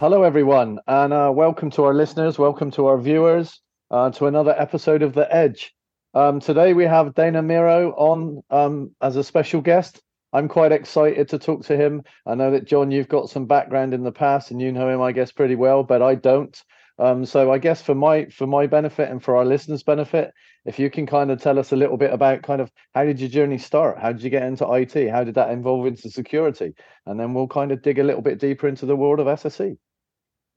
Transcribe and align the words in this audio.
Hello, 0.00 0.22
everyone, 0.22 0.78
and 0.86 1.12
uh, 1.12 1.30
welcome 1.30 1.68
to 1.72 1.84
our 1.84 1.92
listeners, 1.92 2.38
welcome 2.38 2.70
to 2.70 2.86
our 2.86 2.96
viewers, 2.96 3.60
uh, 3.90 4.08
to 4.08 4.28
another 4.28 4.54
episode 4.58 5.02
of 5.02 5.12
The 5.12 5.30
Edge. 5.30 5.74
Um, 6.14 6.40
today 6.40 6.72
we 6.72 6.84
have 6.84 7.14
Dana 7.14 7.42
Mirrow 7.42 7.90
on 7.90 8.42
um, 8.48 8.96
as 9.02 9.16
a 9.16 9.22
special 9.22 9.60
guest. 9.60 10.00
I'm 10.32 10.48
quite 10.48 10.72
excited 10.72 11.28
to 11.28 11.38
talk 11.38 11.66
to 11.66 11.76
him. 11.76 12.02
I 12.24 12.34
know 12.34 12.50
that 12.52 12.64
John, 12.64 12.90
you've 12.90 13.10
got 13.10 13.28
some 13.28 13.44
background 13.44 13.92
in 13.92 14.02
the 14.02 14.10
past, 14.10 14.50
and 14.50 14.58
you 14.58 14.72
know 14.72 14.88
him, 14.88 15.02
I 15.02 15.12
guess, 15.12 15.32
pretty 15.32 15.54
well, 15.54 15.82
but 15.82 16.00
I 16.00 16.14
don't. 16.14 16.58
Um, 16.98 17.26
so 17.26 17.52
I 17.52 17.58
guess 17.58 17.82
for 17.82 17.94
my 17.94 18.24
for 18.30 18.46
my 18.46 18.66
benefit 18.66 19.10
and 19.10 19.22
for 19.22 19.36
our 19.36 19.44
listeners' 19.44 19.82
benefit, 19.82 20.32
if 20.64 20.78
you 20.78 20.88
can 20.88 21.04
kind 21.04 21.30
of 21.30 21.42
tell 21.42 21.58
us 21.58 21.72
a 21.72 21.76
little 21.76 21.98
bit 21.98 22.14
about 22.14 22.42
kind 22.42 22.62
of 22.62 22.72
how 22.94 23.04
did 23.04 23.20
your 23.20 23.28
journey 23.28 23.58
start? 23.58 23.98
How 23.98 24.12
did 24.12 24.22
you 24.22 24.30
get 24.30 24.44
into 24.44 24.66
IT? 24.72 25.10
How 25.10 25.24
did 25.24 25.34
that 25.34 25.50
involve 25.50 25.84
into 25.84 26.08
security? 26.08 26.72
And 27.04 27.20
then 27.20 27.34
we'll 27.34 27.48
kind 27.48 27.70
of 27.70 27.82
dig 27.82 27.98
a 27.98 28.04
little 28.04 28.22
bit 28.22 28.38
deeper 28.38 28.66
into 28.66 28.86
the 28.86 28.96
world 28.96 29.20
of 29.20 29.26
SSE. 29.26 29.76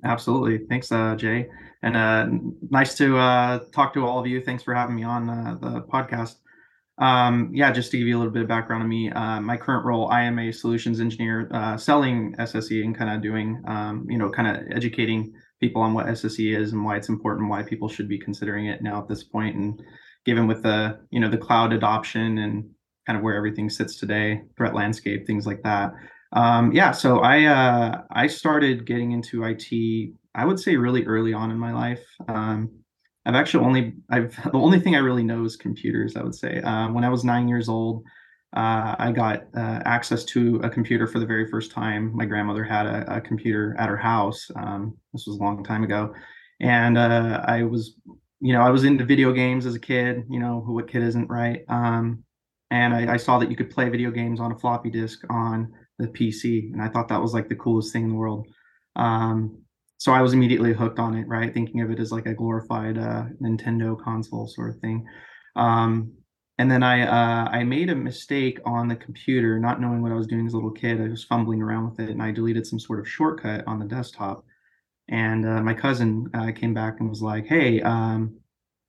Absolutely. 0.04 0.66
Thanks, 0.68 0.92
uh, 0.92 1.16
Jaye. 1.16 1.48
And 1.82 1.96
uh, 1.96 2.28
nice 2.70 2.96
to 2.98 3.18
uh, 3.18 3.60
talk 3.74 3.94
to 3.94 4.06
all 4.06 4.20
of 4.20 4.28
you. 4.28 4.42
Thanks 4.42 4.64
for 4.64 4.74
having 4.74 4.96
me 4.96 5.04
on 5.04 5.30
uh, 5.30 5.56
the 5.62 5.82
podcast. 5.82 6.36
Um, 7.00 7.52
yeah, 7.54 7.72
just 7.72 7.92
to 7.92 7.98
give 7.98 8.08
you 8.08 8.18
a 8.18 8.20
little 8.20 8.34
bit 8.34 8.44
of 8.44 8.48
background 8.48 8.84
on 8.84 8.90
me, 8.90 9.10
uh, 9.12 9.42
my 9.42 9.58
current 9.58 9.86
role, 9.86 10.10
I 10.10 10.24
am 10.24 10.38
a 10.40 10.52
solutions 10.52 11.00
engineer 11.00 11.50
uh, 11.54 11.78
selling 11.78 12.36
SSE 12.38 12.84
and 12.84 12.96
kind 12.98 13.10
of 13.16 13.22
doing, 13.22 13.62
um, 13.68 14.06
you 14.10 14.18
know, 14.18 14.30
kind 14.30 14.48
of 14.48 14.64
educating 14.76 15.34
people 15.60 15.82
on 15.82 15.94
what 15.94 16.08
SSE 16.08 16.56
is 16.56 16.74
and 16.74 16.86
why 16.86 16.98
it's 16.98 17.10
important, 17.10 17.50
why 17.50 17.64
people 17.64 17.90
should 17.90 18.08
be 18.08 18.20
considering 18.20 18.68
it 18.68 18.84
now 18.84 19.00
at 19.02 19.08
this 19.08 19.24
point, 19.24 19.56
and 19.56 19.82
given 20.26 20.48
with 20.48 20.62
the, 20.64 21.00
you 21.10 21.20
know, 21.20 21.30
the 21.30 21.38
cloud 21.38 21.74
adoption 21.74 22.38
and 22.38 22.70
kind 23.08 23.18
of 23.18 23.24
where 23.24 23.36
everything 23.36 23.70
sits 23.70 23.98
today, 23.98 24.42
threat 24.56 24.76
landscape, 24.76 25.26
things 25.26 25.48
like 25.48 25.64
that. 25.64 25.94
Um, 26.34 26.72
yeah, 26.72 26.92
so 26.92 27.20
I 27.20 27.46
uh, 27.46 28.02
I 28.12 28.28
started 28.28 28.86
getting 28.86 29.12
into 29.12 29.44
IT. 29.44 30.14
I 30.36 30.46
would 30.46 30.60
say 30.60 30.76
really 30.76 31.06
early 31.06 31.34
on 31.34 31.52
in 31.52 31.60
my 31.60 31.72
life. 31.72 32.04
Um, 32.28 32.72
I've 33.26 33.36
actually 33.36 33.66
only 33.66 33.94
I've 34.10 34.36
the 34.52 34.58
only 34.58 34.80
thing 34.80 34.96
I 34.96 35.00
really 35.00 35.24
know 35.24 35.46
is 35.46 35.56
computers. 35.56 36.16
I 36.16 36.24
would 36.24 36.36
say 36.36 36.60
uh, 36.62 36.90
when 36.90 37.04
I 37.04 37.10
was 37.10 37.24
nine 37.24 37.48
years 37.48 37.70
old, 37.70 38.04
uh, 38.56 38.96
I 38.98 39.12
got 39.12 39.44
uh, 39.56 39.82
access 39.86 40.24
to 40.26 40.58
a 40.64 40.70
computer 40.70 41.06
for 41.06 41.20
the 41.20 41.26
very 41.26 41.50
first 41.50 41.72
time. 41.72 42.16
My 42.16 42.26
grandmother 42.26 42.64
had 42.64 42.88
a, 42.88 43.18
a 43.18 43.22
computer 43.22 43.76
at 43.78 43.90
her 43.90 43.98
house. 43.98 44.50
Um, 44.56 44.98
this 45.14 45.28
was 45.28 45.38
a 45.38 45.40
long 45.40 45.64
time 45.64 45.84
ago, 45.84 46.14
and 46.60 46.98
uh, 46.98 47.44
I 47.46 47.62
was, 47.64 47.96
you 48.42 48.54
know, 48.54 48.62
I 48.62 48.72
was 48.72 48.86
into 48.86 49.06
video 49.06 49.32
games 49.32 49.68
as 49.68 49.76
a 49.76 49.80
kid. 49.80 50.24
You 50.30 50.40
know, 50.40 50.64
what 50.66 50.88
kid 50.88 51.04
isn't, 51.04 51.30
right? 51.30 51.62
Um, 51.70 52.24
and 52.72 52.96
I, 52.96 53.14
I, 53.14 53.18
saw 53.18 53.38
that 53.38 53.52
you 53.52 53.56
could 53.56 53.70
play 53.70 53.88
video 53.88 54.10
games 54.10 54.40
on 54.40 54.52
a 54.52 54.58
floppy 54.58 54.90
disk 54.90 55.22
on 55.30 55.72
the 56.00 56.08
PC, 56.08 56.72
and 56.74 56.82
I 56.82 56.90
thought 56.90 57.08
that 57.10 57.22
was 57.22 57.34
like 57.34 57.50
the 57.50 57.56
coolest 57.56 57.94
thing 57.94 58.04
in 58.04 58.10
the 58.10 58.16
world. 58.16 58.48
Um, 58.96 59.60
so 59.98 60.12
I 60.12 60.22
was 60.22 60.34
immediately 60.34 60.74
hooked 60.74 61.00
on 61.00 61.16
it, 61.16 61.28
right? 61.28 61.54
Thinking 61.54 61.82
of 61.82 61.90
it 61.92 62.00
as 62.00 62.12
like 62.12 62.26
a 62.26 62.34
glorified 62.34 62.98
uh, 62.98 63.26
Nintendo 63.42 63.98
console 64.02 64.48
sort 64.48 64.76
of 64.76 64.82
thing. 64.82 65.06
Um, 65.56 66.14
and 66.58 66.70
then 66.70 66.84
I 66.84 67.02
uh, 67.02 67.50
I 67.50 67.64
made 67.64 67.90
a 67.90 67.96
mistake 67.96 68.60
on 68.66 68.88
the 68.88 68.96
computer, 68.96 69.60
not 69.60 69.82
knowing 69.82 70.02
what 70.02 70.12
I 70.12 70.16
was 70.16 70.28
doing 70.28 70.46
as 70.46 70.54
a 70.54 70.58
little 70.58 70.72
kid. 70.72 71.02
I 71.02 71.08
was 71.08 71.24
fumbling 71.24 71.62
around 71.62 71.90
with 71.90 72.00
it, 72.00 72.10
and 72.12 72.22
I 72.22 72.32
deleted 72.32 72.68
some 72.68 72.80
sort 72.80 73.00
of 73.00 73.10
shortcut 73.10 73.66
on 73.68 73.80
the 73.80 73.86
desktop. 73.86 74.46
And 75.10 75.46
uh, 75.48 75.62
my 75.62 75.74
cousin 75.74 76.30
uh, 76.34 76.52
came 76.52 76.74
back 76.74 77.00
and 77.00 77.10
was 77.10 77.22
like, 77.22 77.48
"Hey, 77.48 77.82
um, 77.82 78.38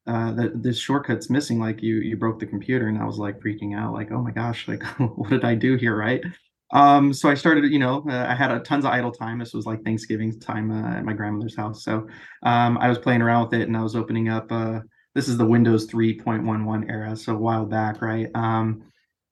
uh, 0.06 0.48
this 0.54 0.78
shortcut's 0.78 1.31
missing. 1.31 1.59
Like 1.59 1.82
you 1.82 1.97
you 1.97 2.16
broke 2.16 2.38
the 2.38 2.47
computer." 2.47 2.88
And 2.88 2.98
I 2.98 3.04
was 3.06 3.19
like 3.19 3.41
freaking 3.41 3.75
out, 3.76 3.94
like, 3.94 4.12
"Oh 4.12 4.20
my 4.20 4.31
gosh! 4.31 4.69
Like, 4.69 4.82
what 4.98 5.31
did 5.31 5.44
I 5.44 5.54
do 5.54 5.76
here?" 5.76 5.97
Right? 5.97 6.22
Um, 6.72 7.12
so 7.12 7.28
I 7.28 7.34
started, 7.34 7.70
you 7.70 7.78
know, 7.78 8.04
uh, 8.08 8.26
I 8.28 8.34
had 8.34 8.50
a 8.50 8.58
tons 8.60 8.84
of 8.84 8.91
idle 8.91 9.12
time. 9.12 9.38
This 9.38 9.54
was 9.54 9.66
like 9.66 9.84
Thanksgiving 9.84 10.38
time 10.41 10.70
uh, 10.70 10.97
at 10.97 11.04
my 11.04 11.12
grandmother's 11.12 11.56
house. 11.56 11.84
So 11.84 12.08
um, 12.42 12.78
I 12.78 12.88
was 12.88 12.98
playing 12.98 13.22
around 13.22 13.44
with 13.50 13.60
it 13.60 13.69
and 13.69 13.76
I 13.76 13.82
was 13.82 13.94
opening 13.94 14.28
up. 14.28 14.50
Uh, 14.50 14.80
this 15.14 15.28
is 15.28 15.38
the 15.38 15.47
Windows 15.47 15.86
3.11 15.86 16.91
era, 16.91 17.16
so 17.16 17.34
a 17.34 17.38
while 17.38 17.64
back, 17.64 18.02
right? 18.02 18.28
Um, 18.34 18.82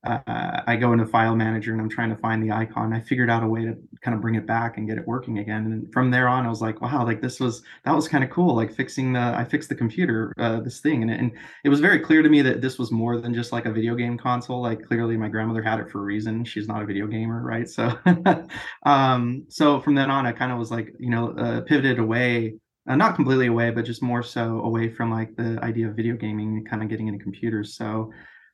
uh, 0.05 0.63
I 0.67 0.77
go 0.77 0.93
into 0.93 1.07
File 1.07 1.37
Manager 1.37 1.73
and 1.73 1.81
I'm 1.81 1.89
trying 1.89 2.11
to 2.11 2.17
find 2.17 2.43
the 2.43 2.51
icon. 2.51 2.93
I 2.93 3.01
figured 3.01 3.31
out 3.31 3.45
a 3.45 3.47
way 3.47 3.65
to 3.65 3.77
kind 4.01 4.15
of 4.15 4.21
bring 4.21 4.35
it 4.35 4.47
back 4.47 4.77
and 4.77 4.89
get 4.89 4.99
it 4.99 5.07
working 5.07 5.39
again. 5.39 5.67
And 5.67 5.93
from 5.93 6.11
there 6.11 6.29
on, 6.29 6.45
I 6.45 6.49
was 6.49 6.61
like, 6.61 6.81
wow, 6.81 7.05
like 7.05 7.21
this 7.21 7.39
was 7.39 7.63
that 7.85 7.95
was 7.95 8.09
kind 8.09 8.25
of 8.25 8.31
cool. 8.31 8.55
Like 8.55 8.75
fixing 8.75 9.13
the 9.13 9.21
I 9.21 9.45
fixed 9.45 9.69
the 9.69 9.75
computer, 9.77 10.35
uh, 10.39 10.61
this 10.61 10.81
thing, 10.81 11.03
and 11.03 11.11
it, 11.11 11.21
and 11.21 11.33
it 11.65 11.69
was 11.69 11.81
very 11.81 12.01
clear 12.01 12.23
to 12.23 12.29
me 12.29 12.43
that 12.43 12.61
this 12.61 12.79
was 12.79 12.91
more 12.91 13.21
than 13.21 13.33
just 13.33 13.53
like 13.53 13.67
a 13.67 13.73
video 13.73 13.95
game 13.95 14.19
console. 14.19 14.61
Like 14.61 14.83
clearly, 14.83 15.17
my 15.17 15.29
grandmother 15.29 15.63
had 15.63 15.79
it 15.79 15.91
for 15.91 16.01
a 16.01 16.05
reason. 16.05 16.45
She's 16.45 16.67
not 16.67 16.83
a 16.83 16.87
video 16.87 17.07
gamer, 17.07 17.41
right? 17.43 17.69
So, 17.69 17.97
um, 18.85 19.45
so 19.49 19.81
from 19.81 19.95
then 19.95 20.11
on, 20.11 20.27
I 20.27 20.33
kind 20.33 20.51
of 20.51 20.59
was 20.59 20.73
like, 20.73 20.93
you 20.99 21.11
know, 21.11 21.31
uh, 21.39 21.61
pivoted 21.61 21.99
away 21.99 22.55
uh, 22.89 22.97
not 22.97 23.15
completely 23.15 23.47
away, 23.47 23.71
but 23.71 23.85
just 23.85 24.03
more 24.03 24.23
so 24.23 24.61
away 24.61 24.89
from 24.89 25.11
like 25.11 25.37
the 25.37 25.59
idea 25.63 25.89
of 25.89 25.95
video 25.95 26.17
gaming 26.17 26.57
and 26.57 26.69
kind 26.69 26.83
of 26.83 26.89
getting 26.89 27.07
into 27.07 27.23
computers. 27.23 27.77
So 27.77 28.11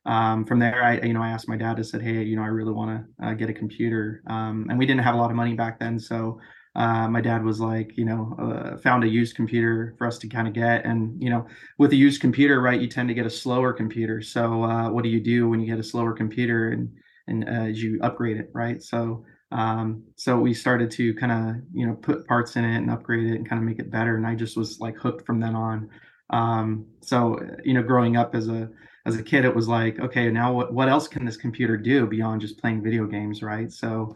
um, 0.09 0.45
from 0.45 0.59
there, 0.59 0.83
I 0.83 0.99
you 1.07 1.13
know 1.13 1.21
I 1.21 1.29
asked 1.29 1.47
my 1.47 1.57
dad. 1.57 1.79
I 1.79 1.83
said, 1.83 2.01
hey, 2.01 2.23
you 2.23 2.35
know, 2.35 2.43
I 2.43 2.47
really 2.47 2.73
want 2.73 2.91
to 2.91 3.27
uh, 3.27 3.33
get 3.33 3.49
a 3.49 3.53
computer, 3.53 4.23
um, 4.27 4.67
and 4.69 4.79
we 4.79 4.85
didn't 4.85 5.03
have 5.03 5.15
a 5.15 5.17
lot 5.17 5.31
of 5.31 5.37
money 5.37 5.53
back 5.53 5.79
then, 5.79 5.99
so. 5.99 6.39
Uh, 6.75 7.09
my 7.09 7.19
dad 7.19 7.43
was 7.43 7.59
like, 7.59 7.97
you 7.97 8.05
know, 8.05 8.35
uh, 8.39 8.77
found 8.77 9.03
a 9.03 9.07
used 9.07 9.35
computer 9.35 9.95
for 9.97 10.05
us 10.05 10.19
to 10.19 10.27
kind 10.29 10.47
of 10.47 10.53
get. 10.53 10.85
And, 10.85 11.21
you 11.21 11.29
know, 11.29 11.47
with 11.79 11.91
a 11.91 11.95
used 11.95 12.21
computer, 12.21 12.61
right, 12.61 12.79
you 12.79 12.87
tend 12.87 13.09
to 13.09 13.15
get 13.15 13.25
a 13.25 13.29
slower 13.29 13.73
computer. 13.73 14.21
So, 14.21 14.63
uh, 14.63 14.89
what 14.89 15.03
do 15.03 15.09
you 15.09 15.19
do 15.19 15.49
when 15.49 15.59
you 15.59 15.65
get 15.65 15.79
a 15.79 15.83
slower 15.83 16.13
computer 16.13 16.69
and, 16.69 16.89
and 17.27 17.49
uh, 17.49 17.65
you 17.65 17.99
upgrade 18.01 18.37
it, 18.37 18.51
right? 18.53 18.81
So, 18.83 19.25
um, 19.51 20.03
so 20.15 20.39
we 20.39 20.53
started 20.53 20.91
to 20.91 21.13
kind 21.15 21.31
of, 21.31 21.55
you 21.73 21.87
know, 21.87 21.95
put 21.95 22.27
parts 22.27 22.55
in 22.55 22.63
it 22.63 22.77
and 22.77 22.91
upgrade 22.91 23.31
it 23.31 23.35
and 23.35 23.49
kind 23.49 23.59
of 23.61 23.67
make 23.67 23.79
it 23.79 23.91
better. 23.91 24.15
And 24.15 24.25
I 24.25 24.35
just 24.35 24.55
was 24.55 24.79
like 24.79 24.95
hooked 24.95 25.25
from 25.25 25.39
then 25.39 25.55
on. 25.55 25.89
Um, 26.29 26.85
so, 27.01 27.39
you 27.65 27.73
know, 27.73 27.83
growing 27.83 28.15
up 28.15 28.35
as 28.35 28.47
a, 28.47 28.69
as 29.05 29.17
a 29.17 29.23
kid, 29.23 29.45
it 29.45 29.55
was 29.55 29.67
like, 29.67 29.99
okay, 29.99 30.29
now 30.29 30.53
what, 30.53 30.73
what 30.73 30.89
else 30.89 31.07
can 31.07 31.25
this 31.25 31.37
computer 31.37 31.77
do 31.77 32.05
beyond 32.05 32.41
just 32.41 32.59
playing 32.59 32.83
video 32.83 33.05
games, 33.05 33.41
right? 33.41 33.71
So, 33.71 34.15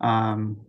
um, 0.00 0.60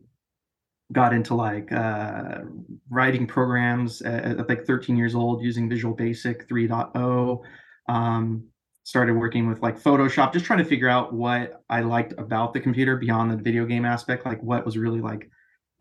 got 0.92 1.14
into 1.14 1.34
like 1.34 1.72
uh, 1.72 2.42
writing 2.90 3.26
programs 3.26 4.02
at, 4.02 4.40
at, 4.40 4.50
like 4.50 4.66
13 4.66 4.96
years 4.96 5.16
old 5.16 5.42
using 5.42 5.70
Visual 5.70 5.94
Basic 5.94 6.48
3.0. 6.48 7.42
Um, 7.90 8.46
started 8.84 9.16
working 9.16 9.48
with 9.48 9.62
like 9.62 9.82
Photoshop, 9.82 10.34
just 10.34 10.46
trying 10.46 10.60
to 10.60 10.66
figure 10.66 10.90
out 10.90 11.14
what 11.14 11.64
I 11.70 11.82
liked 11.82 12.14
about 12.18 12.54
the 12.54 12.60
computer 12.60 12.98
beyond 12.98 13.32
the 13.32 13.38
video 13.38 13.66
game 13.66 13.86
aspect, 13.86 14.26
like 14.26 14.42
what 14.44 14.66
was 14.66 14.78
really 14.78 15.02
like 15.02 15.30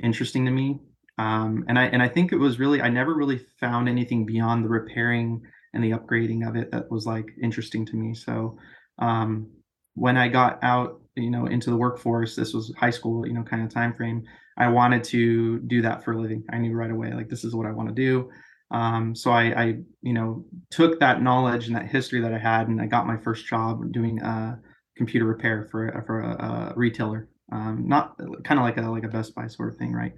interesting 0.03 0.45
to 0.47 0.51
me. 0.51 0.81
Um, 1.19 1.65
and 1.69 1.79
I 1.79 1.85
and 1.87 2.03
I 2.03 2.09
think 2.09 2.33
it 2.33 2.39
was 2.39 2.59
really 2.59 2.81
I 2.81 2.89
never 2.89 3.15
really 3.15 3.45
found 3.61 3.89
anything 3.89 4.25
beyond 4.25 4.65
the 4.65 4.69
repairing 4.69 5.43
and 5.75 5.83
the 5.83 5.91
upgrading 5.91 6.47
of 6.47 6.57
it 6.57 6.71
that 6.71 6.91
was 6.91 7.07
like 7.07 7.27
interesting 7.43 7.87
to 7.87 7.97
me. 7.97 8.15
So 8.15 8.59
um, 8.99 9.49
when 9.95 10.17
I 10.17 10.29
got 10.29 10.59
out, 10.63 11.01
you 11.17 11.31
know, 11.31 11.47
into 11.47 11.71
the 11.71 11.77
workforce, 11.77 12.35
this 12.37 12.55
was 12.55 12.73
high 12.79 12.91
school, 12.91 13.27
you 13.27 13.35
know, 13.35 13.43
kind 13.43 13.63
of 13.63 13.73
time 13.73 13.95
frame. 13.95 14.25
I 14.57 14.69
wanted 14.69 15.05
to 15.05 15.61
do 15.61 15.83
that 15.83 16.05
for 16.05 16.13
a 16.13 16.21
living. 16.21 16.45
I 16.51 16.59
knew 16.59 16.75
right 16.75 16.91
away, 16.91 17.13
like 17.13 17.29
this 17.29 17.45
is 17.45 17.55
what 17.55 17.67
I 17.67 17.73
want 17.73 17.89
to 17.89 17.95
do. 17.95 18.31
Um, 18.71 19.15
so 19.15 19.31
I, 19.31 19.63
I, 19.63 19.67
you 20.01 20.15
know, 20.15 20.45
took 20.71 20.99
that 21.01 21.23
knowledge 21.23 21.67
and 21.67 21.77
that 21.77 21.87
history 21.87 22.21
that 22.21 22.33
I 22.33 22.39
had, 22.39 22.69
and 22.69 22.81
I 22.81 22.87
got 22.87 23.07
my 23.07 23.19
first 23.19 23.47
job 23.47 23.93
doing 23.93 24.23
uh, 24.23 24.57
computer 24.97 25.27
repair 25.27 25.69
for 25.71 26.03
for 26.07 26.21
a, 26.21 26.31
a 26.31 26.73
retailer, 26.77 27.29
um, 27.51 27.85
not 27.87 28.17
kind 28.45 28.59
of 28.59 28.65
like 28.65 28.79
a 28.79 28.83
like 28.83 29.05
a 29.05 29.09
Best 29.09 29.35
Buy 29.35 29.47
sort 29.47 29.73
of 29.73 29.79
thing, 29.79 29.93
right? 29.93 30.15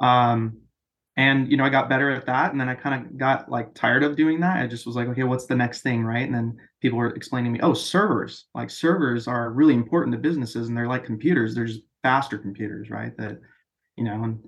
Um, 0.00 0.58
and 1.16 1.50
you 1.50 1.56
know 1.56 1.64
i 1.64 1.68
got 1.68 1.88
better 1.88 2.10
at 2.10 2.26
that 2.26 2.52
and 2.52 2.60
then 2.60 2.68
i 2.68 2.74
kind 2.74 3.06
of 3.06 3.16
got 3.16 3.50
like 3.50 3.72
tired 3.74 4.02
of 4.02 4.16
doing 4.16 4.40
that. 4.40 4.58
I 4.58 4.66
just 4.66 4.86
was 4.86 4.96
like 4.96 5.08
okay 5.08 5.22
what's 5.22 5.46
the 5.46 5.56
next 5.56 5.82
thing? 5.82 6.04
Right? 6.04 6.26
And 6.26 6.34
then 6.34 6.56
people 6.80 6.98
were 6.98 7.10
explaining 7.10 7.52
to 7.54 7.58
me 7.58 7.62
oh 7.62 7.74
servers. 7.74 8.46
Like 8.54 8.70
servers 8.70 9.26
are 9.26 9.50
really 9.50 9.74
important 9.74 10.14
to 10.14 10.20
businesses 10.20 10.68
and 10.68 10.76
they're 10.76 10.88
like 10.88 11.04
computers. 11.04 11.54
They're 11.54 11.64
just 11.66 11.82
faster 12.02 12.38
computers 12.38 12.90
right? 12.90 13.16
That 13.16 13.38
you 13.96 14.04
know 14.04 14.22
and 14.24 14.44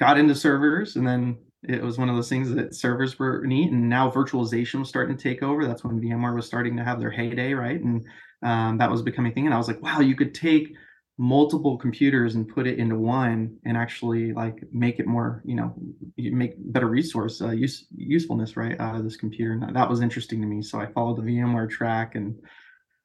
got 0.00 0.18
into 0.18 0.34
servers 0.34 0.96
and 0.96 1.06
then 1.06 1.38
it 1.62 1.82
was 1.82 1.98
one 1.98 2.08
of 2.08 2.16
those 2.16 2.28
things 2.28 2.50
that 2.54 2.74
servers 2.74 3.18
were 3.18 3.42
neat 3.44 3.70
and 3.70 3.88
now 3.88 4.10
virtualization 4.10 4.78
was 4.80 4.88
starting 4.88 5.16
to 5.16 5.22
take 5.22 5.42
over. 5.42 5.66
That's 5.66 5.84
when 5.84 6.00
vmware 6.00 6.34
was 6.34 6.46
starting 6.46 6.76
to 6.76 6.84
have 6.84 7.00
their 7.00 7.10
heyday 7.10 7.52
right? 7.54 7.80
And 7.80 8.06
um, 8.42 8.78
that 8.78 8.90
was 8.90 9.02
becoming 9.02 9.32
a 9.32 9.34
thing 9.34 9.46
and 9.46 9.54
i 9.54 9.58
was 9.58 9.68
like 9.68 9.82
wow 9.82 10.00
you 10.00 10.16
could 10.16 10.34
take 10.34 10.74
multiple 11.20 11.76
computers 11.76 12.34
and 12.34 12.48
put 12.48 12.66
it 12.66 12.78
into 12.78 12.96
one 12.96 13.54
and 13.66 13.76
actually 13.76 14.32
like 14.32 14.56
make 14.72 14.98
it 14.98 15.06
more 15.06 15.42
you 15.44 15.54
know 15.54 15.74
make 16.16 16.54
better 16.72 16.86
resource 16.86 17.42
uh, 17.42 17.50
use 17.50 17.84
usefulness 17.94 18.56
right 18.56 18.80
out 18.80 18.96
of 18.96 19.04
this 19.04 19.18
computer. 19.18 19.52
And 19.52 19.76
that 19.76 19.90
was 19.90 20.00
interesting 20.00 20.40
to 20.40 20.46
me. 20.46 20.62
So 20.62 20.80
i 20.80 20.86
followed 20.86 21.18
the 21.18 21.22
vmware 21.22 21.68
track 21.68 22.14
and 22.14 22.36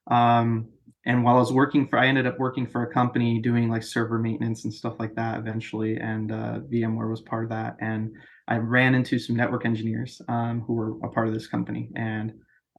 um 0.10 0.70
and 1.06 1.26
while 1.26 1.36
i 1.36 1.40
was 1.40 1.52
working 1.52 1.90
for 1.90 2.00
i 2.00 2.08
ended 2.08 2.26
up 2.26 2.40
working 2.40 2.66
for 2.66 2.84
a 2.84 2.94
company 2.94 3.42
doing 3.42 3.70
like 3.70 3.84
server 3.84 4.18
maintenance 4.18 4.64
and 4.64 4.74
stuff 4.74 4.96
like 4.98 5.14
that 5.16 5.38
eventually. 5.38 5.98
And 5.98 6.32
uh, 6.32 6.60
vmware 6.72 7.10
was 7.10 7.22
part 7.22 7.44
of 7.44 7.50
that. 7.50 7.76
And 7.82 8.14
i 8.48 8.56
ran 8.56 8.96
into 8.96 9.20
some 9.20 9.36
network 9.36 9.66
engineers 9.66 10.22
um, 10.30 10.62
who 10.66 10.74
were 10.74 10.92
a 11.04 11.10
part 11.10 11.28
of 11.28 11.34
this 11.34 11.48
company. 11.48 11.90
And 11.98 12.32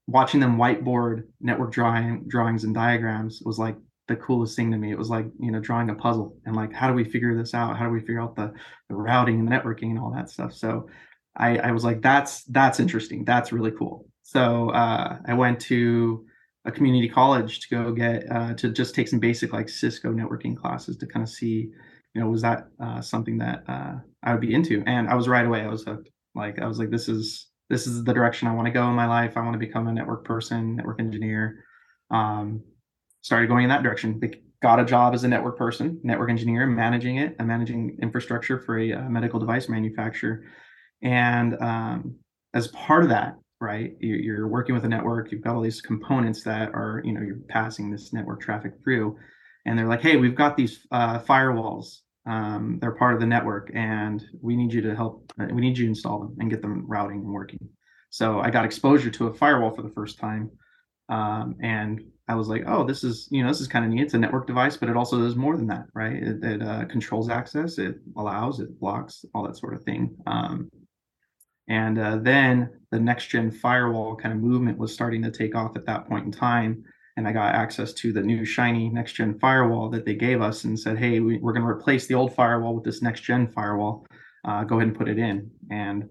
watching 0.06 0.40
them 0.40 0.56
whiteboard 0.56 1.24
network 1.42 1.72
drawing 1.72 2.24
drawings 2.26 2.64
and 2.64 2.74
diagrams 2.74 3.42
was 3.44 3.58
like 3.58 3.76
the 4.08 4.16
coolest 4.16 4.56
thing 4.56 4.70
to 4.70 4.76
me. 4.76 4.92
It 4.92 4.98
was 4.98 5.10
like, 5.10 5.26
you 5.40 5.50
know, 5.50 5.60
drawing 5.60 5.90
a 5.90 5.94
puzzle 5.94 6.36
and 6.44 6.54
like, 6.54 6.72
how 6.72 6.88
do 6.88 6.94
we 6.94 7.04
figure 7.04 7.36
this 7.36 7.54
out? 7.54 7.76
How 7.76 7.86
do 7.86 7.90
we 7.90 8.00
figure 8.00 8.20
out 8.20 8.36
the, 8.36 8.52
the 8.88 8.94
routing 8.94 9.40
and 9.40 9.48
the 9.48 9.52
networking 9.52 9.90
and 9.90 9.98
all 9.98 10.12
that 10.14 10.30
stuff? 10.30 10.52
So 10.52 10.88
I, 11.36 11.58
I 11.58 11.72
was 11.72 11.84
like, 11.84 12.02
that's, 12.02 12.44
that's 12.44 12.80
interesting. 12.80 13.24
That's 13.24 13.52
really 13.52 13.72
cool. 13.72 14.06
So 14.22 14.70
uh, 14.70 15.18
I 15.26 15.34
went 15.34 15.60
to 15.62 16.24
a 16.64 16.72
community 16.72 17.08
college 17.08 17.60
to 17.60 17.68
go 17.68 17.92
get, 17.92 18.30
uh, 18.30 18.54
to 18.54 18.70
just 18.70 18.94
take 18.94 19.08
some 19.08 19.18
basic 19.18 19.52
like 19.52 19.68
Cisco 19.68 20.12
networking 20.12 20.56
classes 20.56 20.96
to 20.98 21.06
kind 21.06 21.22
of 21.22 21.28
see, 21.28 21.70
you 22.14 22.20
know, 22.20 22.28
was 22.28 22.42
that 22.42 22.68
uh, 22.80 23.00
something 23.00 23.38
that 23.38 23.62
uh, 23.68 23.94
I 24.22 24.32
would 24.32 24.40
be 24.40 24.54
into? 24.54 24.82
And 24.86 25.08
I 25.08 25.14
was 25.14 25.28
right 25.28 25.46
away, 25.46 25.62
I 25.62 25.68
was 25.68 25.84
hooked. 25.84 26.08
Like, 26.34 26.58
I 26.60 26.66
was 26.66 26.78
like, 26.78 26.90
this 26.90 27.08
is, 27.08 27.48
this 27.70 27.86
is 27.86 28.04
the 28.04 28.14
direction 28.14 28.46
I 28.46 28.54
want 28.54 28.66
to 28.66 28.72
go 28.72 28.88
in 28.88 28.94
my 28.94 29.06
life. 29.06 29.36
I 29.36 29.40
want 29.40 29.54
to 29.54 29.58
become 29.58 29.88
a 29.88 29.92
network 29.92 30.24
person, 30.24 30.76
network 30.76 31.00
engineer. 31.00 31.64
Um, 32.10 32.62
started 33.26 33.48
going 33.48 33.64
in 33.64 33.70
that 33.70 33.82
direction. 33.82 34.18
They 34.20 34.30
Got 34.62 34.80
a 34.80 34.84
job 34.86 35.14
as 35.14 35.22
a 35.22 35.28
network 35.28 35.58
person, 35.58 36.00
network 36.02 36.30
engineer, 36.30 36.66
managing 36.66 37.18
it. 37.18 37.36
I'm 37.38 37.46
managing 37.46 37.98
infrastructure 38.00 38.58
for 38.58 38.78
a, 38.78 38.92
a 38.92 39.02
medical 39.02 39.38
device 39.38 39.68
manufacturer. 39.68 40.44
And 41.02 41.60
um, 41.60 42.16
as 42.54 42.68
part 42.68 43.02
of 43.02 43.10
that, 43.10 43.36
right, 43.60 43.92
you're, 44.00 44.16
you're 44.16 44.48
working 44.48 44.74
with 44.74 44.86
a 44.86 44.88
network. 44.88 45.30
You've 45.30 45.42
got 45.42 45.54
all 45.54 45.60
these 45.60 45.82
components 45.82 46.42
that 46.44 46.70
are, 46.70 47.02
you 47.04 47.12
know, 47.12 47.20
you're 47.20 47.40
passing 47.48 47.90
this 47.90 48.14
network 48.14 48.40
traffic 48.40 48.72
through. 48.82 49.18
And 49.66 49.78
they're 49.78 49.88
like, 49.88 50.00
hey, 50.00 50.16
we've 50.16 50.34
got 50.34 50.56
these 50.56 50.86
uh, 50.90 51.18
firewalls. 51.18 51.98
Um, 52.24 52.78
they're 52.80 52.92
part 52.92 53.12
of 53.12 53.20
the 53.20 53.26
network, 53.26 53.70
and 53.74 54.24
we 54.40 54.56
need 54.56 54.72
you 54.72 54.80
to 54.80 54.96
help. 54.96 55.32
Uh, 55.38 55.46
we 55.52 55.60
need 55.60 55.76
you 55.76 55.84
to 55.84 55.90
install 55.90 56.18
them 56.20 56.34
and 56.40 56.50
get 56.50 56.62
them 56.62 56.84
routing 56.88 57.18
and 57.18 57.32
working. 57.32 57.68
So 58.08 58.40
I 58.40 58.50
got 58.50 58.64
exposure 58.64 59.10
to 59.10 59.26
a 59.26 59.34
firewall 59.34 59.74
for 59.74 59.82
the 59.82 59.90
first 59.90 60.18
time, 60.18 60.50
um, 61.08 61.56
and 61.62 62.00
I 62.28 62.34
was 62.34 62.48
like, 62.48 62.64
oh, 62.66 62.84
this 62.84 63.04
is 63.04 63.28
you 63.30 63.42
know 63.42 63.48
this 63.48 63.60
is 63.60 63.68
kind 63.68 63.84
of 63.84 63.90
neat. 63.90 64.02
It's 64.02 64.14
a 64.14 64.18
network 64.18 64.46
device, 64.46 64.76
but 64.76 64.88
it 64.88 64.96
also 64.96 65.18
does 65.18 65.36
more 65.36 65.56
than 65.56 65.68
that, 65.68 65.86
right? 65.94 66.14
It, 66.14 66.44
it 66.44 66.62
uh, 66.62 66.84
controls 66.86 67.28
access, 67.28 67.78
it 67.78 67.96
allows, 68.16 68.60
it 68.60 68.78
blocks, 68.80 69.24
all 69.34 69.44
that 69.44 69.56
sort 69.56 69.74
of 69.74 69.84
thing. 69.84 70.16
Um, 70.26 70.68
and 71.68 71.98
uh, 71.98 72.16
then 72.18 72.70
the 72.90 73.00
next 73.00 73.26
gen 73.26 73.50
firewall 73.50 74.16
kind 74.16 74.32
of 74.32 74.40
movement 74.40 74.78
was 74.78 74.92
starting 74.92 75.22
to 75.22 75.30
take 75.30 75.54
off 75.54 75.76
at 75.76 75.86
that 75.86 76.08
point 76.08 76.26
in 76.26 76.32
time. 76.32 76.84
And 77.16 77.26
I 77.26 77.32
got 77.32 77.54
access 77.54 77.92
to 77.94 78.12
the 78.12 78.22
new 78.22 78.44
shiny 78.44 78.88
next 78.88 79.14
gen 79.14 79.38
firewall 79.38 79.88
that 79.90 80.04
they 80.04 80.14
gave 80.14 80.42
us 80.42 80.64
and 80.64 80.78
said, 80.78 80.98
hey, 80.98 81.20
we, 81.20 81.36
are 81.36 81.52
going 81.52 81.62
to 81.62 81.66
replace 81.66 82.06
the 82.06 82.14
old 82.14 82.34
firewall 82.34 82.74
with 82.74 82.84
this 82.84 83.02
next 83.02 83.22
gen 83.22 83.48
firewall. 83.48 84.06
Uh, 84.44 84.64
go 84.64 84.76
ahead 84.76 84.88
and 84.88 84.96
put 84.96 85.08
it 85.08 85.18
in. 85.18 85.50
And 85.70 86.08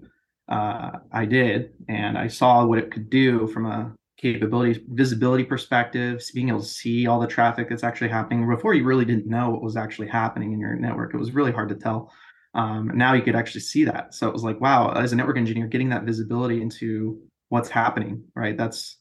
uh, 0.50 0.92
I 1.12 1.26
did. 1.26 1.74
And 1.88 2.18
I 2.18 2.28
saw 2.28 2.66
what 2.66 2.80
it 2.80 2.92
could 2.92 3.10
do 3.10 3.48
from 3.48 3.66
a 3.66 3.94
capability, 4.18 4.84
visibility 4.90 5.44
perspectives, 5.44 6.32
being 6.32 6.50
able 6.50 6.62
to 6.62 6.66
see 6.66 7.08
all 7.08 7.20
the 7.20 7.28
traffic 7.28 7.70
that's 7.70 7.84
actually 7.84 8.10
happening. 8.10 8.48
Before 8.48 8.74
you 8.74 8.84
really 8.84 9.06
didn't 9.06 9.28
know 9.28 9.50
what 9.50 9.62
was 9.62 9.76
actually 9.76 10.08
happening 10.08 10.54
in 10.54 10.60
your 10.60 10.76
network. 10.76 11.14
It 11.14 11.18
was 11.18 11.32
really 11.32 11.52
hard 11.52 11.70
to 11.70 11.76
tell. 11.76 12.12
Um, 12.54 12.92
now 12.96 13.14
you 13.14 13.22
could 13.22 13.36
actually 13.36 13.62
see 13.62 13.84
that. 13.84 14.14
So 14.14 14.28
it 14.28 14.34
was 14.34 14.44
like, 14.44 14.62
wow, 14.62 14.92
as 14.94 15.12
a 15.12 15.16
network 15.16 15.38
engineer, 15.38 15.68
getting 15.68 15.90
that 15.90 16.04
visibility 16.04 16.62
into 16.62 17.22
what's 17.50 17.70
happening, 17.70 18.24
right? 18.34 18.58
That's, 18.58 18.98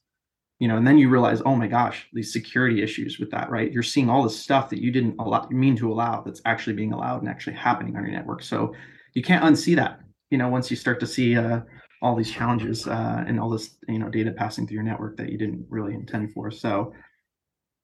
you 0.58 0.66
know, 0.66 0.76
and 0.76 0.86
then 0.86 0.98
you 0.98 1.08
realize, 1.08 1.40
oh 1.46 1.54
my 1.54 1.68
gosh, 1.68 2.08
these 2.12 2.32
security 2.32 2.82
issues 2.82 3.20
with 3.20 3.30
that, 3.30 3.50
right? 3.50 3.72
You're 3.72 3.84
seeing 3.84 4.10
all 4.10 4.24
the 4.24 4.30
stuff 4.30 4.70
that 4.70 4.82
you 4.82 4.90
didn't 4.90 5.14
allow, 5.20 5.46
mean 5.50 5.76
to 5.76 5.92
allow 5.92 6.22
that's 6.22 6.42
actually 6.44 6.74
being 6.74 6.92
allowed 6.92 7.20
and 7.20 7.28
actually 7.28 7.54
happening 7.54 7.96
on 7.96 8.02
your 8.02 8.12
network. 8.12 8.42
So 8.42 8.74
you 9.14 9.22
can't 9.22 9.44
unsee 9.44 9.76
that, 9.76 10.00
you 10.30 10.38
know, 10.38 10.48
once 10.48 10.70
you 10.70 10.76
start 10.76 10.98
to 11.00 11.06
see, 11.06 11.36
uh, 11.36 11.60
all 12.02 12.16
these 12.16 12.30
challenges 12.30 12.86
uh, 12.86 13.24
and 13.26 13.40
all 13.40 13.50
this 13.50 13.76
you 13.88 13.98
know 13.98 14.08
data 14.08 14.30
passing 14.30 14.66
through 14.66 14.76
your 14.76 14.84
network 14.84 15.16
that 15.16 15.30
you 15.30 15.38
didn't 15.38 15.66
really 15.68 15.94
intend 15.94 16.32
for. 16.32 16.50
So 16.50 16.92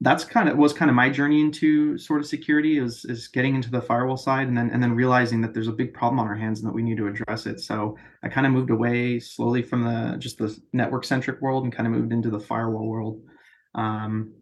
that's 0.03 0.25
kind 0.25 0.49
of 0.49 0.57
was 0.57 0.73
kind 0.73 0.91
of 0.91 0.95
my 0.95 1.11
journey 1.11 1.41
into 1.41 1.99
sort 1.99 2.21
of 2.21 2.27
security 2.27 2.79
is 2.79 3.05
is 3.05 3.29
getting 3.29 3.55
into 3.55 3.71
the 3.71 3.83
firewall 3.83 4.17
side 4.17 4.49
and 4.49 4.57
then 4.57 4.71
and 4.71 4.83
then 4.83 4.93
realizing 4.93 5.41
that 5.43 5.53
there's 5.53 5.69
a 5.69 5.73
big 5.73 5.93
problem 5.93 6.19
on 6.19 6.27
our 6.27 6.35
hands 6.35 6.61
and 6.61 6.69
that 6.69 6.75
we 6.75 6.83
need 6.83 6.97
to 6.97 7.07
address 7.07 7.47
it. 7.47 7.61
So 7.61 7.97
I 8.23 8.29
kind 8.29 8.47
of 8.47 8.53
moved 8.53 8.71
away 8.71 9.21
slowly 9.21 9.62
from 9.62 9.85
the 9.85 10.17
just 10.19 10.39
the 10.39 10.57
network 10.73 11.05
centric 11.05 11.41
world 11.41 11.65
and 11.65 11.73
kind 11.73 11.87
of 11.87 11.93
moved 11.93 12.12
into 12.12 12.31
the 12.31 12.41
firewall 12.41 12.89
world. 12.89 13.21
Um, 13.75 14.33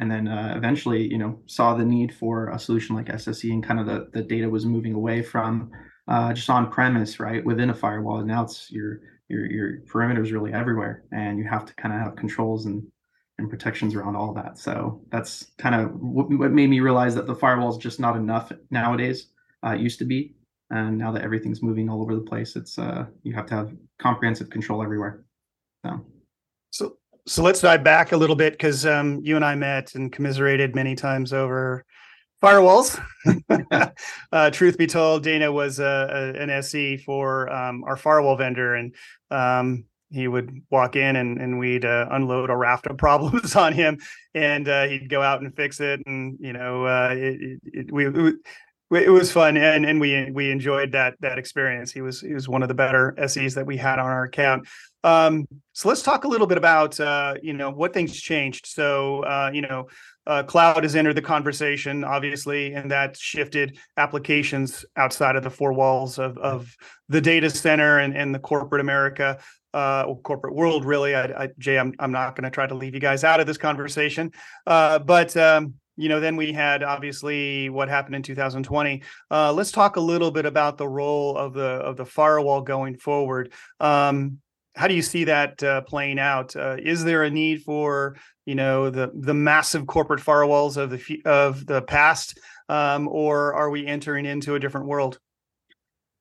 and 0.00 0.10
then 0.10 0.28
uh, 0.28 0.54
eventually, 0.56 1.02
you 1.02 1.18
know, 1.18 1.40
saw 1.46 1.74
the 1.74 1.84
need 1.84 2.14
for 2.14 2.50
a 2.50 2.58
solution 2.58 2.94
like 2.94 3.06
SSE 3.06 3.50
and 3.50 3.64
kind 3.64 3.80
of 3.80 3.86
the, 3.86 4.08
the 4.12 4.22
data 4.22 4.48
was 4.48 4.64
moving 4.64 4.94
away 4.94 5.22
from 5.22 5.70
uh, 6.08 6.32
just 6.32 6.50
on 6.50 6.70
premise, 6.70 7.20
right, 7.20 7.44
within 7.44 7.70
a 7.70 7.74
firewall. 7.74 8.18
And 8.18 8.28
now 8.28 8.44
it's 8.44 8.70
your 8.70 9.00
your 9.28 9.46
your 9.46 9.80
perimeter 9.86 10.22
is 10.22 10.32
really 10.32 10.52
everywhere, 10.52 11.04
and 11.12 11.38
you 11.38 11.44
have 11.44 11.66
to 11.66 11.74
kind 11.74 11.94
of 11.94 12.00
have 12.00 12.16
controls 12.16 12.66
and 12.66 12.82
and 13.38 13.48
protections 13.48 13.94
around 13.94 14.16
all 14.16 14.32
that. 14.34 14.58
So 14.58 15.00
that's 15.10 15.52
kind 15.58 15.74
of 15.74 15.94
what, 16.00 16.28
what 16.30 16.50
made 16.50 16.68
me 16.68 16.80
realize 16.80 17.14
that 17.14 17.28
the 17.28 17.34
firewall 17.34 17.70
is 17.70 17.76
just 17.76 18.00
not 18.00 18.16
enough 18.16 18.50
nowadays. 18.70 19.28
Uh, 19.64 19.70
it 19.70 19.80
used 19.80 20.00
to 20.00 20.04
be, 20.04 20.34
and 20.70 20.98
now 20.98 21.12
that 21.12 21.22
everything's 21.22 21.62
moving 21.62 21.88
all 21.88 22.02
over 22.02 22.14
the 22.14 22.20
place, 22.20 22.56
it's 22.56 22.78
uh, 22.78 23.06
you 23.22 23.34
have 23.34 23.46
to 23.46 23.54
have 23.54 23.76
comprehensive 24.00 24.50
control 24.50 24.82
everywhere. 24.82 25.24
So, 25.84 26.06
so 26.70 26.96
so 27.26 27.42
let's 27.42 27.60
dive 27.60 27.84
back 27.84 28.12
a 28.12 28.16
little 28.16 28.34
bit 28.34 28.54
because 28.54 28.86
um, 28.86 29.20
you 29.22 29.36
and 29.36 29.44
I 29.44 29.54
met 29.54 29.94
and 29.94 30.10
commiserated 30.10 30.74
many 30.74 30.94
times 30.94 31.32
over 31.32 31.84
firewalls. 32.42 33.00
uh, 34.32 34.50
truth 34.50 34.78
be 34.78 34.86
told, 34.86 35.22
Dana 35.22 35.50
was 35.50 35.78
a, 35.78 35.84
a, 36.36 36.40
an 36.40 36.50
SE 36.50 36.98
for 36.98 37.52
um, 37.52 37.84
our 37.84 37.96
firewall 37.96 38.36
vendor, 38.36 38.74
and 38.74 38.94
um, 39.30 39.84
he 40.10 40.28
would 40.28 40.62
walk 40.70 40.96
in 40.96 41.16
and, 41.16 41.40
and 41.40 41.58
we'd 41.58 41.84
uh, 41.84 42.06
unload 42.10 42.50
a 42.50 42.56
raft 42.56 42.86
of 42.86 42.96
problems 42.98 43.56
on 43.56 43.72
him, 43.72 43.98
and 44.34 44.68
uh, 44.68 44.86
he'd 44.86 45.08
go 45.08 45.22
out 45.22 45.40
and 45.40 45.54
fix 45.54 45.80
it. 45.80 46.00
And 46.06 46.36
you 46.40 46.52
know, 46.52 46.86
uh, 46.86 47.10
it, 47.12 47.40
it, 47.40 47.60
it, 47.64 47.92
we, 47.92 48.06
it 48.90 49.10
was 49.10 49.30
fun, 49.30 49.56
and 49.56 49.84
and 49.84 50.00
we 50.00 50.30
we 50.30 50.50
enjoyed 50.50 50.92
that 50.92 51.14
that 51.20 51.38
experience. 51.38 51.92
He 51.92 52.00
was 52.00 52.20
he 52.22 52.32
was 52.32 52.48
one 52.48 52.62
of 52.62 52.68
the 52.68 52.74
better 52.74 53.14
SEs 53.26 53.54
that 53.54 53.66
we 53.66 53.76
had 53.76 53.98
on 53.98 54.06
our 54.06 54.24
account. 54.24 54.66
Um, 55.04 55.46
so 55.72 55.88
let's 55.88 56.02
talk 56.02 56.24
a 56.24 56.28
little 56.28 56.46
bit 56.46 56.58
about 56.58 56.98
uh, 56.98 57.34
you 57.42 57.52
know 57.52 57.70
what 57.70 57.92
things 57.92 58.18
changed. 58.18 58.66
So 58.66 59.24
uh, 59.24 59.50
you 59.52 59.60
know 59.60 59.88
uh, 60.28 60.42
cloud 60.42 60.82
has 60.82 60.94
entered 60.94 61.16
the 61.16 61.22
conversation, 61.22 62.04
obviously, 62.04 62.74
and 62.74 62.90
that 62.90 63.16
shifted 63.16 63.78
applications 63.96 64.84
outside 64.96 65.36
of 65.36 65.42
the 65.42 65.50
four 65.50 65.72
walls 65.72 66.18
of, 66.18 66.36
of 66.38 66.76
the 67.08 67.20
data 67.20 67.48
center 67.48 67.98
and, 67.98 68.14
and 68.14 68.34
the 68.34 68.38
corporate 68.38 68.82
America, 68.82 69.38
uh, 69.72 70.04
corporate 70.16 70.54
world, 70.54 70.84
really. 70.84 71.14
I, 71.14 71.24
I, 71.24 71.46
Jaye, 71.58 71.80
I'm, 71.80 71.94
I'm 71.98 72.12
not 72.12 72.36
going 72.36 72.44
to 72.44 72.50
try 72.50 72.66
to 72.66 72.74
leave 72.74 72.92
you 72.92 73.00
guys 73.00 73.24
out 73.24 73.40
of 73.40 73.46
this 73.46 73.56
conversation. 73.56 74.30
Uh, 74.66 74.98
but, 74.98 75.34
um, 75.38 75.74
you 75.96 76.10
know, 76.10 76.20
then 76.20 76.36
we 76.36 76.52
had 76.52 76.82
obviously 76.82 77.70
what 77.70 77.88
happened 77.88 78.14
in 78.14 78.22
2020. 78.22 79.02
Uh, 79.30 79.52
let's 79.52 79.72
talk 79.72 79.96
a 79.96 80.00
little 80.00 80.30
bit 80.30 80.44
about 80.44 80.76
the 80.76 80.86
role 80.86 81.36
of 81.36 81.54
the 81.54 81.62
of 81.62 81.96
the 81.96 82.06
firewall 82.06 82.60
going 82.60 82.96
forward. 82.96 83.52
Um, 83.80 84.38
how 84.74 84.86
do 84.86 84.94
you 84.94 85.02
see 85.02 85.24
that 85.24 85.62
uh, 85.62 85.80
playing 85.82 86.18
out? 86.18 86.54
Uh, 86.54 86.76
is 86.78 87.04
there 87.04 87.24
a 87.24 87.30
need 87.30 87.62
for 87.62 88.16
you 88.46 88.54
know 88.54 88.90
the 88.90 89.10
the 89.14 89.34
massive 89.34 89.86
corporate 89.86 90.20
firewalls 90.20 90.76
of 90.76 90.90
the 90.90 91.22
of 91.24 91.66
the 91.66 91.82
past, 91.82 92.38
um, 92.68 93.08
or 93.08 93.54
are 93.54 93.70
we 93.70 93.86
entering 93.86 94.26
into 94.26 94.54
a 94.54 94.60
different 94.60 94.86
world? 94.86 95.18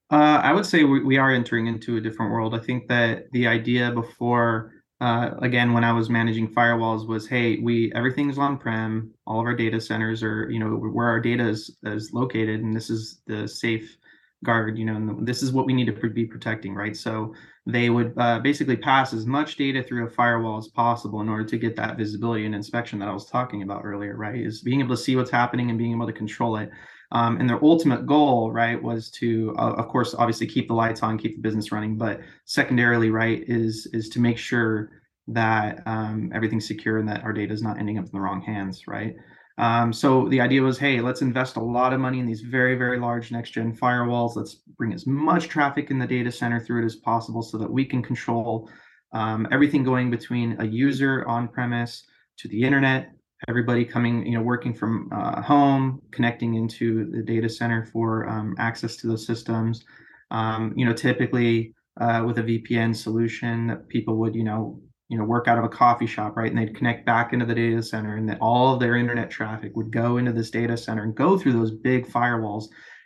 Uh, 0.09 0.39
I 0.41 0.53
would 0.53 0.65
say 0.65 0.83
we, 0.83 1.03
we 1.03 1.17
are 1.17 1.31
entering 1.31 1.67
into 1.67 1.97
a 1.97 2.01
different 2.01 2.31
world. 2.31 2.55
I 2.55 2.59
think 2.59 2.87
that 2.87 3.25
the 3.33 3.45
idea 3.45 3.91
before, 3.91 4.71
uh, 5.01 5.31
again, 5.41 5.73
when 5.73 5.83
I 5.83 5.91
was 5.91 6.09
managing 6.09 6.47
firewalls, 6.53 7.07
was 7.07 7.27
hey, 7.27 7.59
we 7.59 7.91
everything's 7.93 8.37
on 8.37 8.57
prem. 8.57 9.11
All 9.25 9.39
of 9.39 9.45
our 9.45 9.55
data 9.55 9.79
centers 9.79 10.23
are 10.23 10.49
you 10.49 10.59
know 10.59 10.69
where 10.69 11.07
our 11.07 11.19
data 11.19 11.47
is 11.47 11.77
is 11.83 12.11
located, 12.13 12.61
and 12.61 12.75
this 12.75 12.89
is 12.89 13.21
the 13.27 13.47
safe 13.47 13.97
guard. 14.43 14.77
You 14.77 14.85
know, 14.85 15.17
this 15.21 15.41
is 15.41 15.51
what 15.51 15.65
we 15.65 15.73
need 15.73 15.87
to 15.87 16.09
be 16.09 16.25
protecting, 16.25 16.73
right? 16.75 16.95
So 16.95 17.33
they 17.65 17.89
would 17.89 18.13
uh, 18.17 18.39
basically 18.39 18.77
pass 18.77 19.13
as 19.13 19.25
much 19.25 19.57
data 19.57 19.83
through 19.83 20.05
a 20.05 20.09
firewall 20.09 20.57
as 20.57 20.67
possible 20.67 21.21
in 21.21 21.29
order 21.29 21.43
to 21.45 21.57
get 21.57 21.75
that 21.75 21.97
visibility 21.97 22.45
and 22.45 22.55
inspection 22.55 22.99
that 22.99 23.09
I 23.09 23.13
was 23.13 23.29
talking 23.29 23.63
about 23.63 23.83
earlier, 23.83 24.15
right? 24.15 24.39
Is 24.39 24.61
being 24.61 24.79
able 24.79 24.95
to 24.95 25.01
see 25.01 25.15
what's 25.15 25.31
happening 25.31 25.69
and 25.69 25.77
being 25.77 25.93
able 25.93 26.07
to 26.07 26.13
control 26.13 26.57
it. 26.57 26.69
Um, 27.11 27.39
and 27.39 27.49
their 27.49 27.63
ultimate 27.63 28.05
goal, 28.05 28.51
right, 28.51 28.81
was 28.81 29.09
to, 29.11 29.55
uh, 29.57 29.73
of 29.73 29.87
course, 29.87 30.13
obviously 30.13 30.45
keep 30.45 30.67
the 30.67 30.73
lights 30.73 31.03
on, 31.03 31.17
keep 31.17 31.35
the 31.35 31.41
business 31.41 31.71
running, 31.71 31.97
but 31.97 32.19
secondarily, 32.45 33.09
right, 33.09 33.43
is 33.47 33.87
is 33.93 34.09
to 34.09 34.19
make 34.19 34.37
sure 34.37 34.91
that 35.27 35.81
um, 35.85 36.31
everything's 36.33 36.67
secure 36.67 36.97
and 36.97 37.07
that 37.07 37.23
our 37.23 37.33
data 37.33 37.53
is 37.53 37.61
not 37.61 37.77
ending 37.79 37.97
up 37.97 38.05
in 38.05 38.11
the 38.11 38.19
wrong 38.19 38.41
hands, 38.41 38.87
right? 38.87 39.15
Um, 39.57 39.91
so 39.91 40.27
the 40.29 40.39
idea 40.39 40.61
was, 40.61 40.77
hey, 40.77 41.01
let's 41.01 41.21
invest 41.21 41.55
a 41.55 41.63
lot 41.63 41.91
of 41.91 41.99
money 41.99 42.19
in 42.19 42.27
these 42.27 42.41
very, 42.41 42.75
very 42.75 42.99
large 42.99 43.31
next 43.31 43.51
gen 43.51 43.75
firewalls. 43.75 44.35
Let's 44.35 44.55
bring 44.77 44.93
as 44.93 45.07
much 45.07 45.47
traffic 45.47 45.89
in 45.89 45.97
the 45.97 46.05
data 46.05 46.31
center 46.31 46.59
through 46.59 46.83
it 46.83 46.85
as 46.85 46.95
possible 46.95 47.41
so 47.41 47.57
that 47.57 47.71
we 47.71 47.83
can 47.83 48.03
control 48.03 48.69
um, 49.13 49.47
everything 49.51 49.83
going 49.83 50.11
between 50.11 50.57
a 50.59 50.65
user 50.65 51.27
on 51.27 51.47
premise 51.47 52.03
to 52.37 52.47
the 52.49 52.61
internet, 52.61 53.11
everybody 53.47 53.83
coming, 53.83 54.25
you 54.27 54.37
know, 54.37 54.43
working 54.43 54.73
from 54.73 55.09
uh, 55.11 55.41
home, 55.41 56.01
connecting 56.11 56.53
into 56.53 57.09
the 57.11 57.23
data 57.23 57.49
center 57.49 57.85
for 57.85 58.29
um, 58.29 58.55
access 58.59 58.95
to 58.97 59.07
those 59.07 59.25
systems. 59.25 59.85
Um, 60.29 60.73
you 60.75 60.85
know, 60.85 60.93
typically 60.93 61.73
uh, 61.99 62.23
with 62.27 62.37
a 62.37 62.43
VPN 62.43 62.95
solution, 62.95 63.85
people 63.87 64.17
would, 64.17 64.35
you 64.35 64.43
know, 64.43 64.79
you 65.09 65.17
know 65.17 65.23
work 65.23 65.47
out 65.47 65.57
of 65.57 65.63
a 65.63 65.69
coffee 65.69 66.07
shop 66.07 66.35
right? 66.35 66.49
And 66.51 66.57
they'd 66.57 66.75
connect 66.75 67.05
back 67.05 67.33
into 67.33 67.45
the 67.45 67.55
data 67.55 67.81
center 67.81 68.15
and 68.15 68.27
that 68.29 68.39
all 68.41 68.73
of 68.73 68.79
their 68.79 68.95
internet 68.95 69.29
traffic 69.29 69.75
would 69.75 69.91
go 69.91 70.17
into 70.17 70.31
this 70.31 70.49
data 70.49 70.77
center 70.77 71.03
and 71.03 71.15
go 71.15 71.37
through 71.37 71.53
those 71.53 71.71
big 71.71 72.07
firewalls 72.07 72.65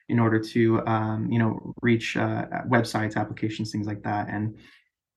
in 0.09 0.19
order 0.19 0.39
to 0.39 0.85
um, 0.87 1.31
you 1.31 1.39
know 1.39 1.73
reach 1.81 2.17
uh, 2.17 2.45
websites 2.67 3.15
applications 3.15 3.71
things 3.71 3.87
like 3.87 4.03
that. 4.03 4.27
And 4.29 4.57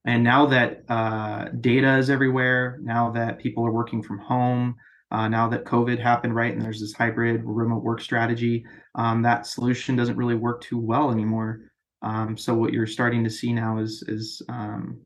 and 0.07 0.23
now 0.23 0.47
that 0.47 0.85
uh, 0.89 1.49
data 1.61 1.97
is 1.97 2.11
everywhere 2.11 2.79
now 2.83 3.11
that 3.13 3.39
people 3.39 3.67
are 3.67 3.73
working 3.73 4.03
from 4.03 4.19
home 4.19 4.77
uh, 5.11 5.29
now 5.29 5.49
that 5.49 5.65
covid 5.65 5.99
happened 5.99 6.35
right 6.35 6.53
and 6.53 6.63
there's 6.63 6.81
this 6.81 6.93
hybrid 6.93 7.43
remote 7.45 7.83
work 7.83 8.01
strategy 8.01 8.65
um, 8.95 9.23
that 9.23 9.47
solution 9.47 9.97
doesn't 9.97 10.17
really 10.17 10.35
work 10.35 10.61
too 10.61 10.79
well 10.79 11.11
anymore. 11.11 11.61
Um, 12.03 12.37
so 12.37 12.55
what 12.55 12.73
you're 12.73 12.87
starting 12.87 13.25
to 13.25 13.31
see 13.31 13.53
now 13.53 13.79
is 13.79 14.05
is 14.09 14.43
um, 14.49 15.01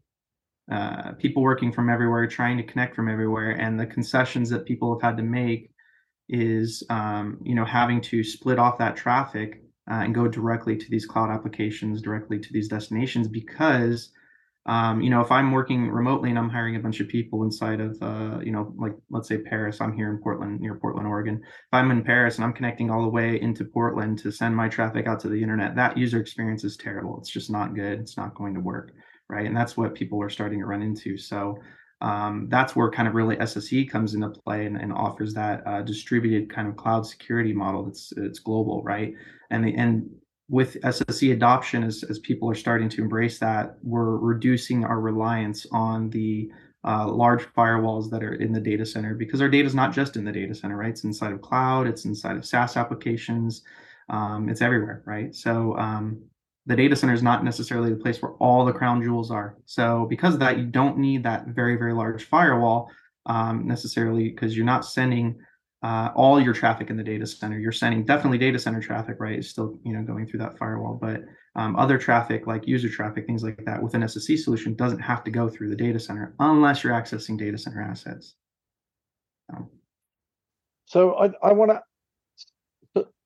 uh, 0.71 1.13
people 1.13 1.43
working 1.43 1.73
from 1.73 1.89
everywhere, 1.89 2.27
trying 2.27 2.57
to 2.59 2.63
connect 2.63 2.95
from 2.95 3.09
everywhere, 3.09 3.53
and 3.53 3.79
the 3.79 3.87
concessions 3.87 4.51
that 4.51 4.67
people 4.67 4.95
have 4.95 5.03
had 5.03 5.17
to 5.17 5.23
make 5.23 5.71
is, 6.29 6.83
um, 6.91 7.39
you 7.43 7.55
know, 7.55 7.65
having 7.65 8.01
to 8.03 8.23
split 8.23 8.59
off 8.59 8.79
that 8.79 8.97
traffic 8.97 9.63
uh, 9.91 9.95
and 9.95 10.15
go 10.15 10.29
directly 10.29 10.77
to 10.77 10.91
these 10.91 11.07
cloud 11.07 11.31
applications, 11.31 12.03
directly 12.03 12.39
to 12.39 12.53
these 12.53 12.69
destinations, 12.69 13.29
because, 13.29 14.11
um, 14.67 15.01
you 15.01 15.09
know, 15.09 15.23
if 15.23 15.33
I'm 15.33 15.53
working 15.53 15.89
remotely 15.89 16.29
and 16.29 16.39
I'm 16.39 16.51
hiring 16.51 16.77
a 16.77 16.81
bunch 16.81 17.01
of 17.01 17.09
people 17.09 17.45
inside 17.45 17.81
of, 17.81 17.97
uh, 18.03 18.41
you 18.41 18.53
know, 18.53 18.75
like 18.77 18.93
let's 19.09 19.27
say 19.27 19.39
Paris, 19.39 19.81
I'm 19.81 19.95
here 19.95 20.11
in 20.11 20.19
Portland, 20.19 20.61
near 20.61 20.75
Portland, 20.75 21.09
Oregon. 21.09 21.41
If 21.43 21.73
I'm 21.73 21.91
in 21.91 22.05
Paris 22.05 22.37
and 22.37 22.45
I'm 22.45 22.53
connecting 22.53 22.91
all 22.91 23.01
the 23.01 23.09
way 23.09 23.41
into 23.41 23.65
Portland 23.65 24.19
to 24.19 24.31
send 24.31 24.55
my 24.55 24.69
traffic 24.69 25.07
out 25.07 25.21
to 25.21 25.31
the 25.31 25.43
internet, 25.43 25.77
that 25.77 25.97
user 25.97 26.21
experience 26.21 26.63
is 26.63 26.77
terrible. 26.77 27.17
It's 27.19 27.31
just 27.31 27.51
not 27.51 27.75
good. 27.75 28.01
It's 28.01 28.19
not 28.19 28.35
going 28.35 28.53
to 28.53 28.61
work 28.61 28.93
right? 29.29 29.47
And 29.47 29.57
that's 29.57 29.77
what 29.77 29.95
people 29.95 30.23
are 30.23 30.31
starting 30.31 30.61
to 30.61 30.67
run 30.67 30.83
into. 30.83 31.17
So 31.19 31.59
um, 32.01 32.47
that's 32.49 32.77
where 32.77 32.91
kind 32.91 33.09
of 33.09 33.15
really 33.15 33.37
SSE 33.37 33.91
comes 33.91 34.15
into 34.15 34.31
play 34.31 34.67
and, 34.67 34.77
and 34.77 34.93
offers 34.93 35.35
that 35.35 35.67
uh, 35.67 35.83
distributed 35.83 36.49
kind 36.49 36.69
of 36.69 36.77
cloud 36.77 37.07
security 37.07 37.53
model 37.53 37.85
that's 37.85 38.13
it's 38.17 38.39
global, 38.39 38.83
right? 38.83 39.15
And 39.51 39.65
the 39.65 39.75
and 39.75 40.09
with 40.49 40.81
SSE 40.81 41.33
adoption, 41.33 41.83
as, 41.83 42.05
as 42.05 42.19
people 42.21 42.51
are 42.51 42.55
starting 42.55 42.89
to 42.89 43.03
embrace 43.03 43.39
that, 43.39 43.77
we're 43.83 44.17
reducing 44.17 44.85
our 44.85 45.01
reliance 45.01 45.67
on 45.73 46.09
the 46.11 46.51
uh, 46.85 47.07
large 47.07 47.43
firewalls 47.55 48.09
that 48.11 48.23
are 48.23 48.35
in 48.35 48.53
the 48.53 48.61
data 48.61 48.87
center 48.87 49.15
because 49.15 49.43
our 49.43 49.49
data 49.49 49.67
is 49.67 49.75
not 49.75 49.93
just 49.93 50.17
in 50.17 50.25
the 50.25 50.33
data 50.33 50.55
center, 50.55 50.77
right? 50.77 50.91
It's 50.91 51.05
inside 51.05 51.33
of 51.33 51.43
cloud, 51.43 51.87
it's 51.87 52.05
inside 52.05 52.37
of 52.37 52.47
SaaS 52.47 52.77
applications, 52.77 53.63
um, 54.09 54.49
it's 54.49 54.63
everywhere, 54.63 55.03
right? 55.05 55.35
So 55.35 55.77
um, 55.77 56.23
the 56.69 56.77
data 56.77 56.95
center 56.95 57.15
is 57.15 57.23
not 57.23 57.43
necessarily 57.43 57.89
the 57.89 57.97
place 57.97 58.21
where 58.21 58.33
all 58.33 58.65
the 58.67 58.73
crown 58.73 59.03
jewels 59.03 59.31
are. 59.31 59.57
So 59.65 60.07
because 60.11 60.35
of 60.35 60.41
that, 60.41 60.59
you 60.59 60.67
don't 60.67 60.99
need 60.99 61.23
that 61.25 61.47
very, 61.47 61.77
very 61.77 61.95
large 61.95 62.27
firewall 62.27 62.91
um, 63.25 63.67
necessarily 63.67 64.29
because 64.29 64.55
you're 64.55 64.67
not 64.67 64.85
sending 64.85 65.41
uh, 65.83 66.11
all 66.15 66.39
your 66.39 66.53
traffic 66.53 66.91
in 66.91 66.97
the 66.99 67.03
data 67.03 67.27
center. 67.27 67.59
You're 67.59 67.73
sending 67.73 68.05
definitely 68.05 68.37
data 68.37 68.59
center 68.59 68.83
traffic, 68.83 69.17
right? 69.19 69.39
Is 69.39 69.49
still 69.49 69.79
you 69.83 69.95
know 69.95 70.03
going 70.03 70.27
through 70.27 70.41
that 70.41 70.59
firewall, 70.59 70.99
but 71.01 71.23
um, 71.57 71.75
other 71.77 71.97
traffic 71.97 72.47
like 72.47 72.67
user 72.67 72.91
traffic, 72.91 73.27
things 73.27 73.43
like 73.43 73.65
that, 73.65 73.83
with 73.83 73.95
an 73.95 74.03
SSE 74.03 74.39
solution 74.39 74.75
doesn't 74.75 75.01
have 75.01 75.25
to 75.25 75.31
go 75.31 75.49
through 75.49 75.71
the 75.71 75.77
data 75.77 75.99
center 75.99 76.35
unless 76.39 76.85
you're 76.85 76.93
accessing 76.93 77.39
data 77.39 77.57
center 77.57 77.81
assets. 77.81 78.35
Um, 79.55 79.71
so 80.85 81.15
I, 81.15 81.31
I 81.43 81.53
want 81.53 81.71
to 81.71 81.81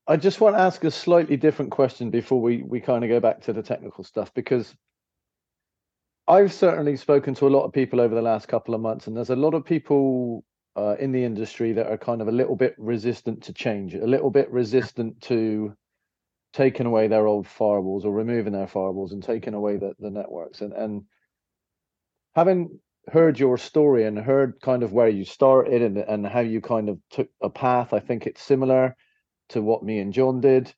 I 0.06 0.16
just 0.16 0.40
want 0.40 0.56
to 0.56 0.60
ask 0.60 0.82
a 0.84 0.90
slightly 0.90 1.36
different 1.36 1.70
question 1.70 2.10
before 2.10 2.40
we 2.40 2.62
we 2.62 2.80
kind 2.80 3.04
of 3.04 3.10
go 3.10 3.20
back 3.20 3.42
to 3.42 3.52
the 3.52 3.62
technical 3.62 4.02
stuff 4.02 4.34
because 4.34 4.74
I've 6.26 6.52
certainly 6.52 6.96
spoken 6.96 7.34
to 7.34 7.46
a 7.46 7.50
lot 7.50 7.64
of 7.64 7.72
people 7.72 8.00
over 8.00 8.14
the 8.14 8.22
last 8.22 8.48
couple 8.48 8.74
of 8.74 8.80
months, 8.80 9.06
and 9.06 9.16
there's 9.16 9.30
a 9.30 9.36
lot 9.36 9.54
of 9.54 9.64
people 9.64 10.44
uh, 10.76 10.96
in 10.98 11.12
the 11.12 11.24
industry 11.24 11.72
that 11.74 11.86
are 11.86 11.98
kind 11.98 12.20
of 12.20 12.28
a 12.28 12.32
little 12.32 12.56
bit 12.56 12.74
resistant 12.78 13.44
to 13.44 13.52
change, 13.52 13.94
a 13.94 14.06
little 14.06 14.30
bit 14.30 14.50
resistant 14.50 15.20
to 15.22 15.74
taking 16.52 16.86
away 16.86 17.08
their 17.08 17.26
old 17.26 17.46
firewalls 17.46 18.04
or 18.04 18.12
removing 18.12 18.52
their 18.52 18.66
firewalls 18.66 19.12
and 19.12 19.22
taking 19.22 19.54
away 19.54 19.76
the, 19.76 19.94
the 20.00 20.10
networks. 20.10 20.60
And 20.62 20.72
and 20.72 21.04
having 22.34 22.80
heard 23.08 23.38
your 23.38 23.58
story 23.58 24.04
and 24.04 24.18
heard 24.18 24.60
kind 24.60 24.82
of 24.82 24.92
where 24.92 25.08
you 25.08 25.24
started 25.24 25.82
and 25.82 25.98
and 25.98 26.26
how 26.26 26.40
you 26.40 26.60
kind 26.60 26.88
of 26.88 26.98
took 27.10 27.28
a 27.40 27.50
path, 27.50 27.92
I 27.92 28.00
think 28.00 28.26
it's 28.26 28.42
similar 28.42 28.96
to 29.52 29.62
what 29.62 29.82
me 29.82 29.98
and 29.98 30.12
John 30.12 30.40
did. 30.40 30.72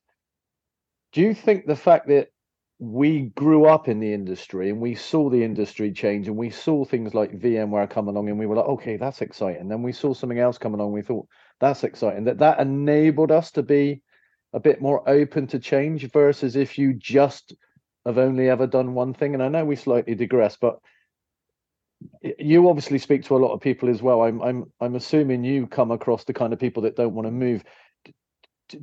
Do 1.13 1.21
you 1.21 1.33
think 1.33 1.65
the 1.65 1.75
fact 1.75 2.07
that 2.07 2.29
we 2.77 3.21
grew 3.35 3.65
up 3.65 3.87
in 3.87 3.99
the 3.99 4.13
industry 4.13 4.69
and 4.69 4.81
we 4.81 4.95
saw 4.95 5.29
the 5.29 5.43
industry 5.43 5.91
change 5.91 6.27
and 6.27 6.35
we 6.35 6.49
saw 6.49 6.83
things 6.83 7.13
like 7.13 7.39
VMware 7.39 7.89
come 7.89 8.09
along 8.09 8.27
and 8.27 8.37
we 8.37 8.45
were 8.45 8.57
like, 8.57 8.65
okay, 8.65 8.97
that's 8.97 9.21
exciting. 9.21 9.69
Then 9.69 9.81
we 9.81 9.93
saw 9.93 10.13
something 10.13 10.39
else 10.39 10.57
come 10.57 10.73
along. 10.73 10.91
We 10.91 11.01
thought 11.01 11.27
that's 11.61 11.85
exciting. 11.85 12.25
That 12.25 12.39
that 12.39 12.59
enabled 12.59 13.31
us 13.31 13.51
to 13.51 13.63
be 13.63 14.01
a 14.53 14.59
bit 14.59 14.81
more 14.81 15.07
open 15.09 15.47
to 15.47 15.59
change 15.59 16.09
versus 16.11 16.55
if 16.55 16.77
you 16.77 16.93
just 16.93 17.53
have 18.05 18.17
only 18.17 18.49
ever 18.49 18.67
done 18.67 18.93
one 18.93 19.13
thing. 19.13 19.33
And 19.33 19.43
I 19.43 19.47
know 19.47 19.63
we 19.63 19.77
slightly 19.77 20.15
digress, 20.15 20.57
but 20.59 20.79
you 22.21 22.69
obviously 22.69 22.97
speak 22.97 23.23
to 23.23 23.35
a 23.35 23.39
lot 23.39 23.53
of 23.53 23.61
people 23.61 23.89
as 23.89 24.01
well. 24.01 24.21
I'm 24.21 24.41
I'm 24.41 24.71
I'm 24.81 24.95
assuming 24.95 25.45
you 25.45 25.65
come 25.65 25.91
across 25.91 26.25
the 26.25 26.33
kind 26.33 26.51
of 26.51 26.59
people 26.59 26.83
that 26.83 26.97
don't 26.97 27.13
want 27.13 27.27
to 27.27 27.31
move 27.31 27.63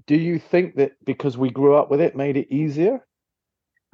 do 0.07 0.17
you 0.17 0.39
think 0.39 0.77
that 0.77 0.93
because 1.05 1.37
we 1.37 1.51
grew 1.51 1.77
up 1.77 1.91
with 1.91 2.01
it 2.01 2.17
made 2.17 2.37
it 2.37 2.53
easier? 2.53 3.05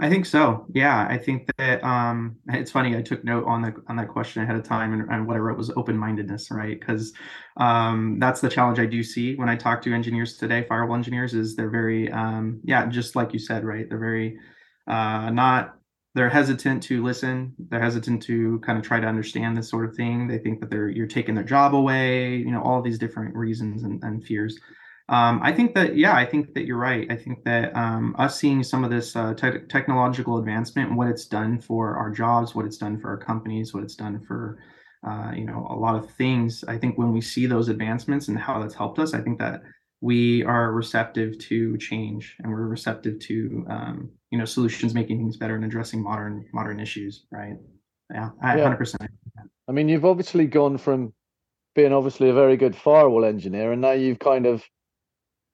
I 0.01 0.09
think 0.09 0.27
so. 0.27 0.67
Yeah 0.75 1.07
i 1.11 1.19
think 1.19 1.51
that 1.59 1.83
um 1.83 2.37
it's 2.49 2.71
funny 2.71 2.97
i 2.97 3.03
took 3.03 3.25
note 3.25 3.45
on 3.47 3.63
the 3.63 3.75
on 3.89 3.97
that 3.97 4.09
question 4.09 4.43
ahead 4.43 4.55
of 4.57 4.63
time 4.63 4.93
and, 4.93 5.11
and 5.11 5.27
what 5.27 5.35
i 5.35 5.41
wrote 5.41 5.59
was 5.59 5.71
open-mindedness 5.77 6.51
right? 6.51 6.79
Because 6.79 7.13
um 7.57 8.19
that's 8.21 8.41
the 8.41 8.49
challenge 8.49 8.79
i 8.79 8.87
do 8.87 9.03
see 9.03 9.35
when 9.35 9.49
i 9.49 9.57
talk 9.57 9.83
to 9.83 9.93
engineers 9.93 10.37
today 10.37 10.65
firewall 10.69 10.97
engineers 10.97 11.35
is 11.35 11.57
they're 11.57 11.71
very 11.71 12.11
um 12.13 12.61
yeah 12.65 12.87
just 12.87 13.17
like 13.17 13.33
you 13.33 13.39
said 13.39 13.65
right? 13.65 13.89
They're 13.89 13.99
very 13.99 14.39
uh 14.87 15.31
not 15.31 15.75
they're 16.15 16.31
hesitant 16.31 16.83
to 16.85 17.03
listen 17.03 17.55
they're 17.69 17.83
hesitant 17.83 18.23
to 18.23 18.61
kind 18.61 18.79
of 18.79 18.85
try 18.85 19.01
to 19.01 19.07
understand 19.07 19.57
this 19.57 19.69
sort 19.69 19.85
of 19.89 19.97
thing. 19.97 20.29
They 20.29 20.39
think 20.39 20.61
that 20.61 20.71
they're 20.71 20.89
you're 20.89 21.07
taking 21.09 21.35
their 21.35 21.45
job 21.45 21.75
away 21.75 22.37
you 22.37 22.53
know 22.53 22.63
all 22.63 22.83
these 22.83 22.99
different 22.99 23.35
reasons 23.35 23.83
and, 23.83 24.01
and 24.05 24.25
fears 24.25 24.57
um, 25.11 25.41
I 25.43 25.53
think 25.53 25.75
that, 25.75 25.97
yeah, 25.97 26.15
I 26.15 26.27
think 26.27 26.53
that 26.55 26.67
you're 26.67 26.79
right. 26.79 27.11
I 27.11 27.17
think 27.17 27.43
that 27.45 27.75
um, 27.75 28.15
us 28.19 28.39
seeing 28.39 28.63
some 28.63 28.85
of 28.85 28.91
this 28.91 29.17
uh, 29.17 29.33
te- 29.33 29.67
technological 29.69 30.39
advancement 30.39 30.89
and 30.89 30.99
what 30.99 31.09
it's 31.09 31.25
done 31.25 31.61
for 31.61 31.97
our 31.97 32.11
jobs, 32.11 32.55
what 32.55 32.67
it's 32.67 32.77
done 32.77 33.01
for 33.01 33.09
our 33.09 33.17
companies, 33.17 33.73
what 33.73 33.83
it's 33.83 33.95
done 33.95 34.21
for, 34.27 34.59
uh, 35.07 35.33
you 35.35 35.47
know, 35.47 35.67
a 35.71 35.75
lot 35.75 35.97
of 35.97 36.11
things. 36.11 36.63
I 36.69 36.77
think 36.77 36.99
when 36.99 37.13
we 37.13 37.23
see 37.23 37.47
those 37.47 37.71
advancements 37.71 38.29
and 38.29 38.39
how 38.39 38.61
that's 38.61 38.75
helped 38.75 38.99
us, 38.99 39.15
I 39.15 39.23
think 39.23 39.39
that 39.39 39.63
we 40.03 40.45
are 40.45 40.73
receptive 40.73 41.39
to 41.39 41.79
change 41.79 42.37
and 42.41 42.53
we're 42.53 42.67
receptive 42.67 43.19
to, 43.21 43.67
um, 43.71 44.11
you 44.31 44.39
know, 44.39 44.45
solutions 44.45 44.93
making 44.93 45.17
things 45.17 45.39
better 45.39 45.57
and 45.57 45.65
addressing 45.65 46.03
modern 46.03 46.45
modern 46.53 46.81
issues. 46.81 47.25
Right? 47.33 47.57
Yeah, 48.13 48.31
I, 48.43 48.59
yeah. 48.59 48.77
100%. 48.77 49.09
I 49.69 49.73
mean, 49.73 49.89
you've 49.89 50.05
obviously 50.05 50.47
gone 50.47 50.77
from 50.77 51.15
being 51.75 51.93
obviously 51.95 52.29
a 52.29 52.35
very 52.35 52.59
good 52.59 52.77
firewall 52.77 53.25
engineer, 53.25 53.73
and 53.73 53.81
now 53.81 53.93
you've 53.93 54.19
kind 54.19 54.45
of 54.45 54.63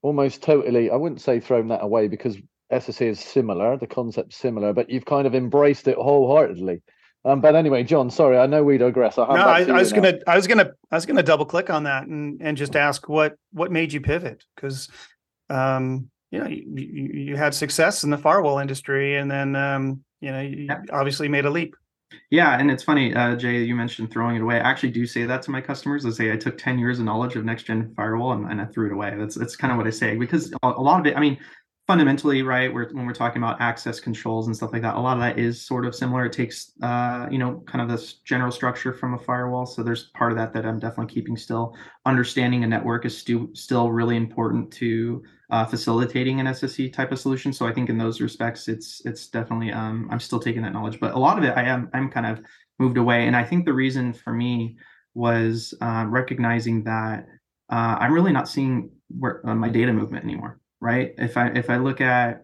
almost 0.04 0.42
totally 0.42 0.90
i 0.90 0.96
wouldn't 0.96 1.23
say 1.23 1.40
thrown 1.40 1.68
that 1.68 1.82
away 1.82 2.08
because 2.08 2.37
SSE 2.70 3.06
is 3.08 3.20
similar 3.20 3.76
the 3.78 3.87
concept's 3.87 4.37
similar 4.37 4.75
but 4.75 4.90
you've 4.90 5.06
kind 5.06 5.26
of 5.26 5.34
embraced 5.34 5.88
it 5.88 5.96
wholeheartedly. 5.96 6.82
Um, 7.25 7.40
but 7.40 7.56
anyway 7.56 7.84
john 7.84 8.11
sorry 8.11 8.37
i 8.37 8.46
know 8.46 8.62
we 8.62 8.76
digress. 8.76 9.16
I 9.16 9.26
no 9.26 9.42
I, 9.42 9.61
I 9.62 9.80
was 9.80 9.94
gonna 9.94 10.18
i 10.26 10.37
was 10.37 10.46
gonna 10.46 10.73
i 10.90 10.94
was 10.94 11.06
gonna 11.06 11.23
double 11.23 11.46
click 11.46 11.70
on 11.70 11.84
that 11.84 12.06
and 12.06 12.40
and 12.42 12.54
just 12.54 12.76
ask 12.76 13.08
what 13.08 13.37
what 13.52 13.73
made 13.73 13.94
you 13.94 14.02
pivot? 14.02 14.44
Because 14.54 14.90
um 15.49 16.11
you 16.30 16.38
know 16.38 16.49
you, 16.49 16.64
you, 16.75 17.20
you 17.28 17.37
had 17.37 17.54
success 17.54 18.04
in 18.04 18.11
the 18.11 18.18
firewall 18.18 18.58
industry 18.58 19.16
and 19.16 19.30
then 19.30 19.56
um 19.56 20.04
you 20.20 20.30
know 20.32 20.40
you 20.40 20.66
yeah. 20.66 20.82
obviously 20.92 21.28
made 21.28 21.46
a 21.46 21.50
leap 21.50 21.75
yeah, 22.30 22.59
and 22.59 22.71
it's 22.71 22.83
funny, 22.83 23.14
uh, 23.14 23.37
Jaye, 23.37 23.66
you 23.66 23.75
mentioned 23.75 24.11
throwing 24.11 24.37
it 24.37 24.42
away. 24.42 24.56
I 24.56 24.71
actually 24.71 24.90
do 24.90 25.06
say 25.06 25.25
that 25.25 25.42
to 25.42 25.50
my 25.50 25.61
customers. 25.61 26.04
I 26.04 26.11
say 26.11 26.33
I 26.33 26.37
took 26.37 26.59
10 26.59 26.78
years 26.78 26.99
of 26.99 27.04
knowledge 27.04 27.37
of 27.37 27.44
next 27.44 27.64
gen 27.64 27.92
firewall 27.94 28.33
and, 28.33 28.50
and 28.50 28.61
I 28.61 28.66
threw 28.66 28.87
it 28.87 28.92
away. 28.92 29.14
That's 29.16 29.35
that's 29.35 29.56
kind 29.56 29.73
of 29.73 29.78
what 29.78 29.87
I 29.87 29.90
say 29.90 30.16
because 30.16 30.52
a, 30.62 30.68
lot 30.68 31.00
of 31.00 31.06
it, 31.06 31.16
I 31.16 31.21
mean, 31.21 31.38
fundamentally, 31.87 32.42
right, 32.42 32.73
we're, 32.73 32.88
when 32.92 33.06
we're 33.06 33.12
talking 33.12 33.42
about 33.42 33.61
access 33.61 34.00
controls 34.00 34.47
and 34.47 34.56
stuff 34.56 34.73
like 34.73 34.83
that, 34.83 34.94
a 34.94 35.00
lot 35.00 35.16
of 35.16 35.21
that 35.21 35.38
is 35.38 35.61
sort 35.61 35.85
of 35.85 35.94
similar. 35.94 36.25
It 36.25 36.33
takes, 36.33 36.73
uh, 36.83 37.26
you 37.30 37.38
know, 37.38 37.62
kind 37.66 37.83
of 37.83 37.88
this 37.88 38.14
general 38.25 38.50
structure 38.50 38.92
from 38.92 39.14
a 39.14 39.18
firewall. 39.18 39.66
So 39.66 39.83
there's 39.83 40.04
part 40.14 40.33
of 40.33 40.38
that 40.38 40.52
that 40.54 40.64
I'm 40.64 40.78
definitely 40.78 41.12
keeping 41.12 41.37
still. 41.37 41.76
Understanding 42.06 42.64
a 42.64 42.66
network 42.66 43.04
is 43.04 43.16
stu- 43.16 43.50
still 43.54 43.92
really 43.92 44.16
important 44.16 44.73
to 44.75 45.23
uh, 45.54 45.64
facilitating 45.64 46.40
an 46.40 46.46
SSE 46.46 46.92
type 46.92 47.12
of 47.12 47.18
solution. 47.20 47.52
So 47.52 47.64
I 47.64 47.73
think 47.73 47.88
in 47.88 47.96
those 47.96 48.20
respects, 48.20 48.66
it's 48.66 49.00
it's 49.04 49.28
definitely 49.28 49.70
um, 49.70 50.08
I'm 50.11 50.18
still 50.18 50.40
taking 50.40 50.62
that 50.62 50.73
knowledge, 50.73 50.99
but 50.99 51.14
a 51.14 51.18
lot 51.18 51.38
of 51.38 51.44
it 51.44 51.56
I 51.56 51.62
am 51.62 51.88
I'm 51.94 52.11
kind 52.11 52.26
of 52.26 52.40
moved 52.80 52.96
away. 52.96 53.28
And 53.28 53.37
I 53.37 53.44
think 53.44 53.64
the 53.64 53.73
reason 53.73 54.12
for 54.12 54.32
me 54.32 54.76
was 55.14 55.73
uh, 55.80 56.06
recognizing 56.08 56.82
that 56.84 57.28
uh, 57.70 57.94
I'm 58.00 58.12
really 58.12 58.32
not 58.32 58.49
seeing 58.49 58.90
where 59.16 59.49
uh, 59.49 59.54
my 59.54 59.68
data 59.68 59.92
movement 59.92 60.25
anymore. 60.25 60.58
Right? 60.80 61.14
If 61.18 61.37
I 61.37 61.46
if 61.50 61.70
I 61.70 61.76
look 61.76 62.00
at 62.00 62.42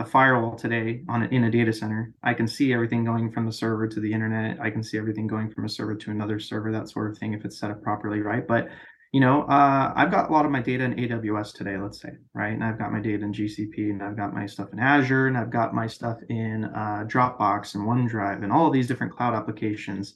a 0.00 0.04
firewall 0.04 0.56
today 0.56 1.04
on 1.08 1.22
in 1.26 1.44
a 1.44 1.50
data 1.52 1.72
center, 1.72 2.12
I 2.24 2.34
can 2.34 2.48
see 2.48 2.72
everything 2.72 3.04
going 3.04 3.30
from 3.30 3.46
the 3.46 3.52
server 3.52 3.86
to 3.86 4.00
the 4.00 4.12
internet. 4.12 4.60
I 4.60 4.70
can 4.70 4.82
see 4.82 4.98
everything 4.98 5.28
going 5.28 5.48
from 5.52 5.64
a 5.64 5.68
server 5.68 5.94
to 5.94 6.10
another 6.10 6.40
server, 6.40 6.72
that 6.72 6.88
sort 6.88 7.08
of 7.08 7.18
thing, 7.18 7.34
if 7.34 7.44
it's 7.44 7.60
set 7.60 7.70
up 7.70 7.84
properly, 7.84 8.20
right? 8.20 8.44
But 8.48 8.68
you 9.12 9.20
know, 9.20 9.42
uh, 9.42 9.92
I've 9.96 10.10
got 10.10 10.28
a 10.28 10.32
lot 10.32 10.44
of 10.44 10.50
my 10.50 10.60
data 10.60 10.84
in 10.84 10.94
AWS 10.94 11.54
today, 11.54 11.76
let's 11.78 12.00
say, 12.00 12.10
right? 12.34 12.52
And 12.52 12.62
I've 12.62 12.78
got 12.78 12.92
my 12.92 13.00
data 13.00 13.24
in 13.24 13.32
GCP, 13.32 13.90
and 13.90 14.02
I've 14.02 14.16
got 14.16 14.34
my 14.34 14.46
stuff 14.46 14.68
in 14.72 14.78
Azure, 14.78 15.28
and 15.28 15.36
I've 15.36 15.50
got 15.50 15.74
my 15.74 15.86
stuff 15.86 16.18
in 16.28 16.64
uh, 16.64 17.04
Dropbox 17.06 17.74
and 17.74 17.86
OneDrive, 17.86 18.42
and 18.42 18.52
all 18.52 18.66
of 18.66 18.72
these 18.72 18.86
different 18.86 19.16
cloud 19.16 19.34
applications. 19.34 20.14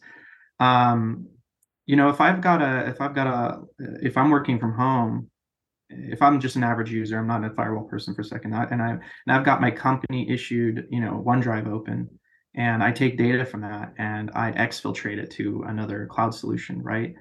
Um, 0.60 1.26
you 1.86 1.96
know, 1.96 2.10
if 2.10 2.20
I've 2.20 2.40
got 2.40 2.60
a, 2.60 2.88
if 2.88 3.00
I've 3.00 3.14
got 3.14 3.26
a, 3.26 3.60
if 4.02 4.16
I'm 4.16 4.30
working 4.30 4.58
from 4.58 4.74
home, 4.74 5.30
if 5.88 6.20
I'm 6.20 6.38
just 6.38 6.56
an 6.56 6.64
average 6.64 6.90
user, 6.90 7.18
I'm 7.18 7.26
not 7.26 7.44
a 7.44 7.50
firewall 7.50 7.84
person 7.84 8.14
for 8.14 8.20
a 8.20 8.24
second, 8.24 8.52
and 8.52 8.82
I 8.82 8.90
and 8.90 9.00
I've 9.28 9.44
got 9.44 9.60
my 9.60 9.70
company 9.70 10.30
issued, 10.30 10.86
you 10.90 11.00
know, 11.00 11.22
OneDrive 11.26 11.66
open, 11.66 12.08
and 12.54 12.82
I 12.82 12.92
take 12.92 13.16
data 13.16 13.46
from 13.46 13.62
that 13.62 13.94
and 13.96 14.30
I 14.34 14.52
exfiltrate 14.52 15.18
it 15.18 15.30
to 15.32 15.64
another 15.66 16.06
cloud 16.10 16.34
solution, 16.34 16.82
right? 16.82 17.14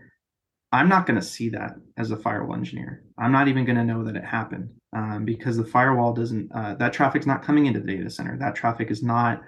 I'm 0.72 0.88
not 0.88 1.06
going 1.06 1.20
to 1.20 1.26
see 1.26 1.50
that 1.50 1.76
as 1.98 2.12
a 2.12 2.18
firewall 2.18 2.56
engineer. 2.56 3.04
I'm 3.18 3.32
not 3.32 3.48
even 3.48 3.66
going 3.66 3.76
to 3.76 3.84
know 3.84 4.04
that 4.06 4.16
it 4.16 4.24
happened 4.24 4.70
um, 4.96 5.26
because 5.26 5.58
the 5.58 5.66
firewall 5.66 6.14
doesn't. 6.14 6.52
Uh, 6.54 6.76
that 6.76 6.94
traffic's 6.94 7.26
not 7.26 7.44
coming 7.44 7.66
into 7.66 7.82
the 7.82 7.98
data 7.98 8.10
center. 8.10 8.38
That 8.38 8.56
traffic 8.56 8.90
is 8.90 9.04
not 9.04 9.42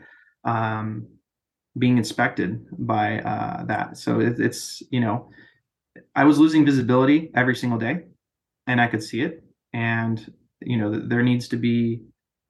um, 0.44 1.08
being 1.78 1.98
inspected 1.98 2.66
by 2.86 3.20
uh, 3.20 3.64
that. 3.66 3.98
So 3.98 4.20
it, 4.20 4.40
it's 4.40 4.84
you 4.92 5.00
know, 5.00 5.30
I 6.16 6.26
was 6.26 6.40
losing 6.40 6.66
visibility 6.66 7.32
every 7.36 7.56
single 7.56 7.80
day 7.80 8.04
and 8.68 8.82
I 8.82 8.88
could 8.88 9.04
see 9.04 9.22
it. 9.22 9.44
And 9.74 10.34
you 10.62 10.78
know, 10.78 11.00
there 11.08 11.24
needs 11.24 11.48
to 11.50 11.58
be 11.58 12.02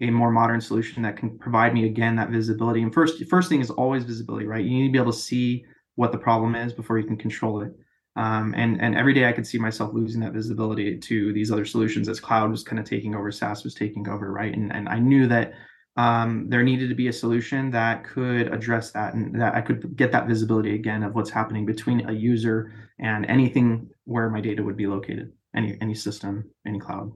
a 0.01 0.09
more 0.09 0.31
modern 0.31 0.61
solution 0.61 1.03
that 1.03 1.17
can 1.17 1.37
provide 1.37 1.73
me 1.73 1.85
again 1.85 2.15
that 2.15 2.29
visibility. 2.29 2.81
And 2.81 2.93
first, 2.93 3.23
first 3.29 3.49
thing 3.49 3.61
is 3.61 3.69
always 3.69 4.03
visibility, 4.03 4.45
right? 4.45 4.63
You 4.63 4.71
need 4.71 4.87
to 4.87 4.91
be 4.91 4.99
able 4.99 5.13
to 5.13 5.17
see 5.17 5.63
what 5.95 6.11
the 6.11 6.17
problem 6.17 6.55
is 6.55 6.73
before 6.73 6.97
you 6.97 7.05
can 7.05 7.17
control 7.17 7.61
it. 7.61 7.71
Um, 8.15 8.53
and 8.55 8.79
and 8.81 8.95
every 8.95 9.13
day 9.13 9.27
I 9.27 9.31
could 9.31 9.47
see 9.47 9.57
myself 9.57 9.93
losing 9.93 10.21
that 10.21 10.33
visibility 10.33 10.97
to 10.97 11.33
these 11.33 11.51
other 11.51 11.65
solutions 11.65 12.07
as 12.07 12.19
cloud 12.19 12.51
was 12.51 12.63
kind 12.63 12.79
of 12.79 12.85
taking 12.85 13.15
over, 13.15 13.31
SaaS 13.31 13.63
was 13.63 13.73
taking 13.73 14.07
over, 14.07 14.31
right? 14.31 14.53
And 14.53 14.71
and 14.71 14.87
I 14.87 14.99
knew 14.99 15.27
that 15.27 15.53
um, 15.95 16.47
there 16.49 16.63
needed 16.63 16.89
to 16.89 16.95
be 16.95 17.07
a 17.07 17.13
solution 17.13 17.71
that 17.71 18.03
could 18.03 18.53
address 18.53 18.91
that 18.91 19.13
and 19.13 19.39
that 19.41 19.55
I 19.55 19.61
could 19.61 19.95
get 19.95 20.11
that 20.11 20.27
visibility 20.27 20.75
again 20.75 21.03
of 21.03 21.15
what's 21.15 21.29
happening 21.29 21.65
between 21.65 22.07
a 22.09 22.13
user 22.13 22.71
and 22.99 23.25
anything 23.25 23.89
where 24.05 24.29
my 24.29 24.41
data 24.41 24.63
would 24.63 24.77
be 24.77 24.87
located 24.87 25.31
any 25.55 25.77
any 25.81 25.95
system, 25.95 26.49
any 26.67 26.79
cloud. 26.79 27.11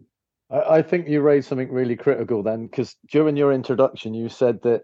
I, 0.49 0.77
I 0.77 0.81
think 0.81 1.07
you 1.07 1.21
raised 1.21 1.47
something 1.47 1.71
really 1.71 1.95
critical 1.95 2.41
then, 2.43 2.67
because 2.67 2.95
during 3.11 3.37
your 3.37 3.51
introduction, 3.51 4.13
you 4.13 4.29
said 4.29 4.61
that 4.63 4.83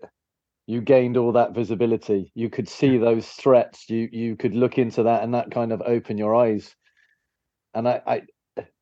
you 0.68 0.82
gained 0.82 1.18
all 1.18 1.32
that 1.34 1.54
visibility. 1.54 2.32
You 2.36 2.50
could 2.50 2.70
see 2.70 2.98
those 2.98 3.28
threats. 3.28 3.90
You 3.90 4.10
you 4.12 4.36
could 4.36 4.56
look 4.56 4.78
into 4.78 5.04
that, 5.04 5.24
and 5.24 5.34
that 5.34 5.52
kind 5.52 5.72
of 5.72 5.82
open 5.82 6.18
your 6.18 6.36
eyes. 6.36 6.76
And 7.74 7.88
I, 7.88 8.02
I 8.06 8.22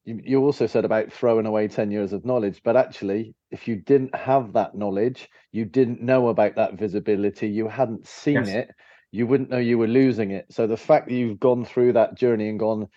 you 0.03 0.43
also 0.43 0.67
said 0.67 0.83
about 0.83 1.13
throwing 1.13 1.45
away 1.45 1.67
10 1.67 1.91
years 1.91 2.11
of 2.11 2.25
knowledge 2.25 2.59
but 2.63 2.75
actually 2.75 3.35
if 3.51 3.67
you 3.67 3.75
didn't 3.75 4.13
have 4.15 4.51
that 4.51 4.73
knowledge 4.75 5.29
you 5.51 5.63
didn't 5.63 6.01
know 6.01 6.29
about 6.29 6.55
that 6.55 6.73
visibility 6.73 7.47
you 7.47 7.67
hadn't 7.67 8.05
seen 8.07 8.33
yes. 8.33 8.49
it 8.49 8.71
you 9.11 9.27
wouldn't 9.27 9.51
know 9.51 9.59
you 9.59 9.77
were 9.77 9.87
losing 9.87 10.31
it 10.31 10.47
so 10.49 10.65
the 10.65 10.75
fact 10.75 11.07
that 11.07 11.13
you've 11.13 11.39
gone 11.39 11.63
through 11.63 11.93
that 11.93 12.15
journey 12.15 12.49
and 12.49 12.59
gone 12.59 12.87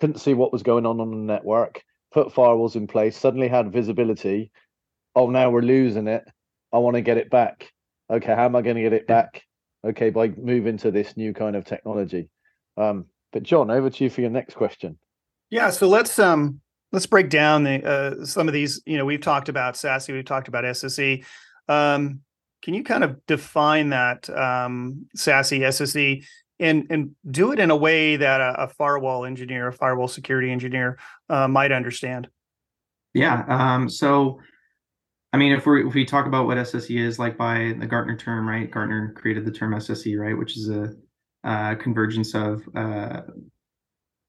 couldn't 0.00 0.20
see 0.20 0.34
what 0.34 0.52
was 0.52 0.62
going 0.62 0.86
on 0.86 1.00
on 1.00 1.10
the 1.10 1.16
network, 1.16 1.82
put 2.12 2.32
firewalls 2.32 2.76
in 2.76 2.86
place, 2.86 3.16
suddenly 3.16 3.48
had 3.48 3.72
visibility. 3.72 4.50
Oh, 5.14 5.30
now 5.30 5.50
we're 5.50 5.62
losing 5.62 6.08
it. 6.08 6.24
I 6.72 6.78
want 6.78 6.96
to 6.96 7.02
get 7.02 7.16
it 7.16 7.30
back. 7.30 7.72
Okay, 8.10 8.34
how 8.34 8.44
am 8.44 8.56
I 8.56 8.62
going 8.62 8.76
to 8.76 8.82
get 8.82 8.92
it 8.92 9.06
back? 9.06 9.42
Okay, 9.84 10.10
by 10.10 10.28
moving 10.28 10.76
to 10.78 10.90
this 10.90 11.16
new 11.16 11.32
kind 11.32 11.56
of 11.56 11.64
technology. 11.64 12.28
Um, 12.76 13.06
but 13.32 13.42
John, 13.42 13.70
over 13.70 13.90
to 13.90 14.04
you 14.04 14.10
for 14.10 14.20
your 14.20 14.30
next 14.30 14.54
question. 14.54 14.98
Yeah, 15.50 15.70
so 15.70 15.88
let's 15.88 16.18
um 16.18 16.60
let's 16.92 17.06
break 17.06 17.28
down 17.28 17.64
the 17.64 17.84
uh, 17.84 18.24
some 18.24 18.48
of 18.48 18.54
these. 18.54 18.82
You 18.86 18.98
know, 18.98 19.04
we've 19.04 19.20
talked 19.20 19.48
about 19.48 19.74
SASE, 19.74 20.12
we've 20.12 20.24
talked 20.24 20.48
about 20.48 20.64
SSE. 20.64 21.24
Um, 21.68 22.20
can 22.62 22.74
you 22.74 22.82
kind 22.82 23.04
of 23.04 23.24
define 23.26 23.90
that 23.90 24.28
um, 24.30 25.06
SASE, 25.16 25.60
SSE, 25.60 26.24
and 26.58 26.86
and 26.90 27.14
do 27.30 27.52
it 27.52 27.58
in 27.58 27.70
a 27.70 27.76
way 27.76 28.16
that 28.16 28.40
a, 28.40 28.64
a 28.64 28.68
firewall 28.68 29.24
engineer, 29.24 29.68
a 29.68 29.72
firewall 29.72 30.08
security 30.08 30.50
engineer, 30.50 30.98
uh, 31.28 31.48
might 31.48 31.72
understand. 31.72 32.28
Yeah. 33.14 33.44
Um, 33.48 33.88
so, 33.88 34.40
I 35.36 35.38
mean, 35.38 35.52
if 35.52 35.66
we 35.66 35.86
if 35.86 35.92
we 35.92 36.06
talk 36.06 36.24
about 36.24 36.46
what 36.46 36.56
SSE 36.56 36.98
is, 36.98 37.18
like 37.18 37.36
by 37.36 37.74
the 37.78 37.86
Gartner 37.86 38.16
term, 38.16 38.48
right? 38.48 38.70
Gartner 38.70 39.12
created 39.14 39.44
the 39.44 39.50
term 39.50 39.74
SSE, 39.74 40.18
right, 40.18 40.36
which 40.36 40.56
is 40.56 40.70
a, 40.70 40.94
a 41.44 41.76
convergence 41.76 42.34
of 42.34 42.62
uh, 42.74 43.20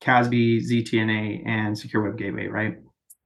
CASB, 0.01 0.69
ZTNA, 0.69 1.47
and 1.47 1.79
Secure 1.79 2.03
Web 2.03 2.17
Gateway, 2.17 2.47
right? 2.47 2.75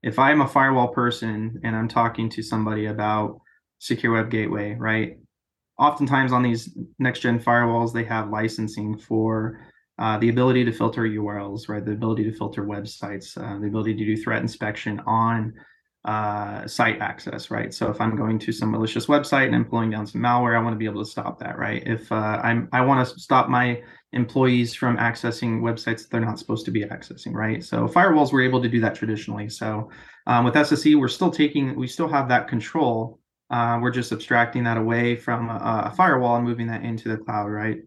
If 0.04 0.20
I'm 0.20 0.42
a 0.42 0.48
firewall 0.48 0.90
person 0.90 1.60
and 1.64 1.76
I'm 1.76 1.88
talking 1.88 2.30
to 2.30 2.44
somebody 2.44 2.86
about 2.86 3.42
Secure 3.80 4.14
Web 4.14 4.30
Gateway, 4.30 4.76
right? 4.76 5.18
oftentimes 5.82 6.32
on 6.32 6.44
these 6.44 6.78
next 7.00 7.22
gen 7.22 7.40
firewalls, 7.40 7.92
they 7.92 8.04
have 8.04 8.30
licensing 8.30 8.96
for 8.96 9.60
uh, 9.98 10.16
the 10.20 10.30
ability 10.30 10.64
to 10.64 10.72
filter 10.72 11.02
URLs, 11.02 11.68
right? 11.68 11.84
The 11.84 11.94
ability 11.94 12.24
to 12.26 12.38
filter 12.38 12.64
websites, 12.64 13.36
uh, 13.36 13.60
the 13.60 13.66
ability 13.66 13.96
to 13.96 14.06
do 14.06 14.16
threat 14.16 14.44
inspection 14.44 15.00
on 15.08 15.54
uh, 16.06 16.66
site 16.68 17.00
access, 17.00 17.52
right? 17.52 17.74
So 17.74 17.90
if 17.90 18.02
I'm 18.02 18.16
going 18.16 18.40
to 18.40 18.52
some 18.52 18.72
malicious 18.72 19.06
website 19.06 19.48
and 19.48 19.56
I'm 19.56 19.66
pulling 19.66 19.92
down 19.92 20.08
some 20.08 20.22
malware, 20.22 20.58
I 20.58 20.62
want 20.62 20.74
to 20.74 20.78
be 20.80 20.86
able 20.86 21.04
to 21.04 21.10
stop 21.10 21.40
that, 21.40 21.58
right? 21.58 21.84
If 21.86 22.12
uh, 22.12 22.40
I'm, 22.44 22.70
I 22.72 22.82
want 22.82 23.08
to 23.08 23.20
stop 23.20 23.50
my 23.50 23.82
employees 24.14 24.74
from 24.74 24.98
accessing 24.98 25.62
websites 25.62 26.10
they're 26.10 26.20
not 26.20 26.38
supposed 26.38 26.66
to 26.66 26.72
be 26.72 26.84
accessing, 26.84 27.34
right? 27.34 27.64
So 27.64 27.88
firewalls 27.88 28.34
were 28.34 28.42
able 28.42 28.62
to 28.62 28.68
do 28.68 28.82
that 28.82 28.96
traditionally. 28.96 29.48
So 29.48 29.90
um, 30.28 30.44
with 30.44 30.56
SSE, 30.56 31.00
we're 31.00 31.08
still 31.08 31.32
taking, 31.32 31.76
we 31.76 31.88
still 31.88 32.10
have 32.10 32.28
that 32.30 32.48
control 32.48 33.20
uh, 33.52 33.78
we're 33.82 33.92
just 33.92 34.14
abstracting 34.14 34.64
that 34.64 34.78
away 34.78 35.16
from 35.16 35.50
a, 35.50 35.88
a, 35.88 35.92
firewall 35.92 36.38
and 36.38 36.46
moving 36.46 36.68
that 36.68 36.84
into 36.84 37.10
the 37.10 37.18
cloud, 37.18 37.48
right? 37.48 37.80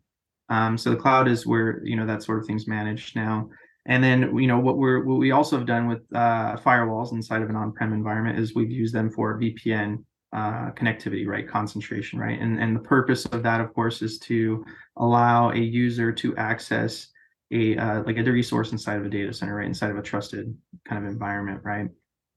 Um, 0.51 0.77
so 0.77 0.91
the 0.91 0.97
cloud 0.97 1.27
is 1.27 1.47
where 1.47 1.81
you 1.85 1.97
know 1.97 2.05
that 2.05 2.23
sort 2.23 2.39
of 2.39 2.47
thing's 2.47 2.69
managed 2.69 3.17
now. 3.17 3.49
And 3.87 4.03
then 4.03 4.37
you 4.37 4.47
know 4.47 4.59
what 4.59 4.79
we're 4.79 5.05
what 5.05 5.19
we 5.19 5.31
also 5.31 5.57
have 5.59 5.67
done 5.67 5.89
with 5.89 6.03
uh, 6.15 6.57
firewalls 6.57 7.13
inside 7.13 7.43
of 7.43 7.51
an 7.51 7.57
on-prem 7.57 7.93
environment 7.93 8.39
is 8.39 8.55
we've 8.55 8.71
used 8.71 8.95
them 8.95 9.11
for 9.11 9.39
VPN 9.39 10.05
uh, 10.33 10.71
connectivity, 10.73 11.27
right? 11.27 11.49
Concentration, 11.49 12.19
right? 12.19 12.41
And 12.41 12.59
and 12.61 12.75
the 12.75 12.81
purpose 12.81 13.27
of 13.27 13.43
that, 13.43 13.61
of 13.61 13.75
course, 13.75 14.01
is 14.01 14.19
to 14.21 14.65
allow 14.97 15.51
a 15.51 15.59
user 15.59 16.13
to 16.13 16.37
access 16.37 17.09
a 17.51 17.77
uh, 17.77 18.03
like 18.05 18.17
a 18.17 18.23
resource 18.23 18.73
inside 18.73 18.99
of 18.99 19.05
a 19.07 19.11
data 19.11 19.33
center, 19.33 19.57
right? 19.57 19.67
Inside 19.67 19.91
of 19.91 19.99
a 19.99 20.03
trusted 20.03 20.57
kind 20.89 21.05
of 21.05 21.11
environment, 21.11 21.61
right? 21.63 21.89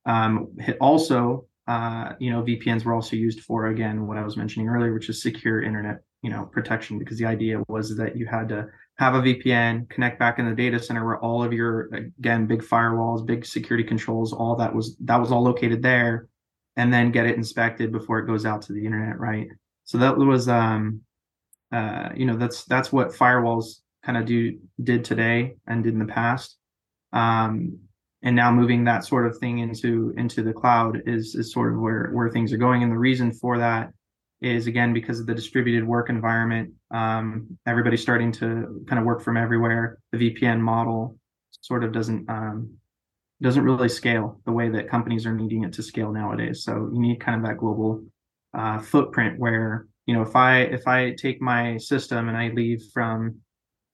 Um, 0.05 0.55
also 0.81 1.47
uh, 1.67 2.13
you 2.19 2.31
know, 2.31 2.41
VPNs 2.43 2.85
were 2.85 2.93
also 2.93 3.15
used 3.15 3.41
for 3.41 3.67
again 3.67 4.07
what 4.07 4.17
I 4.17 4.23
was 4.23 4.37
mentioning 4.37 4.69
earlier, 4.69 4.93
which 4.93 5.09
is 5.09 5.21
secure 5.21 5.61
internet, 5.61 5.97
you 6.21 6.29
know, 6.29 6.45
protection. 6.45 6.97
Because 6.97 7.17
the 7.17 7.25
idea 7.25 7.61
was 7.67 7.95
that 7.97 8.15
you 8.15 8.25
had 8.25 8.49
to 8.49 8.67
have 8.97 9.13
a 9.13 9.21
VPN, 9.21 9.87
connect 9.89 10.17
back 10.17 10.39
in 10.39 10.49
the 10.49 10.55
data 10.55 10.79
center 10.79 11.05
where 11.05 11.19
all 11.19 11.43
of 11.43 11.53
your 11.53 11.89
again 11.93 12.47
big 12.47 12.63
firewalls, 12.63 13.25
big 13.25 13.45
security 13.45 13.87
controls, 13.87 14.33
all 14.33 14.55
that 14.55 14.73
was 14.73 14.95
that 15.01 15.19
was 15.19 15.31
all 15.31 15.43
located 15.43 15.81
there, 15.81 16.27
and 16.75 16.91
then 16.91 17.11
get 17.11 17.25
it 17.25 17.35
inspected 17.35 17.91
before 17.91 18.19
it 18.19 18.27
goes 18.27 18.45
out 18.45 18.61
to 18.63 18.73
the 18.73 18.85
internet, 18.85 19.19
right? 19.19 19.47
So 19.83 19.97
that 19.99 20.17
was, 20.17 20.49
um, 20.49 21.01
uh, 21.71 22.09
you 22.15 22.25
know, 22.25 22.35
that's 22.35 22.65
that's 22.65 22.91
what 22.91 23.09
firewalls 23.09 23.81
kind 24.03 24.17
of 24.17 24.25
do 24.25 24.57
did 24.83 25.05
today 25.05 25.55
and 25.67 25.83
did 25.83 25.93
in 25.93 25.99
the 25.99 26.05
past. 26.05 26.57
Um, 27.13 27.79
and 28.23 28.35
now 28.35 28.51
moving 28.51 28.83
that 28.85 29.05
sort 29.05 29.27
of 29.27 29.37
thing 29.37 29.59
into 29.59 30.13
into 30.17 30.41
the 30.41 30.53
cloud 30.53 31.03
is 31.05 31.35
is 31.35 31.53
sort 31.53 31.71
of 31.71 31.79
where 31.79 32.09
where 32.13 32.29
things 32.29 32.51
are 32.51 32.57
going 32.57 32.81
and 32.81 32.91
the 32.91 32.97
reason 32.97 33.31
for 33.31 33.59
that 33.59 33.93
is 34.41 34.67
again 34.67 34.93
because 34.93 35.19
of 35.19 35.25
the 35.25 35.33
distributed 35.33 35.85
work 35.85 36.09
environment 36.09 36.71
um, 36.91 37.57
everybody's 37.65 38.01
starting 38.01 38.31
to 38.31 38.83
kind 38.87 38.99
of 38.99 39.05
work 39.05 39.21
from 39.21 39.37
everywhere. 39.37 39.99
The 40.11 40.17
vpn 40.17 40.59
model 40.59 41.17
sort 41.61 41.83
of 41.83 41.91
doesn't 41.91 42.29
um, 42.29 42.77
doesn't 43.41 43.63
really 43.63 43.89
scale 43.89 44.39
the 44.45 44.51
way 44.51 44.69
that 44.69 44.89
companies 44.89 45.25
are 45.25 45.33
needing 45.33 45.63
it 45.63 45.73
to 45.73 45.83
scale 45.83 46.11
nowadays. 46.11 46.63
So 46.63 46.89
you 46.91 46.99
need 46.99 47.19
kind 47.19 47.39
of 47.39 47.47
that 47.47 47.57
global 47.57 48.03
uh, 48.53 48.79
footprint 48.79 49.39
where 49.39 49.87
you 50.05 50.13
know 50.13 50.21
if 50.21 50.35
i 50.35 50.61
if 50.61 50.87
i 50.87 51.11
take 51.11 51.41
my 51.41 51.77
system 51.77 52.29
and 52.29 52.37
i 52.37 52.47
leave 52.49 52.81
from 52.93 53.35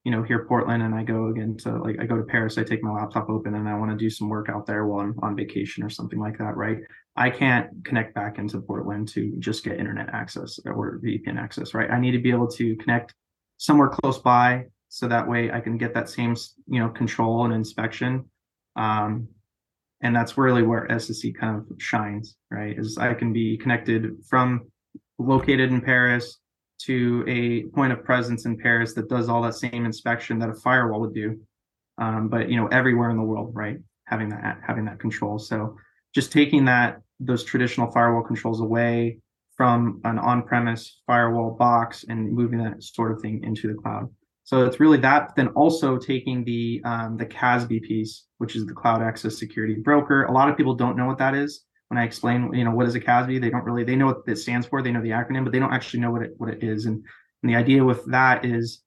you 0.03 0.11
know 0.11 0.21
here 0.21 0.45
Portland 0.45 0.83
and 0.83 0.93
I 0.93 1.03
go 1.03 1.27
again 1.27 1.57
to 1.59 1.77
like 1.77 1.97
I 1.99 2.05
go 2.05 2.17
to 2.17 2.23
Paris 2.23 2.57
I 2.57 2.63
take 2.63 2.83
my 2.83 2.91
laptop 2.91 3.29
open 3.29 3.55
and 3.55 3.67
I 3.67 3.77
want 3.77 3.91
to 3.91 3.97
do 3.97 4.09
some 4.09 4.29
work 4.29 4.49
out 4.49 4.65
there 4.65 4.85
while 4.85 4.99
I'm 4.99 5.17
on 5.21 5.35
vacation 5.35 5.83
or 5.83 5.89
something 5.89 6.19
like 6.19 6.37
that 6.37 6.57
right 6.57 6.79
I 7.15 7.29
can't 7.29 7.85
connect 7.85 8.15
back 8.15 8.39
into 8.39 8.59
Portland 8.59 9.07
to 9.09 9.33
just 9.39 9.63
get 9.63 9.79
internet 9.79 10.09
access 10.13 10.59
or 10.65 10.99
VPN 11.03 11.37
access 11.37 11.73
right 11.73 11.89
I 11.91 11.99
need 11.99 12.11
to 12.11 12.19
be 12.19 12.31
able 12.31 12.47
to 12.49 12.75
connect 12.77 13.13
somewhere 13.57 13.89
close 13.89 14.17
by 14.19 14.65
so 14.89 15.07
that 15.07 15.27
way 15.27 15.51
I 15.51 15.59
can 15.59 15.77
get 15.77 15.93
that 15.93 16.09
same 16.09 16.35
you 16.67 16.79
know 16.79 16.89
control 16.89 17.45
and 17.45 17.53
inspection 17.53 18.25
um, 18.75 19.27
and 20.03 20.15
that's 20.15 20.37
really 20.37 20.63
where 20.63 20.85
SSE 20.89 21.33
kind 21.35 21.57
of 21.57 21.81
shines, 21.81 22.35
right? 22.51 22.77
Is 22.77 22.97
I 22.97 23.13
can 23.13 23.31
be 23.31 23.57
connected 23.57 24.17
from 24.27 24.69
located 25.17 25.71
in 25.71 25.81
Paris 25.81 26.39
to 26.81 27.23
a 27.27 27.63
point 27.73 27.93
of 27.93 28.03
presence 28.03 28.45
in 28.45 28.57
Paris 28.57 28.93
that 28.93 29.07
does 29.07 29.29
all 29.29 29.41
that 29.43 29.55
same 29.55 29.85
inspection 29.85 30.39
that 30.39 30.49
a 30.49 30.53
firewall 30.53 30.99
would 30.99 31.13
do, 31.13 31.39
um, 31.97 32.27
but 32.27 32.49
you 32.49 32.57
know 32.57 32.67
everywhere 32.67 33.09
in 33.09 33.17
the 33.17 33.23
world, 33.23 33.51
right? 33.53 33.77
Having 34.05 34.29
that 34.29 34.59
having 34.65 34.85
that 34.85 34.99
control. 34.99 35.39
So 35.39 35.77
just 36.13 36.33
taking 36.33 36.65
that 36.65 37.01
those 37.19 37.43
traditional 37.43 37.91
firewall 37.91 38.23
controls 38.23 38.61
away 38.61 39.19
from 39.55 40.01
an 40.03 40.17
on-premise 40.17 41.01
firewall 41.05 41.51
box 41.51 42.05
and 42.09 42.31
moving 42.31 42.59
that 42.59 42.83
sort 42.83 43.11
of 43.11 43.21
thing 43.21 43.43
into 43.43 43.67
the 43.67 43.75
cloud. 43.75 44.09
So 44.45 44.65
it's 44.65 44.79
really 44.79 44.97
that. 44.99 45.35
Then 45.35 45.49
also 45.49 45.97
taking 45.97 46.43
the 46.43 46.81
um, 46.83 47.17
the 47.17 47.25
CASB 47.25 47.81
piece, 47.83 48.25
which 48.39 48.55
is 48.55 48.65
the 48.65 48.73
Cloud 48.73 49.01
Access 49.01 49.37
Security 49.37 49.75
Broker. 49.75 50.25
A 50.25 50.31
lot 50.31 50.49
of 50.49 50.57
people 50.57 50.75
don't 50.75 50.97
know 50.97 51.05
what 51.05 51.17
that 51.19 51.33
is. 51.33 51.63
When 51.87 51.97
I 51.97 52.03
explain, 52.03 52.51
you 52.53 52.65
know, 52.65 52.71
what 52.71 52.87
is 52.87 52.95
a 52.95 52.99
CASB, 52.99 53.39
they 53.39 53.49
don't 53.49 53.63
really 53.63 53.83
they 53.83 53.95
know 53.95 54.07
what 54.07 54.21
it 54.27 54.37
stands 54.37 54.67
for. 54.67 54.81
They 54.81 54.91
know 54.91 55.01
the 55.01 55.09
acronym, 55.09 55.43
but 55.43 55.53
they 55.53 55.59
don't 55.59 55.73
actually 55.73 56.01
know 56.01 56.11
what 56.11 56.23
it 56.23 56.33
what 56.37 56.49
it 56.49 56.63
is. 56.63 56.85
And, 56.85 57.03
and 57.41 57.49
the 57.49 57.55
idea 57.55 57.83
with 57.83 58.03
that 58.07 58.43
is, 58.43 58.81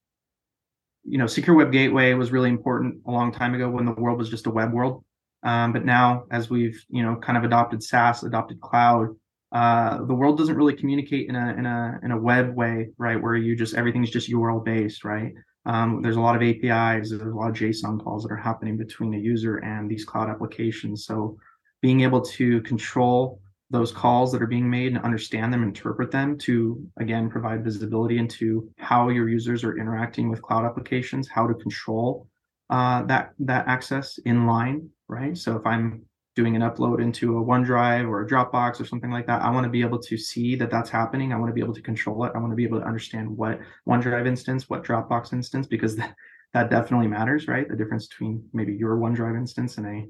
you 1.05 1.17
know, 1.17 1.27
Secure 1.27 1.57
Web 1.57 1.73
Gateway 1.73 2.12
was 2.15 2.33
really 2.33 2.51
important 2.51 3.01
a 3.07 3.11
long 3.11 3.33
time 3.33 3.55
ago 3.55 3.71
when 3.71 3.87
the 3.87 3.93
world 3.93 4.19
was 4.19 4.29
just 4.29 4.47
a 4.47 4.51
web 4.51 4.73
world. 4.73 5.05
Um, 5.42 5.72
but 5.72 5.85
now, 5.85 6.25
as 6.31 6.51
we've 6.51 6.83
you 6.88 7.03
know 7.03 7.16
kind 7.16 7.38
of 7.38 7.44
adopted 7.44 7.83
SaaS, 7.83 8.25
adopted 8.25 8.61
cloud, 8.61 9.09
uh, 9.53 10.05
the 10.05 10.14
world 10.14 10.38
doesn't 10.38 10.57
really 10.57 10.75
communicate 10.75 11.29
in 11.29 11.37
a 11.37 11.55
in 11.55 11.66
a 11.66 12.01
in 12.03 12.11
a 12.11 12.18
web 12.18 12.55
way, 12.55 12.88
right? 12.99 13.20
Where 13.20 13.37
you 13.37 13.57
just 13.57 13.75
everything's 13.75 14.11
just 14.11 14.31
URL 14.31 14.64
based, 14.64 15.05
right? 15.05 15.33
Um, 15.66 16.01
there's 16.01 16.16
a 16.16 16.20
lot 16.20 16.37
of 16.37 16.42
APIs, 16.42 17.11
there's 17.11 17.22
a 17.22 17.25
lot 17.25 17.51
of 17.51 17.57
JSON 17.57 18.03
calls 18.03 18.22
that 18.22 18.33
are 18.33 18.37
happening 18.37 18.77
between 18.77 19.14
a 19.14 19.18
user 19.18 19.59
and 19.59 19.90
these 19.90 20.05
cloud 20.05 20.31
applications. 20.31 21.05
So 21.05 21.37
being 21.83 22.03
able 22.03 22.20
to 22.20 22.61
control 22.62 23.40
those 23.70 23.90
calls 23.90 24.31
that 24.31 24.40
are 24.40 24.46
being 24.46 24.70
made 24.70 24.94
and 24.94 25.05
understand 25.05 25.53
them, 25.53 25.64
interpret 25.64 26.12
them 26.12 26.38
to 26.38 26.87
again 26.99 27.29
provide 27.29 27.64
visibility 27.64 28.18
into 28.18 28.70
how 28.79 29.09
your 29.09 29.29
users 29.29 29.64
are 29.64 29.77
interacting 29.77 30.29
with 30.29 30.40
cloud 30.40 30.64
applications, 30.64 31.29
how 31.29 31.49
to 31.49 31.55
control 31.55 32.29
uh, 32.70 33.02
that 33.05 33.33
that 33.40 33.68
access 33.68 34.18
in 34.18 34.46
line, 34.46 34.90
right? 35.09 35.37
So 35.37 35.57
if 35.57 35.66
I'm 35.66 36.05
doing 36.35 36.55
an 36.55 36.62
upload 36.62 37.00
into 37.02 37.38
a 37.38 37.42
OneDrive 37.42 38.07
or 38.07 38.22
a 38.22 38.29
Dropbox 38.29 38.79
or 38.79 38.85
something 38.85 39.11
like 39.11 39.26
that, 39.26 39.40
I 39.42 39.50
want 39.50 39.64
to 39.64 39.70
be 39.70 39.81
able 39.81 39.98
to 40.00 40.18
see 40.18 40.55
that 40.57 40.70
that's 40.70 40.90
happening. 40.90 41.33
I 41.33 41.37
want 41.37 41.48
to 41.48 41.55
be 41.55 41.62
able 41.62 41.74
to 41.74 41.81
control 41.81 42.24
it. 42.24 42.33
I 42.35 42.38
want 42.38 42.52
to 42.52 42.57
be 42.57 42.64
able 42.64 42.79
to 42.81 42.87
understand 42.87 43.35
what 43.35 43.59
OneDrive 43.88 44.26
instance, 44.26 44.68
what 44.68 44.85
Dropbox 44.85 45.33
instance, 45.33 45.66
because 45.66 45.96
that, 45.96 46.14
that 46.52 46.70
definitely 46.70 47.09
matters, 47.09 47.48
right? 47.48 47.68
The 47.68 47.76
difference 47.76 48.07
between 48.07 48.46
maybe 48.52 48.74
your 48.74 48.96
OneDrive 48.96 49.37
instance 49.37 49.79
and 49.79 49.87
a 49.87 50.09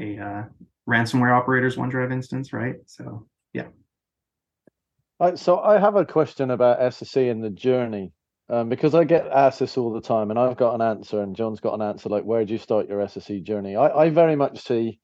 a 0.00 0.18
uh, 0.18 0.44
ransomware 0.88 1.36
operator's 1.36 1.76
OneDrive 1.76 2.12
instance, 2.12 2.52
right? 2.52 2.76
So 2.86 3.26
yeah. 3.52 3.66
so 5.34 5.60
I 5.60 5.78
have 5.78 5.96
a 5.96 6.04
question 6.04 6.50
about 6.50 6.80
SSE 6.80 7.30
and 7.30 7.42
the 7.42 7.50
journey. 7.50 8.12
Um, 8.50 8.68
because 8.68 8.94
I 8.94 9.04
get 9.04 9.26
asked 9.26 9.58
this 9.58 9.76
all 9.76 9.92
the 9.92 10.00
time, 10.00 10.30
and 10.30 10.38
I've 10.38 10.56
got 10.56 10.74
an 10.74 10.80
answer, 10.80 11.20
and 11.20 11.36
John's 11.36 11.60
got 11.60 11.74
an 11.74 11.82
answer. 11.82 12.08
Like, 12.08 12.24
where 12.24 12.44
do 12.44 12.52
you 12.52 12.58
start 12.58 12.88
your 12.88 13.00
SSE 13.00 13.42
journey? 13.42 13.76
I, 13.76 13.88
I 13.88 14.10
very 14.10 14.36
much 14.36 14.60
see 14.60 15.00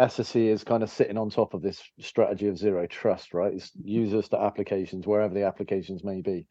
SSE 0.00 0.48
is 0.48 0.64
kind 0.64 0.82
of 0.82 0.90
sitting 0.90 1.16
on 1.16 1.30
top 1.30 1.54
of 1.54 1.62
this 1.62 1.80
strategy 2.00 2.48
of 2.48 2.58
zero 2.58 2.86
trust, 2.86 3.34
right? 3.34 3.54
It's 3.54 3.70
users 3.82 4.28
to 4.30 4.40
applications, 4.40 5.06
wherever 5.06 5.32
the 5.32 5.44
applications 5.44 6.02
may 6.02 6.22
be. 6.22 6.46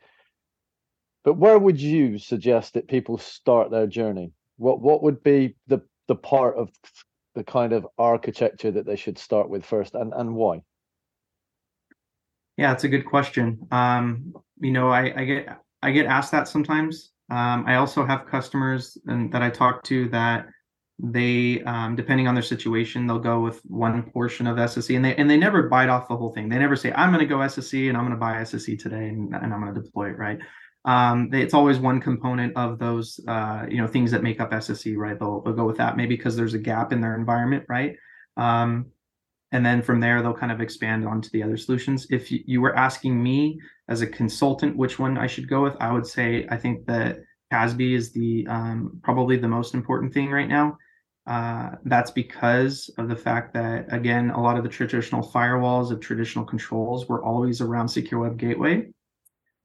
But 1.25 1.35
where 1.35 1.59
would 1.59 1.79
you 1.81 2.17
suggest 2.17 2.73
that 2.73 2.87
people 2.87 3.17
start 3.17 3.69
their 3.69 3.87
journey? 3.87 4.31
What 4.57 4.81
what 4.81 5.03
would 5.03 5.23
be 5.23 5.55
the 5.67 5.81
the 6.07 6.15
part 6.15 6.55
of 6.55 6.69
the 7.35 7.43
kind 7.43 7.73
of 7.73 7.85
architecture 7.97 8.71
that 8.71 8.85
they 8.85 8.95
should 8.95 9.17
start 9.17 9.49
with 9.49 9.65
first, 9.65 9.95
and 9.95 10.13
and 10.13 10.35
why? 10.35 10.61
Yeah, 12.55 12.71
it's 12.71 12.85
a 12.85 12.89
good 12.89 13.05
question. 13.05 13.67
Um, 13.71 14.33
you 14.59 14.71
know, 14.71 14.89
I, 14.89 15.13
I 15.15 15.25
get 15.25 15.47
I 15.81 15.91
get 15.91 16.05
asked 16.05 16.31
that 16.31 16.47
sometimes. 16.47 17.11
Um, 17.29 17.65
I 17.67 17.75
also 17.75 18.05
have 18.05 18.25
customers 18.25 18.97
and 19.05 19.31
that 19.33 19.41
I 19.41 19.49
talk 19.49 19.83
to 19.83 20.07
that 20.09 20.47
they 20.99 21.61
um, 21.63 21.95
depending 21.95 22.27
on 22.27 22.33
their 22.33 22.43
situation 22.43 23.05
they'll 23.05 23.19
go 23.19 23.39
with 23.39 23.61
one 23.65 24.01
portion 24.11 24.47
of 24.47 24.57
sse 24.57 24.95
and 24.95 25.05
they 25.05 25.15
and 25.15 25.29
they 25.29 25.37
never 25.37 25.69
bite 25.69 25.89
off 25.89 26.07
the 26.07 26.17
whole 26.17 26.33
thing. 26.33 26.49
They 26.49 26.57
never 26.57 26.75
say 26.75 26.91
i'm 26.93 27.11
going 27.11 27.19
to 27.19 27.27
go 27.27 27.37
sse 27.37 27.87
and 27.87 27.95
i'm 27.95 28.03
going 28.03 28.15
to 28.15 28.19
buy 28.19 28.41
sse 28.41 28.79
today 28.79 29.09
and, 29.09 29.33
and 29.35 29.53
i'm 29.53 29.61
going 29.61 29.73
to 29.73 29.81
deploy 29.81 30.09
it 30.09 30.17
right? 30.17 30.39
Um, 30.85 31.29
they, 31.29 31.41
it's 31.41 31.53
always 31.53 31.79
one 31.79 31.99
component 31.99 32.55
of 32.55 32.79
those 32.79 33.19
uh, 33.27 33.65
you 33.69 33.77
know 33.77 33.87
things 33.87 34.09
that 34.11 34.23
make 34.23 34.39
up 34.39 34.51
sse 34.51 34.95
right? 34.97 35.19
They'll, 35.19 35.41
they'll 35.41 35.53
go 35.53 35.65
with 35.65 35.77
that 35.77 35.97
maybe 35.97 36.15
because 36.15 36.35
there's 36.35 36.55
a 36.55 36.59
gap 36.59 36.91
in 36.91 37.01
their 37.01 37.15
environment 37.15 37.65
right? 37.69 37.95
Um, 38.35 38.87
and 39.51 39.65
then 39.65 39.81
from 39.81 39.99
there 39.99 40.21
they'll 40.21 40.33
kind 40.33 40.51
of 40.51 40.61
expand 40.61 41.07
onto 41.07 41.29
the 41.29 41.43
other 41.43 41.57
solutions 41.57 42.07
if 42.09 42.31
you, 42.31 42.61
were 42.61 42.75
asking 42.75 43.21
me 43.21 43.59
as 43.87 44.01
a 44.01 44.07
consultant 44.07 44.75
which 44.75 44.99
one 44.99 45.17
i 45.17 45.27
should 45.27 45.49
go 45.49 45.61
with 45.63 45.75
i 45.79 45.91
would 45.91 46.05
say 46.05 46.45
i 46.49 46.57
think 46.57 46.85
that 46.85 47.19
CASB 47.53 47.95
is 47.95 48.11
the 48.11 48.45
um, 48.49 48.99
probably 49.03 49.37
the 49.37 49.47
most 49.47 49.73
important 49.73 50.13
thing 50.13 50.29
right 50.29 50.49
now 50.49 50.77
uh, 51.27 51.71
that's 51.83 52.09
because 52.09 52.89
of 52.97 53.09
the 53.09 53.15
fact 53.15 53.53
that, 53.53 53.85
again, 53.93 54.29
a 54.29 54.41
lot 54.41 54.57
of 54.57 54.63
the 54.63 54.69
traditional 54.69 55.21
firewalls 55.21 55.91
of 55.91 55.99
traditional 55.99 56.45
controls 56.45 57.09
were 57.09 57.23
always 57.23 57.59
around 57.59 57.89
secure 57.89 58.21
web 58.21 58.37
gateway. 58.37 58.87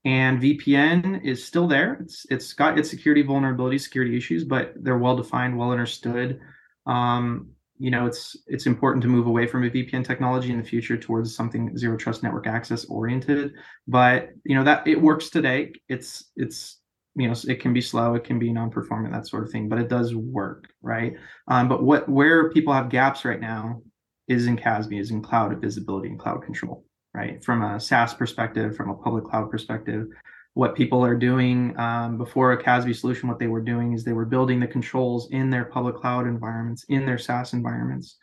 And 0.04 0.42
VPN 0.42 1.24
is 1.24 1.44
still 1.44 1.68
there. 1.68 1.98
It's 2.00 2.26
it's 2.28 2.52
got 2.52 2.76
its 2.76 2.90
security 2.90 3.22
vulnerabilities, 3.22 3.82
security 3.82 4.16
issues, 4.16 4.42
but 4.42 4.72
they're 4.74 4.98
well 4.98 5.14
defined, 5.14 5.56
well 5.56 5.70
understood. 5.70 6.40
Um, 6.86 7.50
you 7.82 7.90
know, 7.90 8.06
it's 8.06 8.36
it's 8.46 8.66
important 8.66 9.02
to 9.02 9.08
move 9.08 9.26
away 9.26 9.44
from 9.48 9.64
a 9.64 9.68
VPN 9.68 10.06
technology 10.06 10.52
in 10.52 10.58
the 10.58 10.62
future 10.62 10.96
towards 10.96 11.34
something 11.34 11.76
zero 11.76 11.96
trust 11.96 12.22
network 12.22 12.46
access 12.46 12.84
oriented. 12.84 13.54
But 13.88 14.28
you 14.44 14.54
know 14.54 14.62
that 14.62 14.86
it 14.86 15.02
works 15.02 15.30
today. 15.30 15.72
It's 15.88 16.30
it's 16.36 16.78
you 17.16 17.26
know 17.26 17.34
it 17.48 17.60
can 17.60 17.72
be 17.72 17.80
slow 17.80 18.14
it 18.14 18.22
can 18.22 18.38
be 18.38 18.52
non-performant 18.52 19.12
that 19.12 19.26
sort 19.26 19.42
of 19.42 19.50
thing 19.50 19.68
but 19.68 19.78
it 19.78 19.90
does 19.90 20.14
work 20.14 20.68
right 20.80 21.14
um, 21.48 21.68
but 21.68 21.82
what 21.82 22.08
where 22.08 22.50
people 22.50 22.72
have 22.72 22.88
gaps 22.88 23.26
right 23.26 23.40
now 23.40 23.82
is 24.28 24.46
in 24.46 24.56
casb 24.56 24.94
is 24.94 25.10
in 25.10 25.20
cloud 25.20 25.60
visibility 25.60 26.08
and 26.08 26.18
cloud 26.18 26.42
control 26.42 26.86
right 27.12 27.44
from 27.44 27.62
a 27.62 27.78
saas 27.78 28.14
perspective 28.14 28.74
from 28.74 28.88
a 28.88 28.94
public 28.94 29.24
cloud 29.24 29.50
perspective 29.50 30.06
what 30.54 30.74
people 30.74 31.04
are 31.04 31.16
doing 31.16 31.78
um, 31.78 32.18
before 32.18 32.52
a 32.52 32.62
casb 32.62 32.92
solution 32.94 33.28
what 33.28 33.38
they 33.38 33.46
were 33.46 33.60
doing 33.60 33.92
is 33.92 34.04
they 34.04 34.12
were 34.12 34.24
building 34.24 34.60
the 34.60 34.66
controls 34.66 35.30
in 35.30 35.50
their 35.50 35.64
public 35.64 35.96
cloud 35.96 36.26
environments 36.26 36.84
in 36.88 37.06
their 37.06 37.18
saas 37.18 37.52
environments 37.52 38.16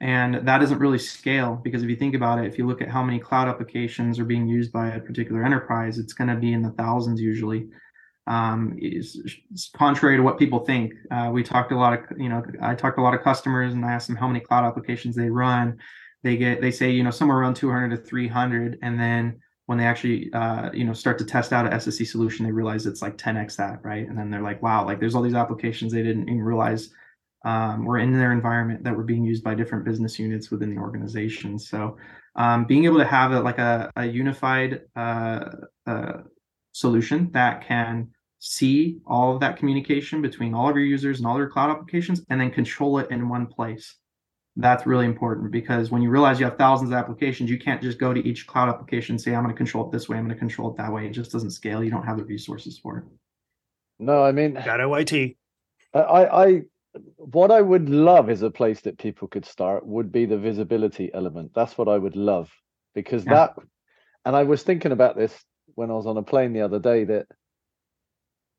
and 0.00 0.46
that 0.46 0.58
doesn't 0.58 0.78
really 0.78 0.98
scale 0.98 1.60
because 1.62 1.82
if 1.82 1.88
you 1.88 1.96
think 1.96 2.14
about 2.14 2.38
it 2.38 2.46
if 2.46 2.58
you 2.58 2.66
look 2.66 2.82
at 2.82 2.88
how 2.88 3.02
many 3.02 3.18
cloud 3.18 3.48
applications 3.48 4.18
are 4.18 4.24
being 4.24 4.48
used 4.48 4.72
by 4.72 4.88
a 4.88 5.00
particular 5.00 5.44
enterprise 5.44 5.98
it's 5.98 6.12
going 6.12 6.28
to 6.28 6.36
be 6.36 6.52
in 6.52 6.62
the 6.62 6.70
thousands 6.70 7.20
usually 7.20 7.68
um, 8.28 8.76
is, 8.78 9.20
contrary 9.74 10.16
to 10.18 10.22
what 10.22 10.38
people 10.38 10.60
think. 10.60 10.92
Uh, 11.10 11.30
we 11.32 11.42
talked 11.42 11.72
a 11.72 11.76
lot 11.76 11.94
of, 11.94 12.18
you 12.18 12.28
know, 12.28 12.42
I 12.60 12.74
talked 12.74 12.98
a 12.98 13.02
lot 13.02 13.14
of 13.14 13.22
customers 13.22 13.72
and 13.72 13.84
I 13.84 13.92
asked 13.92 14.06
them 14.06 14.16
how 14.16 14.28
many 14.28 14.40
cloud 14.40 14.66
applications 14.66 15.16
they 15.16 15.30
run. 15.30 15.78
They 16.22 16.36
get, 16.36 16.60
they 16.60 16.70
say, 16.70 16.90
you 16.90 17.02
know, 17.02 17.10
somewhere 17.10 17.38
around 17.38 17.54
200 17.54 17.88
to 17.90 17.96
300. 17.96 18.78
And 18.82 19.00
then 19.00 19.40
when 19.68 19.76
they 19.76 19.84
actually, 19.84 20.32
uh, 20.32 20.70
you 20.72 20.82
know, 20.82 20.94
start 20.94 21.18
to 21.18 21.26
test 21.26 21.52
out 21.52 21.66
a 21.66 21.76
SSE 21.76 22.06
solution, 22.06 22.46
they 22.46 22.52
realize 22.52 22.86
it's 22.86 23.02
like 23.02 23.18
10x 23.18 23.56
that, 23.56 23.84
right? 23.84 24.08
And 24.08 24.16
then 24.16 24.30
they're 24.30 24.40
like, 24.40 24.62
wow, 24.62 24.86
like 24.86 24.98
there's 24.98 25.14
all 25.14 25.20
these 25.20 25.34
applications 25.34 25.92
they 25.92 26.02
didn't 26.02 26.22
even 26.22 26.40
realize 26.40 26.88
um, 27.44 27.84
were 27.84 27.98
in 27.98 28.10
their 28.10 28.32
environment 28.32 28.82
that 28.84 28.96
were 28.96 29.02
being 29.02 29.24
used 29.24 29.44
by 29.44 29.54
different 29.54 29.84
business 29.84 30.18
units 30.18 30.50
within 30.50 30.74
the 30.74 30.80
organization. 30.80 31.58
So 31.58 31.98
um, 32.34 32.64
being 32.64 32.86
able 32.86 32.96
to 32.96 33.04
have 33.04 33.32
a, 33.32 33.40
like 33.40 33.58
a, 33.58 33.92
a 33.96 34.06
unified 34.06 34.80
uh, 34.96 35.50
uh 35.86 36.12
solution 36.72 37.30
that 37.32 37.66
can 37.66 38.08
see 38.38 39.00
all 39.06 39.34
of 39.34 39.40
that 39.40 39.58
communication 39.58 40.22
between 40.22 40.54
all 40.54 40.70
of 40.70 40.76
your 40.76 40.84
users 40.86 41.18
and 41.18 41.26
all 41.26 41.36
your 41.36 41.50
cloud 41.50 41.68
applications 41.68 42.24
and 42.30 42.40
then 42.40 42.50
control 42.50 42.98
it 43.00 43.10
in 43.10 43.28
one 43.28 43.46
place 43.46 43.96
that's 44.58 44.86
really 44.86 45.06
important 45.06 45.50
because 45.50 45.90
when 45.90 46.02
you 46.02 46.10
realize 46.10 46.38
you 46.38 46.44
have 46.44 46.58
thousands 46.58 46.90
of 46.90 46.96
applications 46.96 47.48
you 47.50 47.58
can't 47.58 47.80
just 47.80 47.98
go 47.98 48.12
to 48.12 48.26
each 48.26 48.46
cloud 48.46 48.68
application 48.68 49.14
and 49.14 49.20
say 49.20 49.34
i'm 49.34 49.42
going 49.42 49.54
to 49.54 49.56
control 49.56 49.86
it 49.86 49.92
this 49.92 50.08
way 50.08 50.16
i'm 50.16 50.24
going 50.24 50.34
to 50.34 50.38
control 50.38 50.70
it 50.70 50.76
that 50.76 50.92
way 50.92 51.06
it 51.06 51.10
just 51.10 51.32
doesn't 51.32 51.50
scale 51.50 51.82
you 51.82 51.90
don't 51.90 52.04
have 52.04 52.18
the 52.18 52.24
resources 52.24 52.78
for 52.78 52.98
it 52.98 53.04
no 53.98 54.22
i 54.22 54.32
mean 54.32 54.54
got 54.54 54.80
OIT. 54.80 55.36
i 55.94 56.00
i 56.00 56.62
what 57.16 57.50
i 57.50 57.60
would 57.60 57.88
love 57.88 58.28
is 58.28 58.42
a 58.42 58.50
place 58.50 58.80
that 58.82 58.98
people 58.98 59.28
could 59.28 59.44
start 59.44 59.86
would 59.86 60.12
be 60.12 60.26
the 60.26 60.38
visibility 60.38 61.10
element 61.14 61.52
that's 61.54 61.78
what 61.78 61.88
i 61.88 61.96
would 61.96 62.16
love 62.16 62.50
because 62.94 63.24
yeah. 63.24 63.34
that 63.34 63.54
and 64.24 64.34
i 64.34 64.42
was 64.42 64.62
thinking 64.62 64.92
about 64.92 65.16
this 65.16 65.32
when 65.74 65.90
i 65.90 65.94
was 65.94 66.06
on 66.06 66.16
a 66.16 66.22
plane 66.22 66.52
the 66.52 66.62
other 66.62 66.80
day 66.80 67.04
that 67.04 67.26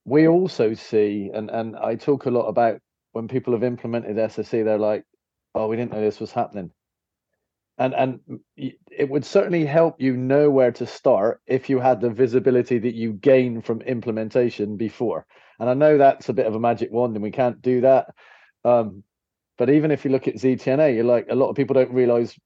we 0.10 0.28
also 0.28 0.74
see, 0.74 1.30
and 1.34 1.50
and 1.50 1.78
I 1.78 1.96
talk 1.96 2.26
a 2.26 2.32
lot 2.32 2.48
about 2.48 2.80
when 3.12 3.28
people 3.28 3.54
have 3.54 3.64
implemented 3.64 4.18
SSE, 4.18 4.64
they're 4.64 4.78
like, 4.78 5.04
"Oh, 5.60 5.68
we 5.68 5.76
didn't 5.78 5.92
know 5.94 6.02
this 6.02 6.20
was 6.20 6.32
happening," 6.32 6.72
and 7.78 7.94
and 7.96 8.20
it 8.56 9.10
would 9.10 9.26
certainly 9.26 9.66
help 9.66 10.02
you 10.02 10.16
know 10.18 10.50
where 10.50 10.72
to 10.74 10.86
start 10.86 11.42
if 11.48 11.70
you 11.70 11.80
had 11.80 12.02
the 12.02 12.10
visibility 12.10 12.80
that 12.80 12.96
you 12.96 13.14
gain 13.14 13.62
from 13.62 13.82
implementation 13.82 14.78
before. 14.78 15.26
And 15.60 15.70
I 15.70 15.74
know 15.74 15.98
that's 15.98 16.30
a 16.30 16.34
bit 16.34 16.48
of 16.48 16.56
a 16.56 16.60
magic 16.60 16.92
wand, 16.92 17.16
and 17.16 17.24
we 17.24 17.32
can't 17.32 17.62
do 17.62 17.82
that. 17.82 18.08
Um, 18.66 19.04
But 19.58 19.70
even 19.70 19.92
if 19.92 20.06
you 20.06 20.12
look 20.12 20.28
at 20.28 20.36
ZTNA, 20.36 20.96
you're 20.96 21.04
like 21.04 21.28
a 21.30 21.36
lot 21.36 21.50
of 21.50 21.56
people 21.56 21.76
don't 21.76 21.94
realize 21.94 22.38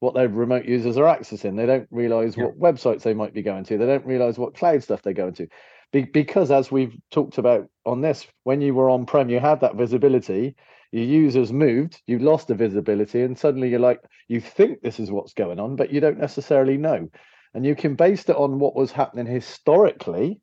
what 0.00 0.14
their 0.14 0.28
remote 0.28 0.64
users 0.66 0.96
are 0.96 1.04
accessing. 1.04 1.56
They 1.56 1.66
don't 1.66 1.88
realize 1.90 2.36
yeah. 2.36 2.44
what 2.46 2.58
websites 2.58 3.02
they 3.02 3.14
might 3.14 3.34
be 3.34 3.42
going 3.42 3.64
to. 3.64 3.78
They 3.78 3.86
don't 3.86 4.06
realize 4.06 4.38
what 4.38 4.54
cloud 4.56 4.82
stuff 4.82 5.02
they're 5.02 5.12
going 5.12 5.34
to. 5.34 5.48
Be- 5.92 6.04
because 6.04 6.50
as 6.50 6.70
we've 6.72 6.96
talked 7.10 7.38
about 7.38 7.68
on 7.84 8.00
this, 8.00 8.26
when 8.44 8.60
you 8.62 8.74
were 8.74 8.90
on 8.90 9.06
prem, 9.06 9.30
you 9.30 9.40
had 9.40 9.60
that 9.60 9.76
visibility. 9.76 10.56
Your 10.92 11.04
users 11.04 11.52
moved, 11.52 12.02
you 12.06 12.18
lost 12.18 12.48
the 12.48 12.54
visibility, 12.54 13.22
and 13.22 13.38
suddenly 13.38 13.68
you're 13.68 13.78
like, 13.78 14.00
you 14.28 14.40
think 14.40 14.80
this 14.80 14.98
is 14.98 15.10
what's 15.10 15.34
going 15.34 15.60
on, 15.60 15.76
but 15.76 15.92
you 15.92 16.00
don't 16.00 16.18
necessarily 16.18 16.76
know. 16.76 17.08
And 17.54 17.64
you 17.64 17.76
can 17.76 17.94
base 17.94 18.28
it 18.28 18.36
on 18.36 18.58
what 18.58 18.74
was 18.76 18.90
happening 18.92 19.26
historically, 19.26 20.40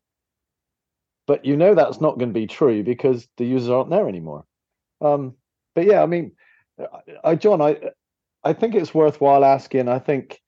but 1.25 1.45
you 1.45 1.57
know 1.57 1.75
that's 1.75 1.99
not 1.99 2.17
going 2.17 2.29
to 2.29 2.39
be 2.39 2.47
true 2.47 2.83
because 2.83 3.27
the 3.38 3.45
users 3.45 3.69
aren't 3.69 3.89
there 3.89 4.07
anymore. 4.07 4.45
Um, 5.01 5.36
but 5.75 5.86
yeah, 5.86 6.01
I 6.01 6.05
mean, 6.05 6.31
I, 7.23 7.36
John, 7.36 7.62
I 7.62 7.77
I 8.43 8.53
think 8.53 8.75
it's 8.75 8.93
worthwhile 8.93 9.43
asking. 9.43 9.89
I 9.89 9.99
think 9.99 10.39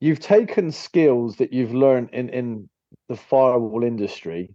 you've 0.00 0.20
taken 0.20 0.72
skills 0.72 1.36
that 1.36 1.52
you've 1.52 1.74
learned 1.74 2.10
in 2.12 2.28
in 2.30 2.68
the 3.08 3.16
firewall 3.16 3.84
industry. 3.84 4.54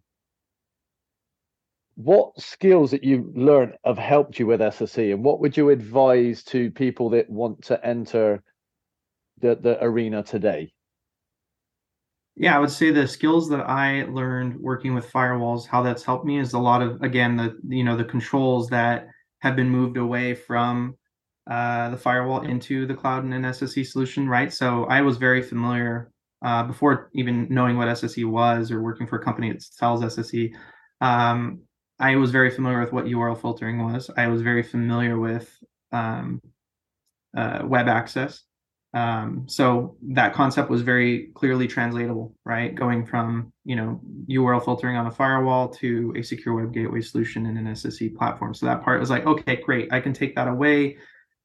What 2.01 2.39
skills 2.39 2.91
that 2.91 3.03
you've 3.03 3.35
learned 3.35 3.73
have 3.83 3.97
helped 3.97 4.39
you 4.39 4.47
with 4.47 4.62
SSE, 4.62 5.12
and 5.12 5.21
what 5.21 5.41
would 5.41 5.57
you 5.57 5.69
advise 5.69 6.43
to 6.45 6.71
people 6.71 7.09
that 7.09 7.29
want 7.29 7.62
to 7.63 7.85
enter 7.85 8.41
the 9.41 9.57
the 9.57 9.83
arena 9.83 10.23
today? 10.23 10.71
Yeah, 12.38 12.55
I 12.55 12.59
would 12.59 12.71
say 12.71 12.91
the 12.91 13.05
skills 13.05 13.49
that 13.49 13.67
I 13.67 14.05
learned 14.05 14.62
working 14.62 14.93
with 14.93 15.12
firewalls, 15.12 15.67
how 15.67 15.81
that's 15.81 16.05
helped 16.05 16.25
me 16.25 16.39
is 16.39 16.53
a 16.53 16.57
lot 16.57 16.81
of 16.81 17.01
again 17.01 17.35
the 17.35 17.59
you 17.67 17.83
know 17.83 17.97
the 17.97 18.05
controls 18.05 18.69
that 18.69 19.07
have 19.39 19.57
been 19.57 19.69
moved 19.69 19.97
away 19.97 20.35
from 20.35 20.95
uh, 21.51 21.89
the 21.89 21.97
firewall 21.97 22.43
into 22.43 22.85
the 22.85 22.95
cloud 22.95 23.25
and 23.25 23.33
an 23.33 23.43
SSE 23.43 23.85
solution, 23.85 24.29
right? 24.29 24.53
So 24.53 24.85
I 24.85 25.01
was 25.01 25.17
very 25.17 25.41
familiar 25.41 26.12
uh, 26.45 26.63
before 26.63 27.09
even 27.13 27.47
knowing 27.49 27.75
what 27.75 27.89
SSE 27.89 28.23
was 28.23 28.71
or 28.71 28.81
working 28.81 29.05
for 29.05 29.17
a 29.17 29.23
company 29.25 29.51
that 29.51 29.62
sells 29.62 30.01
SSE. 30.01 30.53
Um, 31.01 31.63
I 31.99 32.15
was 32.15 32.31
very 32.31 32.49
familiar 32.49 32.79
with 32.79 32.93
what 32.93 33.05
URL 33.05 33.39
filtering 33.39 33.83
was. 33.83 34.09
I 34.15 34.27
was 34.27 34.41
very 34.41 34.63
familiar 34.63 35.19
with 35.19 35.51
um, 35.91 36.41
uh, 37.35 37.62
web 37.63 37.88
access. 37.88 38.43
Um, 38.93 39.45
so 39.47 39.97
that 40.13 40.33
concept 40.33 40.69
was 40.69 40.81
very 40.81 41.29
clearly 41.35 41.67
translatable, 41.67 42.33
right? 42.43 42.73
Going 42.73 43.05
from 43.05 43.53
you 43.63 43.75
know 43.75 44.01
URL 44.29 44.63
filtering 44.63 44.95
on 44.95 45.07
a 45.07 45.12
firewall 45.12 45.69
to 45.75 46.13
a 46.17 46.23
secure 46.23 46.55
web 46.55 46.73
gateway 46.73 47.01
solution 47.01 47.45
in 47.45 47.57
an 47.57 47.67
SSE 47.67 48.15
platform. 48.15 48.53
So 48.53 48.65
that 48.65 48.83
part 48.83 48.99
was 48.99 49.12
like, 49.12 49.27
okay, 49.27 49.57
great. 49.57 49.93
I 49.93 49.99
can 49.99 50.13
take 50.13 50.35
that 50.35 50.47
away 50.47 50.97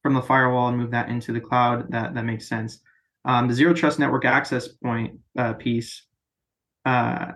from 0.02 0.14
the 0.14 0.22
firewall 0.22 0.68
and 0.68 0.78
move 0.78 0.90
that 0.92 1.08
into 1.08 1.32
the 1.32 1.40
cloud, 1.40 1.90
that 1.90 2.14
that 2.14 2.24
makes 2.24 2.48
sense. 2.48 2.80
Um, 3.26 3.48
the 3.48 3.54
zero 3.54 3.74
trust 3.74 3.98
network 3.98 4.24
access 4.24 4.68
point 4.68 5.18
uh, 5.36 5.54
piece. 5.54 6.02
Uh, 6.84 7.32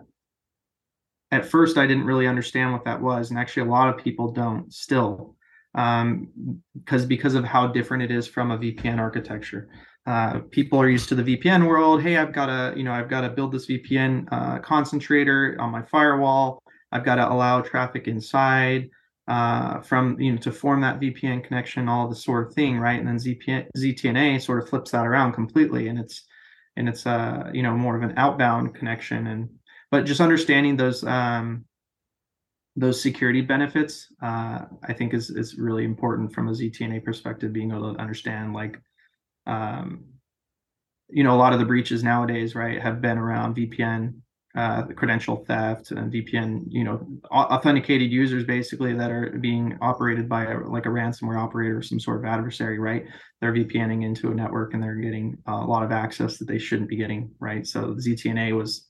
at 1.30 1.46
first, 1.46 1.76
I 1.76 1.86
didn't 1.86 2.04
really 2.04 2.26
understand 2.26 2.72
what 2.72 2.84
that 2.84 3.00
was, 3.00 3.30
and 3.30 3.38
actually, 3.38 3.68
a 3.68 3.70
lot 3.70 3.88
of 3.88 4.02
people 4.02 4.32
don't 4.32 4.72
still, 4.72 5.36
um, 5.74 6.28
because 6.74 7.04
because 7.04 7.34
of 7.34 7.44
how 7.44 7.66
different 7.66 8.02
it 8.02 8.10
is 8.10 8.26
from 8.26 8.50
a 8.50 8.58
VPN 8.58 8.98
architecture. 8.98 9.68
Uh, 10.06 10.40
people 10.50 10.80
are 10.80 10.88
used 10.88 11.10
to 11.10 11.14
the 11.14 11.36
VPN 11.36 11.68
world. 11.68 12.02
Hey, 12.02 12.16
I've 12.16 12.32
got 12.32 12.46
to, 12.46 12.72
you 12.78 12.82
know, 12.82 12.92
I've 12.92 13.10
got 13.10 13.20
to 13.20 13.28
build 13.28 13.52
this 13.52 13.66
VPN 13.66 14.26
uh, 14.32 14.58
concentrator 14.60 15.54
on 15.60 15.70
my 15.70 15.82
firewall. 15.82 16.62
I've 16.92 17.04
got 17.04 17.16
to 17.16 17.30
allow 17.30 17.60
traffic 17.60 18.08
inside 18.08 18.88
uh, 19.28 19.80
from 19.80 20.18
you 20.18 20.32
know 20.32 20.38
to 20.38 20.50
form 20.50 20.80
that 20.80 20.98
VPN 20.98 21.44
connection, 21.44 21.88
all 21.88 22.08
the 22.08 22.16
sort 22.16 22.48
of 22.48 22.54
thing, 22.54 22.78
right? 22.78 22.98
And 22.98 23.06
then 23.06 23.16
ZPN, 23.16 23.68
ZTNA 23.76 24.40
sort 24.40 24.62
of 24.62 24.68
flips 24.70 24.92
that 24.92 25.06
around 25.06 25.32
completely, 25.32 25.88
and 25.88 25.98
it's 25.98 26.24
and 26.76 26.88
it's 26.88 27.06
uh 27.06 27.50
you 27.52 27.62
know 27.62 27.76
more 27.76 27.96
of 27.96 28.02
an 28.02 28.14
outbound 28.16 28.74
connection, 28.74 29.26
and 29.26 29.50
but 29.90 30.04
just 30.04 30.20
understanding 30.20 30.76
those 30.76 31.04
um, 31.04 31.64
those 32.76 33.02
security 33.02 33.40
benefits, 33.40 34.06
uh, 34.22 34.60
I 34.84 34.92
think 34.92 35.14
is 35.14 35.30
is 35.30 35.56
really 35.58 35.84
important 35.84 36.32
from 36.32 36.48
a 36.48 36.52
ZTNA 36.52 37.04
perspective, 37.04 37.52
being 37.52 37.70
able 37.70 37.94
to 37.94 38.00
understand 38.00 38.52
like 38.52 38.80
um, 39.46 40.04
you 41.08 41.24
know 41.24 41.34
a 41.34 41.38
lot 41.38 41.52
of 41.52 41.58
the 41.58 41.64
breaches 41.64 42.02
nowadays, 42.02 42.54
right, 42.54 42.80
have 42.80 43.00
been 43.00 43.18
around 43.18 43.56
VPN 43.56 44.14
uh, 44.58 44.82
credential 44.96 45.44
theft 45.46 45.92
and 45.92 46.12
VPN, 46.12 46.64
you 46.68 46.82
know, 46.82 47.06
authenticated 47.30 48.10
users 48.10 48.44
basically 48.44 48.92
that 48.92 49.10
are 49.10 49.30
being 49.40 49.78
operated 49.80 50.28
by 50.28 50.46
a, 50.46 50.58
like 50.58 50.86
a 50.86 50.88
ransomware 50.88 51.38
operator 51.38 51.78
or 51.78 51.82
some 51.82 52.00
sort 52.00 52.18
of 52.18 52.24
adversary, 52.24 52.78
right? 52.78 53.04
They're 53.40 53.52
VPNing 53.52 54.04
into 54.04 54.32
a 54.32 54.34
network 54.34 54.74
and 54.74 54.82
they're 54.82 54.96
getting 54.96 55.38
a 55.46 55.54
lot 55.54 55.84
of 55.84 55.92
access 55.92 56.38
that 56.38 56.48
they 56.48 56.58
shouldn't 56.58 56.88
be 56.88 56.96
getting, 56.96 57.30
right? 57.38 57.64
So 57.66 57.94
ZTNA 57.94 58.56
was, 58.56 58.87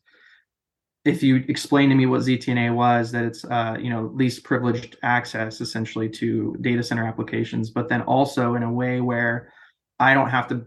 if 1.04 1.22
you 1.22 1.44
explain 1.48 1.88
to 1.88 1.94
me 1.94 2.06
what 2.06 2.22
ZTNA 2.22 2.74
was, 2.74 3.12
that 3.12 3.24
it's, 3.24 3.44
uh, 3.44 3.76
you 3.80 3.90
know, 3.90 4.11
least 4.14 4.44
privileged 4.44 4.96
access 5.02 5.61
essentially 5.61 6.08
to 6.08 6.56
data 6.61 6.82
center 6.82 7.06
applications, 7.06 7.70
but 7.70 7.88
then 7.88 8.02
also 8.02 8.54
in 8.54 8.62
a 8.62 8.72
way 8.72 9.00
where 9.00 9.52
I 9.98 10.14
don't 10.14 10.30
have 10.30 10.48
to 10.48 10.66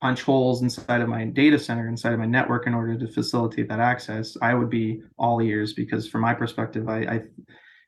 punch 0.00 0.22
holes 0.22 0.62
inside 0.62 1.00
of 1.00 1.08
my 1.08 1.24
data 1.24 1.58
center, 1.58 1.88
inside 1.88 2.12
of 2.12 2.18
my 2.18 2.26
network 2.26 2.66
in 2.66 2.74
order 2.74 2.98
to 2.98 3.06
facilitate 3.06 3.68
that 3.68 3.80
access, 3.80 4.36
I 4.42 4.54
would 4.54 4.70
be 4.70 5.02
all 5.16 5.40
ears 5.40 5.74
because 5.74 6.08
from 6.08 6.22
my 6.22 6.34
perspective, 6.34 6.88
I, 6.88 6.98
I 7.02 7.20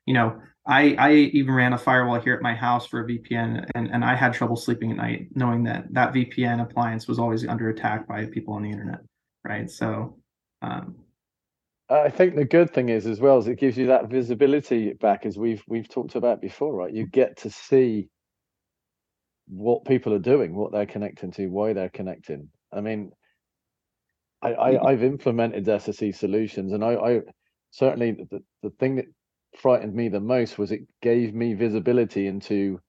you 0.05 0.13
know, 0.13 0.39
I, 0.67 0.95
I 0.97 1.11
even 1.13 1.53
ran 1.53 1.73
a 1.73 1.77
firewall 1.77 2.19
here 2.19 2.33
at 2.33 2.41
my 2.41 2.55
house 2.55 2.87
for 2.87 3.01
a 3.01 3.07
VPN 3.07 3.69
and, 3.75 3.91
and 3.91 4.03
I 4.03 4.15
had 4.15 4.33
trouble 4.33 4.55
sleeping 4.55 4.91
at 4.91 4.97
night 4.97 5.27
knowing 5.35 5.63
that 5.63 5.93
that 5.93 6.13
VPN 6.13 6.61
appliance 6.61 7.07
was 7.07 7.19
always 7.19 7.45
under 7.47 7.69
attack 7.69 8.07
by 8.07 8.25
people 8.25 8.53
on 8.53 8.63
the 8.63 8.71
internet. 8.71 8.99
Right. 9.43 9.69
So, 9.69 10.17
um, 10.61 10.95
I 11.89 12.09
think 12.09 12.35
the 12.35 12.45
good 12.45 12.73
thing 12.73 12.89
is 12.89 13.05
as 13.05 13.19
well 13.19 13.37
is 13.37 13.47
it 13.47 13.59
gives 13.59 13.77
you 13.77 13.87
that 13.87 14.09
visibility 14.09 14.93
back 14.93 15.25
as 15.25 15.37
we've 15.37 15.63
we've 15.67 15.87
talked 15.87 16.15
about 16.15 16.41
before, 16.41 16.73
right? 16.73 16.93
You 16.93 17.05
get 17.05 17.37
to 17.37 17.51
see 17.51 18.09
what 19.47 19.85
people 19.85 20.13
are 20.13 20.19
doing, 20.19 20.55
what 20.55 20.71
they're 20.71 20.87
connecting 20.87 21.31
to, 21.31 21.47
why 21.47 21.73
they're 21.73 21.89
connecting. 21.89 22.49
I 22.73 22.81
mean, 22.81 23.11
I, 24.41 24.55
I 24.55 24.71
mm-hmm. 24.73 24.87
have 24.87 25.03
implemented 25.03 25.65
SSE 25.65 26.15
solutions, 26.15 26.73
and 26.73 26.83
I, 26.83 26.95
I 26.95 27.21
certainly 27.69 28.17
the, 28.31 28.39
the 28.63 28.71
thing 28.79 28.95
that 28.95 29.05
frightened 29.55 29.93
me 29.93 30.09
the 30.09 30.19
most 30.19 30.57
was 30.57 30.71
it 30.71 30.81
gave 31.01 31.35
me 31.35 31.53
visibility 31.53 32.25
into 32.25 32.79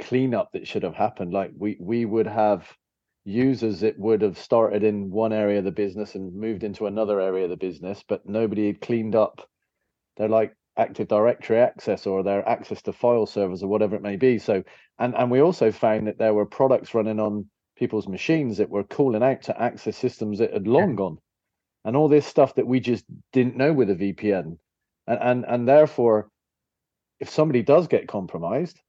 cleanup 0.00 0.50
that 0.52 0.66
should 0.66 0.82
have 0.82 0.94
happened. 0.94 1.32
Like 1.32 1.52
we 1.56 1.76
we 1.80 2.04
would 2.04 2.26
have 2.26 2.66
users 3.26 3.82
it 3.82 3.98
would 3.98 4.22
have 4.22 4.38
started 4.38 4.84
in 4.84 5.10
one 5.10 5.32
area 5.32 5.58
of 5.58 5.64
the 5.64 5.72
business 5.72 6.14
and 6.14 6.32
moved 6.34 6.62
into 6.62 6.86
another 6.86 7.20
area 7.20 7.44
of 7.44 7.50
the 7.50 7.56
business, 7.56 8.02
but 8.08 8.24
nobody 8.24 8.68
had 8.68 8.80
cleaned 8.80 9.16
up. 9.16 9.46
They're 10.16 10.28
like 10.28 10.54
Active 10.76 11.08
Directory 11.08 11.58
access 11.58 12.06
or 12.06 12.22
their 12.22 12.48
access 12.48 12.82
to 12.82 12.92
file 12.92 13.26
servers 13.26 13.62
or 13.62 13.68
whatever 13.68 13.96
it 13.96 14.02
may 14.02 14.16
be. 14.16 14.38
So, 14.38 14.62
and 14.98 15.14
and 15.16 15.30
we 15.30 15.40
also 15.40 15.72
found 15.72 16.06
that 16.06 16.18
there 16.18 16.34
were 16.34 16.46
products 16.46 16.94
running 16.94 17.18
on 17.18 17.46
people's 17.76 18.08
machines 18.08 18.58
that 18.58 18.70
were 18.70 18.84
calling 18.84 19.22
out 19.22 19.42
to 19.42 19.60
access 19.60 19.96
systems 19.96 20.38
that 20.38 20.52
had 20.52 20.68
long 20.68 20.94
gone, 20.94 21.18
and 21.84 21.96
all 21.96 22.08
this 22.08 22.26
stuff 22.26 22.54
that 22.54 22.66
we 22.66 22.80
just 22.80 23.04
didn't 23.32 23.56
know 23.56 23.72
with 23.72 23.90
a 23.90 23.94
VPN, 23.94 24.58
and 25.06 25.18
and 25.20 25.44
and 25.46 25.68
therefore, 25.68 26.28
if 27.18 27.28
somebody 27.28 27.62
does 27.62 27.88
get 27.88 28.06
compromised, 28.06 28.80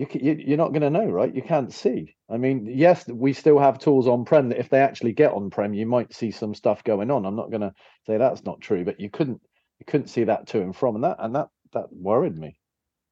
you, 0.00 0.06
you 0.14 0.44
you're 0.46 0.56
not 0.56 0.72
going 0.72 0.82
to 0.82 0.90
know, 0.90 1.04
right? 1.04 1.34
You 1.34 1.42
can't 1.42 1.72
see. 1.72 2.14
I 2.30 2.38
mean, 2.38 2.66
yes, 2.66 3.06
we 3.06 3.32
still 3.32 3.58
have 3.58 3.78
tools 3.78 4.08
on 4.08 4.24
prem 4.24 4.48
that 4.48 4.58
if 4.58 4.70
they 4.70 4.80
actually 4.80 5.12
get 5.12 5.32
on 5.32 5.50
prem, 5.50 5.74
you 5.74 5.86
might 5.86 6.14
see 6.14 6.30
some 6.30 6.54
stuff 6.54 6.82
going 6.84 7.10
on. 7.10 7.26
I'm 7.26 7.36
not 7.36 7.50
going 7.50 7.60
to 7.60 7.72
say 8.06 8.16
that's 8.16 8.44
not 8.44 8.60
true, 8.60 8.84
but 8.84 8.98
you 8.98 9.10
couldn't 9.10 9.40
you 9.78 9.86
couldn't 9.86 10.08
see 10.08 10.24
that 10.24 10.46
to 10.48 10.62
and 10.62 10.74
from, 10.74 10.94
and 10.94 11.04
that 11.04 11.16
and 11.20 11.34
that 11.34 11.48
that 11.74 11.86
worried 11.92 12.38
me. 12.38 12.56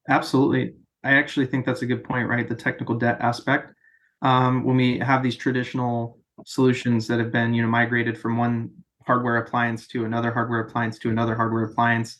Absolutely, 0.09 0.73
I 1.03 1.13
actually 1.13 1.45
think 1.45 1.65
that's 1.65 1.83
a 1.83 1.85
good 1.85 2.03
point. 2.03 2.27
Right, 2.27 2.49
the 2.49 2.55
technical 2.55 2.95
debt 2.95 3.17
aspect. 3.21 3.73
Um, 4.21 4.63
when 4.63 4.75
we 4.75 4.99
have 4.99 5.21
these 5.21 5.37
traditional 5.37 6.17
solutions 6.45 7.07
that 7.07 7.19
have 7.19 7.31
been, 7.31 7.53
you 7.53 7.61
know, 7.61 7.67
migrated 7.67 8.17
from 8.17 8.37
one 8.37 8.71
hardware 9.05 9.37
appliance 9.37 9.87
to 9.87 10.05
another 10.05 10.31
hardware 10.31 10.61
appliance 10.61 10.97
to 10.99 11.09
another 11.09 11.35
hardware 11.35 11.65
appliance, 11.65 12.17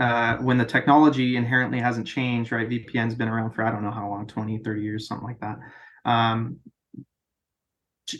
uh, 0.00 0.38
when 0.38 0.56
the 0.56 0.64
technology 0.64 1.36
inherently 1.36 1.78
hasn't 1.78 2.06
changed, 2.06 2.50
right? 2.50 2.68
VPN's 2.68 3.14
been 3.14 3.28
around 3.28 3.52
for 3.52 3.62
I 3.62 3.70
don't 3.70 3.84
know 3.84 3.90
how 3.90 4.08
long, 4.08 4.26
20, 4.26 4.58
30 4.58 4.82
years, 4.82 5.06
something 5.06 5.28
like 5.28 5.40
that. 5.40 5.58
Um, 6.04 6.56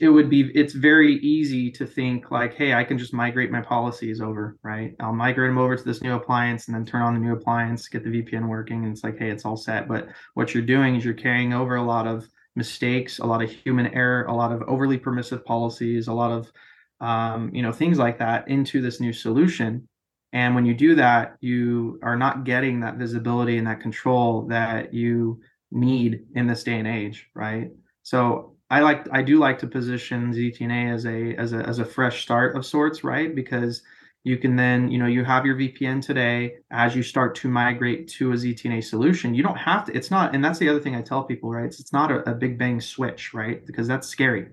it 0.00 0.08
would 0.08 0.30
be 0.30 0.52
it's 0.54 0.74
very 0.74 1.14
easy 1.16 1.68
to 1.68 1.84
think 1.84 2.30
like 2.30 2.54
hey 2.54 2.74
i 2.74 2.84
can 2.84 2.96
just 2.96 3.12
migrate 3.12 3.50
my 3.50 3.60
policies 3.60 4.20
over 4.20 4.56
right 4.62 4.94
i'll 5.00 5.12
migrate 5.12 5.48
them 5.48 5.58
over 5.58 5.74
to 5.74 5.82
this 5.82 6.00
new 6.00 6.14
appliance 6.14 6.68
and 6.68 6.76
then 6.76 6.84
turn 6.84 7.02
on 7.02 7.12
the 7.12 7.18
new 7.18 7.32
appliance 7.32 7.88
get 7.88 8.04
the 8.04 8.22
vpn 8.22 8.46
working 8.46 8.84
and 8.84 8.92
it's 8.92 9.02
like 9.02 9.18
hey 9.18 9.30
it's 9.30 9.44
all 9.44 9.56
set 9.56 9.88
but 9.88 10.06
what 10.34 10.54
you're 10.54 10.62
doing 10.62 10.94
is 10.94 11.04
you're 11.04 11.12
carrying 11.12 11.52
over 11.52 11.74
a 11.74 11.82
lot 11.82 12.06
of 12.06 12.28
mistakes 12.54 13.18
a 13.18 13.26
lot 13.26 13.42
of 13.42 13.50
human 13.50 13.88
error 13.88 14.26
a 14.26 14.32
lot 14.32 14.52
of 14.52 14.62
overly 14.68 14.98
permissive 14.98 15.44
policies 15.44 16.06
a 16.06 16.12
lot 16.12 16.30
of 16.30 16.52
um, 17.00 17.52
you 17.52 17.62
know 17.62 17.72
things 17.72 17.98
like 17.98 18.18
that 18.18 18.46
into 18.46 18.80
this 18.80 19.00
new 19.00 19.12
solution 19.12 19.88
and 20.32 20.54
when 20.54 20.64
you 20.64 20.74
do 20.74 20.94
that 20.94 21.36
you 21.40 21.98
are 22.02 22.16
not 22.16 22.44
getting 22.44 22.80
that 22.80 22.96
visibility 22.96 23.58
and 23.58 23.66
that 23.66 23.80
control 23.80 24.42
that 24.48 24.94
you 24.94 25.40
need 25.70 26.26
in 26.34 26.46
this 26.46 26.64
day 26.64 26.78
and 26.78 26.88
age, 26.88 27.28
right? 27.34 27.70
So 28.02 28.56
I 28.70 28.80
like 28.80 29.06
I 29.12 29.22
do 29.22 29.38
like 29.38 29.58
to 29.60 29.66
position 29.66 30.32
ZTNA 30.32 30.94
as 30.94 31.06
a 31.06 31.34
as 31.36 31.52
a 31.52 31.66
as 31.66 31.78
a 31.78 31.84
fresh 31.84 32.22
start 32.22 32.56
of 32.56 32.64
sorts, 32.66 33.04
right? 33.04 33.34
Because 33.34 33.82
you 34.22 34.36
can 34.36 34.54
then 34.54 34.90
you 34.90 34.98
know 34.98 35.06
you 35.06 35.24
have 35.24 35.46
your 35.46 35.56
vpn 35.56 36.04
today. 36.04 36.54
As 36.70 36.94
you 36.94 37.02
start 37.02 37.34
to 37.36 37.48
migrate 37.48 38.08
to 38.08 38.32
a 38.32 38.34
ztna 38.34 38.82
solution 38.84 39.34
you 39.34 39.42
don't 39.42 39.56
have 39.56 39.86
to 39.86 39.96
it's 39.96 40.10
not 40.10 40.34
and 40.34 40.44
that's 40.44 40.58
the 40.58 40.68
other 40.68 40.80
thing 40.80 40.94
i 40.94 41.02
tell 41.02 41.24
people 41.24 41.50
right? 41.50 41.66
It's, 41.66 41.80
it's 41.80 41.92
not 41.92 42.10
a, 42.10 42.30
a 42.30 42.34
big 42.34 42.58
bang 42.58 42.80
switch 42.80 43.32
right? 43.34 43.64
Because 43.66 43.88
that's 43.88 44.08
scary. 44.08 44.48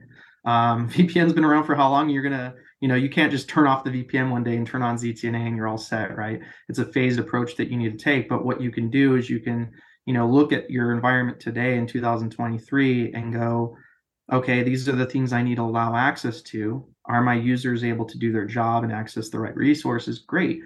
Um, 0.46 0.90
vpn's 0.92 1.34
been 1.34 1.46
around 1.46 1.66
for 1.66 1.76
how 1.76 1.90
long? 1.90 2.10
You're 2.10 2.24
gonna 2.24 2.56
you 2.80 2.88
know 2.88 2.96
you 2.96 3.10
can't 3.10 3.32
just 3.32 3.50
turn 3.50 3.68
off 3.68 3.84
the 3.84 3.90
vpn 3.90 4.32
one 4.32 4.44
day 4.44 4.56
and 4.56 4.68
turn 4.68 4.82
on 4.82 4.98
ztna 4.98 5.48
and 5.48 5.56
you're 5.56 5.68
all 5.68 5.78
set 5.78 6.16
right 6.16 6.40
it's 6.70 6.80
a 6.80 6.86
phased 6.86 7.20
approach 7.20 7.56
that 7.56 7.70
you 7.70 7.78
need 7.78 7.98
to 7.98 8.04
take 8.04 8.30
but 8.30 8.46
what 8.46 8.62
you 8.62 8.72
can 8.72 8.90
do 8.90 9.16
is 9.16 9.30
you 9.30 9.40
can 9.40 9.72
you 10.06 10.14
know 10.14 10.28
look 10.28 10.52
at 10.52 10.70
your 10.70 10.94
environment 10.94 11.40
today 11.40 11.78
in 11.78 11.88
2023 11.88 13.14
and 13.14 13.34
go 13.34 13.76
okay 14.32 14.64
these 14.64 14.88
are 14.88 14.96
the 14.96 15.06
things 15.06 15.34
i 15.34 15.42
need 15.42 15.56
to 15.56 15.62
allow 15.62 15.96
access 15.96 16.42
to 16.42 16.86
are 17.08 17.24
my 17.24 17.36
users 17.36 17.84
able 17.84 18.06
to 18.06 18.18
do 18.18 18.32
their 18.32 18.46
job 18.46 18.84
and 18.84 18.92
access 18.92 19.30
the 19.30 19.40
right 19.40 19.56
resources? 19.56 20.20
Great. 20.20 20.60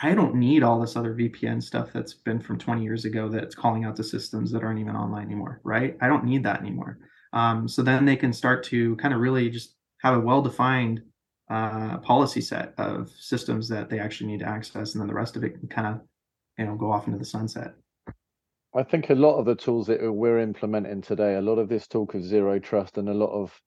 I 0.00 0.14
don't 0.14 0.34
need 0.34 0.62
all 0.62 0.80
this 0.80 0.96
other 0.96 1.14
VPN 1.14 1.62
stuff 1.62 1.88
that's 1.92 2.14
been 2.14 2.40
from 2.40 2.58
20 2.58 2.82
years 2.82 3.04
ago 3.04 3.28
that's 3.28 3.54
calling 3.54 3.84
out 3.84 3.96
to 3.96 4.04
systems 4.04 4.52
that 4.52 4.62
aren't 4.62 4.78
even 4.78 4.94
online 4.94 5.24
anymore, 5.24 5.60
right? 5.64 5.96
I 6.00 6.08
don't 6.08 6.24
need 6.24 6.44
that 6.44 6.60
anymore. 6.60 6.98
Um, 7.32 7.66
so 7.66 7.82
then 7.82 8.04
they 8.04 8.16
can 8.16 8.32
start 8.32 8.62
to 8.64 8.94
kind 8.96 9.14
of 9.14 9.20
really 9.20 9.50
just 9.50 9.74
have 10.02 10.16
a 10.16 10.20
well-defined 10.20 11.00
uh, 11.48 11.98
policy 11.98 12.40
set 12.40 12.74
of 12.78 13.10
systems 13.10 13.68
that 13.68 13.88
they 13.88 13.98
actually 13.98 14.28
need 14.28 14.40
to 14.40 14.48
access, 14.48 14.94
and 14.94 15.00
then 15.00 15.08
the 15.08 15.14
rest 15.14 15.36
of 15.36 15.44
it 15.44 15.58
can 15.58 15.68
kind 15.68 15.86
of, 15.86 16.00
you 16.58 16.66
know, 16.66 16.74
go 16.74 16.90
off 16.90 17.06
into 17.06 17.18
the 17.18 17.24
sunset. 17.24 17.74
I 18.74 18.82
think 18.82 19.08
a 19.08 19.14
lot 19.14 19.38
of 19.38 19.46
the 19.46 19.54
tools 19.54 19.86
that 19.86 20.00
we're 20.02 20.40
implementing 20.40 21.00
today, 21.00 21.36
a 21.36 21.40
lot 21.40 21.58
of 21.58 21.68
this 21.68 21.86
talk 21.86 22.14
of 22.14 22.24
zero 22.24 22.58
trust 22.58 22.98
and 22.98 23.08
a 23.08 23.14
lot 23.14 23.30
of 23.30 23.58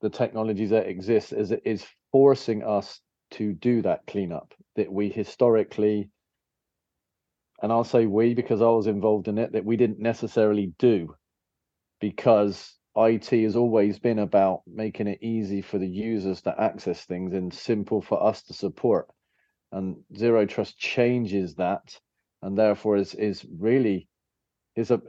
the 0.00 0.10
technologies 0.10 0.70
that 0.70 0.86
exist 0.86 1.32
is 1.32 1.52
is 1.64 1.86
forcing 2.12 2.62
us 2.62 3.00
to 3.32 3.52
do 3.52 3.82
that 3.82 4.06
cleanup 4.06 4.54
that 4.76 4.92
we 4.92 5.08
historically 5.08 6.10
and 7.62 7.72
I'll 7.72 7.84
say 7.84 8.06
we 8.06 8.34
because 8.34 8.60
I 8.60 8.66
was 8.66 8.86
involved 8.86 9.28
in 9.28 9.38
it 9.38 9.52
that 9.52 9.64
we 9.64 9.76
didn't 9.76 9.98
necessarily 9.98 10.72
do 10.78 11.14
because 12.00 12.75
IT 12.96 13.26
has 13.26 13.56
always 13.56 13.98
been 13.98 14.18
about 14.18 14.62
making 14.66 15.06
it 15.06 15.22
easy 15.22 15.62
for 15.62 15.78
the 15.78 15.88
users 15.88 16.42
to 16.42 16.60
access 16.60 17.04
things 17.04 17.34
and 17.34 17.52
simple 17.52 18.00
for 18.00 18.22
us 18.22 18.42
to 18.42 18.54
support 18.54 19.08
and 19.72 19.96
zero 20.16 20.46
trust 20.46 20.78
changes 20.78 21.54
that 21.56 21.98
and 22.42 22.56
therefore 22.56 22.96
is 22.96 23.14
is 23.14 23.44
really 23.58 24.08
is 24.76 24.90
a 24.90 25.00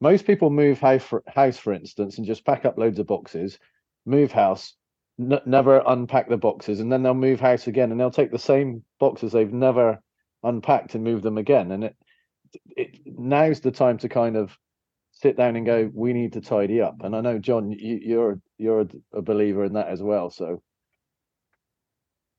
most 0.00 0.26
people 0.26 0.50
move 0.50 0.80
house 0.80 1.02
for, 1.04 1.22
house 1.28 1.56
for 1.56 1.72
instance 1.72 2.18
and 2.18 2.26
just 2.26 2.44
pack 2.44 2.64
up 2.64 2.76
loads 2.76 2.98
of 2.98 3.06
boxes 3.06 3.58
move 4.06 4.32
house, 4.32 4.74
n- 5.20 5.40
never 5.46 5.82
unpack 5.86 6.28
the 6.28 6.36
boxes, 6.36 6.80
and 6.80 6.90
then 6.90 7.02
they'll 7.02 7.14
move 7.14 7.40
house 7.40 7.66
again, 7.66 7.90
and 7.90 8.00
they'll 8.00 8.10
take 8.10 8.30
the 8.30 8.38
same 8.38 8.84
boxes 8.98 9.32
they've 9.32 9.52
never 9.52 10.00
unpacked 10.42 10.94
and 10.94 11.04
move 11.04 11.22
them 11.22 11.38
again. 11.38 11.70
And 11.70 11.84
it, 11.84 11.96
it 12.76 12.98
now's 13.06 13.60
the 13.60 13.70
time 13.70 13.98
to 13.98 14.08
kind 14.08 14.36
of 14.36 14.56
sit 15.22 15.36
down 15.36 15.56
and 15.56 15.64
go, 15.64 15.90
we 15.94 16.12
need 16.12 16.32
to 16.32 16.40
tidy 16.40 16.80
up. 16.80 16.96
And 17.02 17.14
I 17.14 17.20
know, 17.20 17.38
John, 17.38 17.70
you, 17.70 18.00
you're 18.02 18.40
you're 18.58 18.86
a 19.12 19.22
believer 19.22 19.64
in 19.64 19.74
that 19.74 19.88
as 19.88 20.02
well. 20.02 20.30
So. 20.30 20.62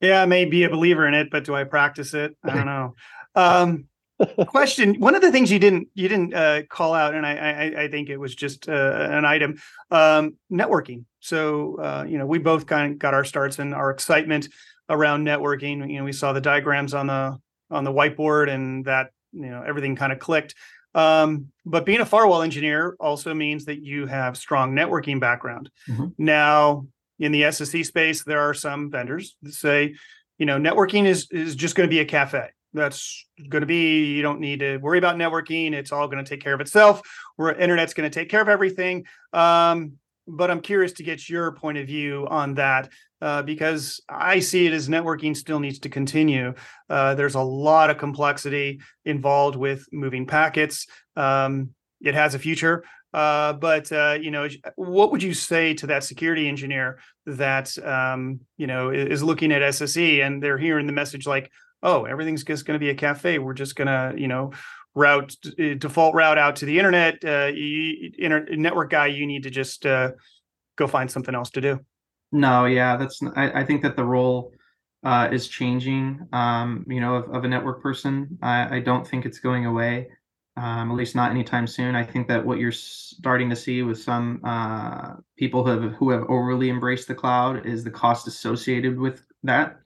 Yeah, 0.00 0.20
I 0.22 0.26
may 0.26 0.44
be 0.44 0.64
a 0.64 0.70
believer 0.70 1.06
in 1.06 1.14
it, 1.14 1.30
but 1.30 1.44
do 1.44 1.54
I 1.54 1.64
practice 1.64 2.12
it? 2.12 2.36
I 2.44 2.54
don't 2.54 2.66
know. 2.66 2.94
Um, 3.34 3.88
question 4.46 4.94
one 5.00 5.16
of 5.16 5.22
the 5.22 5.32
things 5.32 5.50
you 5.50 5.58
didn't 5.58 5.88
you 5.94 6.08
didn't 6.08 6.34
uh, 6.34 6.62
call 6.68 6.94
out 6.94 7.14
and 7.14 7.26
I, 7.26 7.34
I, 7.34 7.82
I 7.82 7.88
think 7.88 8.08
it 8.08 8.16
was 8.16 8.34
just 8.34 8.68
uh, 8.68 9.08
an 9.10 9.24
item 9.24 9.60
um, 9.90 10.36
networking 10.52 11.04
so 11.18 11.76
uh, 11.80 12.04
you 12.06 12.16
know 12.16 12.24
we 12.24 12.38
both 12.38 12.66
kind 12.66 12.92
of 12.92 12.98
got 13.00 13.12
our 13.12 13.24
starts 13.24 13.58
and 13.58 13.74
our 13.74 13.90
excitement 13.90 14.48
around 14.88 15.26
networking 15.26 15.90
you 15.90 15.98
know 15.98 16.04
we 16.04 16.12
saw 16.12 16.32
the 16.32 16.40
diagrams 16.40 16.94
on 16.94 17.08
the 17.08 17.36
on 17.72 17.82
the 17.82 17.90
whiteboard 17.90 18.48
and 18.48 18.84
that 18.84 19.10
you 19.32 19.50
know 19.50 19.64
everything 19.66 19.96
kind 19.96 20.12
of 20.12 20.20
clicked 20.20 20.54
um, 20.94 21.46
but 21.66 21.84
being 21.84 22.00
a 22.00 22.06
firewall 22.06 22.42
engineer 22.42 22.96
also 23.00 23.34
means 23.34 23.64
that 23.66 23.82
you 23.82 24.06
have 24.06 24.36
strong 24.36 24.74
networking 24.74 25.20
background. 25.20 25.70
Mm-hmm. 25.88 26.06
now 26.18 26.86
in 27.20 27.30
the 27.30 27.42
SSE 27.42 27.86
space 27.86 28.24
there 28.24 28.40
are 28.40 28.54
some 28.54 28.90
vendors 28.90 29.36
that 29.42 29.54
say 29.54 29.94
you 30.38 30.46
know 30.46 30.58
networking 30.58 31.06
is 31.06 31.28
is 31.30 31.54
just 31.54 31.74
going 31.74 31.88
to 31.88 31.94
be 31.94 32.00
a 32.00 32.04
cafe. 32.04 32.48
That's 32.72 33.26
going 33.48 33.60
to 33.60 33.66
be 33.66 34.14
you 34.14 34.22
don't 34.22 34.40
need 34.40 34.60
to 34.60 34.78
worry 34.78 34.98
about 34.98 35.16
networking. 35.16 35.72
It's 35.72 35.92
all 35.92 36.08
going 36.08 36.24
to 36.24 36.28
take 36.28 36.42
care 36.42 36.54
of 36.54 36.60
itself. 36.60 37.02
Where 37.36 37.54
internet's 37.54 37.94
going 37.94 38.10
to 38.10 38.14
take 38.14 38.28
care 38.28 38.42
of 38.42 38.48
everything. 38.48 39.04
Um, 39.32 39.94
but 40.26 40.50
i'm 40.50 40.60
curious 40.60 40.92
to 40.92 41.02
get 41.02 41.28
your 41.28 41.52
point 41.52 41.78
of 41.78 41.86
view 41.86 42.26
on 42.28 42.54
that 42.54 42.88
uh, 43.24 43.42
because 43.42 44.00
i 44.08 44.38
see 44.38 44.66
it 44.66 44.72
as 44.72 44.88
networking 44.88 45.36
still 45.36 45.60
needs 45.60 45.78
to 45.78 45.88
continue 45.88 46.52
uh, 46.90 47.14
there's 47.14 47.34
a 47.34 47.40
lot 47.40 47.90
of 47.90 47.98
complexity 47.98 48.80
involved 49.04 49.56
with 49.56 49.86
moving 49.92 50.26
packets 50.26 50.86
um, 51.16 51.70
it 52.00 52.14
has 52.14 52.34
a 52.34 52.38
future 52.38 52.84
uh, 53.14 53.52
but 53.52 53.92
uh, 53.92 54.18
you 54.20 54.32
know, 54.32 54.48
what 54.74 55.12
would 55.12 55.22
you 55.22 55.32
say 55.32 55.72
to 55.72 55.86
that 55.86 56.02
security 56.02 56.48
engineer 56.48 56.98
that 57.26 57.78
um, 57.78 58.40
you 58.56 58.66
know 58.66 58.90
is 58.90 59.22
looking 59.22 59.52
at 59.52 59.62
SSE 59.62 60.20
and 60.26 60.42
they're 60.42 60.58
hearing 60.58 60.88
the 60.88 60.92
message 60.92 61.24
like, 61.24 61.48
oh, 61.84 62.06
everything's 62.06 62.42
just 62.42 62.66
going 62.66 62.74
to 62.74 62.84
be 62.84 62.90
a 62.90 62.94
cafe. 62.94 63.38
We're 63.38 63.54
just 63.54 63.76
going 63.76 63.86
to, 63.86 64.20
you 64.20 64.26
know, 64.26 64.52
route 64.96 65.36
default 65.78 66.14
route 66.14 66.38
out 66.38 66.56
to 66.56 66.64
the 66.64 66.78
internet. 66.78 67.24
Uh, 67.24 67.52
you, 67.54 68.10
inter- 68.18 68.46
network 68.50 68.90
guy, 68.90 69.06
you 69.06 69.26
need 69.26 69.44
to 69.44 69.50
just 69.50 69.86
uh, 69.86 70.10
go 70.76 70.88
find 70.88 71.08
something 71.08 71.34
else 71.34 71.50
to 71.50 71.60
do. 71.60 71.80
No, 72.34 72.64
yeah, 72.64 72.96
that's. 72.96 73.22
I, 73.36 73.60
I 73.60 73.64
think 73.64 73.80
that 73.82 73.94
the 73.94 74.04
role 74.04 74.52
uh, 75.04 75.28
is 75.30 75.46
changing. 75.46 76.26
Um, 76.32 76.84
you 76.88 77.00
know, 77.00 77.14
of, 77.14 77.30
of, 77.32 77.44
a 77.44 77.48
network 77.48 77.80
person, 77.80 78.36
I, 78.42 78.76
I 78.76 78.80
don't 78.80 79.06
think 79.06 79.24
it's 79.24 79.38
going 79.38 79.66
away. 79.66 80.08
Um, 80.56 80.90
at 80.90 80.96
least 80.96 81.14
not 81.14 81.30
anytime 81.30 81.68
soon. 81.68 81.94
I 81.94 82.02
think 82.02 82.26
that 82.26 82.44
what 82.44 82.58
you're 82.58 82.72
starting 82.72 83.48
to 83.50 83.56
see 83.56 83.82
with 83.82 84.02
some 84.02 84.40
uh, 84.42 85.14
people 85.36 85.64
who 85.64 85.70
have 85.70 85.92
who 85.92 86.10
have 86.10 86.24
overly 86.24 86.70
embraced 86.70 87.06
the 87.06 87.14
cloud 87.14 87.64
is 87.64 87.84
the 87.84 87.90
cost 87.90 88.26
associated 88.26 88.98
with 88.98 89.24
that 89.44 89.78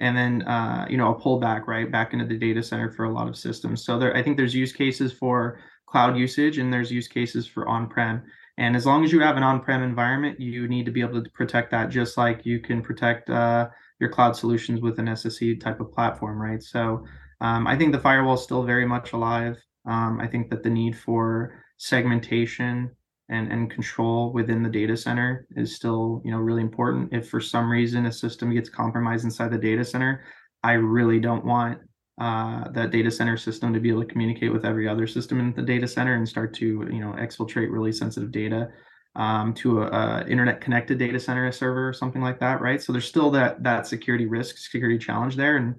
and 0.00 0.16
then 0.16 0.42
uh, 0.42 0.86
you 0.90 0.96
know 0.96 1.14
a 1.14 1.20
pullback 1.20 1.68
right 1.68 1.90
back 1.90 2.12
into 2.12 2.24
the 2.24 2.36
data 2.36 2.62
center 2.64 2.90
for 2.90 3.04
a 3.04 3.12
lot 3.12 3.28
of 3.28 3.36
systems. 3.36 3.84
So 3.84 3.96
there, 3.96 4.16
I 4.16 4.22
think 4.22 4.36
there's 4.36 4.54
use 4.54 4.72
cases 4.72 5.12
for 5.12 5.60
cloud 5.86 6.16
usage 6.16 6.58
and 6.58 6.72
there's 6.72 6.90
use 6.90 7.06
cases 7.06 7.46
for 7.46 7.68
on-prem. 7.68 8.22
And 8.58 8.76
as 8.76 8.84
long 8.84 9.04
as 9.04 9.12
you 9.12 9.20
have 9.20 9.36
an 9.36 9.42
on-prem 9.42 9.82
environment, 9.82 10.38
you 10.38 10.68
need 10.68 10.84
to 10.84 10.92
be 10.92 11.00
able 11.00 11.22
to 11.22 11.30
protect 11.30 11.70
that, 11.70 11.88
just 11.88 12.18
like 12.18 12.44
you 12.44 12.60
can 12.60 12.82
protect 12.82 13.30
uh, 13.30 13.68
your 13.98 14.10
cloud 14.10 14.36
solutions 14.36 14.80
with 14.80 14.98
an 14.98 15.06
SSE 15.06 15.60
type 15.60 15.80
of 15.80 15.92
platform, 15.92 16.40
right? 16.40 16.62
So 16.62 17.04
um, 17.40 17.66
I 17.66 17.76
think 17.76 17.92
the 17.92 17.98
firewall 17.98 18.34
is 18.34 18.42
still 18.42 18.62
very 18.62 18.86
much 18.86 19.12
alive. 19.12 19.56
Um, 19.86 20.20
I 20.20 20.26
think 20.26 20.50
that 20.50 20.62
the 20.62 20.70
need 20.70 20.96
for 20.96 21.62
segmentation 21.78 22.90
and, 23.28 23.50
and 23.50 23.70
control 23.70 24.32
within 24.32 24.62
the 24.62 24.68
data 24.68 24.96
center 24.96 25.46
is 25.56 25.74
still 25.74 26.20
you 26.24 26.30
know 26.30 26.38
really 26.38 26.62
important 26.62 27.12
if 27.12 27.28
for 27.28 27.40
some 27.40 27.70
reason 27.70 28.06
a 28.06 28.12
system 28.12 28.52
gets 28.52 28.68
compromised 28.68 29.24
inside 29.24 29.50
the 29.50 29.58
data 29.58 29.84
center 29.84 30.22
i 30.62 30.72
really 30.72 31.18
don't 31.18 31.44
want 31.44 31.78
uh, 32.20 32.68
that 32.70 32.90
data 32.90 33.10
center 33.10 33.36
system 33.36 33.72
to 33.72 33.80
be 33.80 33.88
able 33.88 34.02
to 34.02 34.08
communicate 34.08 34.52
with 34.52 34.64
every 34.64 34.86
other 34.86 35.06
system 35.06 35.40
in 35.40 35.52
the 35.54 35.62
data 35.62 35.88
center 35.88 36.14
and 36.14 36.28
start 36.28 36.52
to 36.54 36.66
you 36.66 37.00
know 37.00 37.12
exfiltrate 37.12 37.70
really 37.70 37.92
sensitive 37.92 38.30
data 38.30 38.68
um, 39.16 39.52
to 39.54 39.82
a, 39.82 39.86
a, 39.86 40.26
internet 40.28 40.60
connected 40.60 40.98
data 40.98 41.18
center 41.18 41.46
a 41.46 41.52
server 41.52 41.88
or 41.88 41.92
something 41.92 42.22
like 42.22 42.38
that 42.40 42.60
right? 42.60 42.82
So 42.82 42.92
there's 42.92 43.08
still 43.08 43.30
that 43.30 43.62
that 43.62 43.86
security 43.86 44.26
risk 44.26 44.58
security 44.58 44.98
challenge 44.98 45.36
there. 45.36 45.56
And 45.56 45.74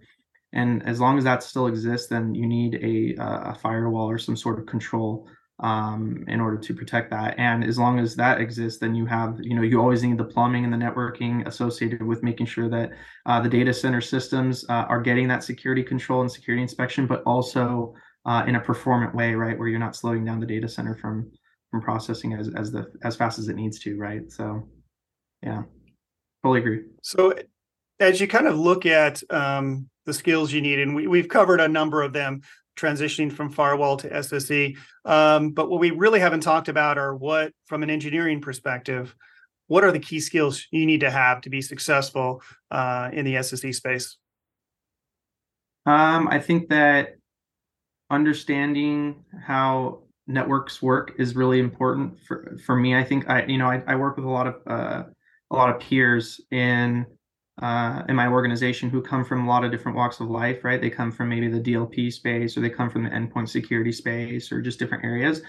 and 0.53 0.87
as 0.87 0.99
long 0.99 1.17
as 1.17 1.23
that 1.23 1.43
still 1.43 1.67
exists 1.67 2.07
then 2.07 2.33
you 2.33 2.47
need 2.47 2.75
a, 2.75 3.15
a 3.21 3.55
firewall 3.55 4.09
or 4.09 4.17
some 4.17 4.35
sort 4.35 4.59
of 4.59 4.65
control 4.65 5.27
um, 5.59 6.25
in 6.27 6.39
order 6.41 6.57
to 6.57 6.73
protect 6.73 7.09
that. 7.11 7.35
And 7.37 7.63
as 7.63 7.77
long 7.77 7.99
as 7.99 8.15
that 8.15 8.41
exists, 8.41 8.79
then 8.79 8.95
you 8.95 9.05
have, 9.05 9.37
you 9.39 9.55
know, 9.55 9.61
you 9.61 9.79
always 9.79 10.03
need 10.03 10.17
the 10.17 10.25
plumbing 10.25 10.63
and 10.63 10.73
the 10.73 10.77
networking 10.77 11.45
associated 11.47 12.01
with 12.01 12.23
making 12.23 12.47
sure 12.47 12.69
that 12.69 12.91
uh, 13.25 13.39
the 13.39 13.49
data 13.49 13.73
center 13.73 14.01
systems 14.01 14.65
uh, 14.69 14.85
are 14.89 15.01
getting 15.01 15.27
that 15.27 15.43
security 15.43 15.83
control 15.83 16.21
and 16.21 16.31
security 16.31 16.61
inspection, 16.61 17.05
but 17.05 17.21
also 17.23 17.93
uh, 18.25 18.43
in 18.47 18.55
a 18.55 18.59
performant 18.59 19.13
way, 19.13 19.35
right, 19.35 19.57
where 19.57 19.67
you're 19.67 19.79
not 19.79 19.95
slowing 19.95 20.25
down 20.25 20.39
the 20.39 20.45
data 20.45 20.67
center 20.67 20.95
from 20.95 21.31
from 21.69 21.81
processing 21.81 22.33
as 22.33 22.49
as 22.55 22.71
the 22.71 22.91
as 23.03 23.15
fast 23.15 23.39
as 23.39 23.47
it 23.47 23.55
needs 23.55 23.79
to, 23.79 23.97
right? 23.97 24.31
So, 24.31 24.67
yeah, 25.41 25.63
fully 26.41 26.59
agree. 26.59 26.83
So, 27.01 27.33
as 27.99 28.21
you 28.21 28.27
kind 28.27 28.47
of 28.47 28.57
look 28.57 28.85
at 28.85 29.21
um, 29.29 29.89
the 30.05 30.13
skills 30.13 30.51
you 30.51 30.61
need, 30.61 30.79
and 30.79 30.95
we, 30.95 31.07
we've 31.07 31.27
covered 31.27 31.59
a 31.59 31.67
number 31.67 32.01
of 32.01 32.13
them 32.13 32.41
transitioning 32.75 33.31
from 33.31 33.49
firewall 33.49 33.97
to 33.97 34.09
SSE. 34.09 34.75
Um, 35.05 35.51
but 35.51 35.69
what 35.69 35.79
we 35.79 35.91
really 35.91 36.19
haven't 36.19 36.41
talked 36.41 36.69
about 36.69 36.97
are 36.97 37.15
what, 37.15 37.53
from 37.65 37.83
an 37.83 37.89
engineering 37.89 38.41
perspective, 38.41 39.15
what 39.67 39.83
are 39.83 39.91
the 39.91 39.99
key 39.99 40.19
skills 40.19 40.67
you 40.71 40.85
need 40.85 41.01
to 41.01 41.11
have 41.11 41.41
to 41.41 41.49
be 41.49 41.61
successful 41.61 42.41
uh, 42.71 43.09
in 43.13 43.25
the 43.25 43.35
SSE 43.35 43.73
space? 43.73 44.17
Um, 45.85 46.27
I 46.27 46.39
think 46.39 46.69
that 46.69 47.15
understanding 48.09 49.23
how 49.45 50.03
networks 50.27 50.81
work 50.81 51.13
is 51.17 51.35
really 51.35 51.59
important 51.59 52.19
for 52.25 52.57
for 52.65 52.75
me. 52.75 52.95
I 52.95 53.03
think 53.03 53.29
I 53.29 53.45
you 53.45 53.57
know 53.57 53.69
I, 53.69 53.83
I 53.87 53.95
work 53.95 54.15
with 54.15 54.25
a 54.25 54.29
lot 54.29 54.47
of 54.47 54.55
uh, 54.67 55.03
a 55.51 55.55
lot 55.55 55.73
of 55.75 55.81
peers 55.81 56.39
in 56.51 57.05
uh, 57.61 58.03
in 58.09 58.15
my 58.15 58.27
organization 58.27 58.89
who 58.89 59.01
come 59.01 59.23
from 59.23 59.45
a 59.45 59.49
lot 59.49 59.63
of 59.63 59.71
different 59.71 59.97
walks 59.97 60.19
of 60.19 60.29
life. 60.29 60.63
Right, 60.63 60.81
they 60.81 60.89
come 60.89 61.11
from 61.11 61.29
maybe 61.29 61.47
the 61.47 61.59
DLP 61.59 62.11
space, 62.11 62.57
or 62.57 62.61
they 62.61 62.69
come 62.69 62.89
from 62.89 63.03
the 63.03 63.09
endpoint 63.09 63.49
security 63.49 63.91
space, 63.91 64.51
or 64.51 64.61
just 64.61 64.79
different 64.79 65.05
areas. 65.05 65.41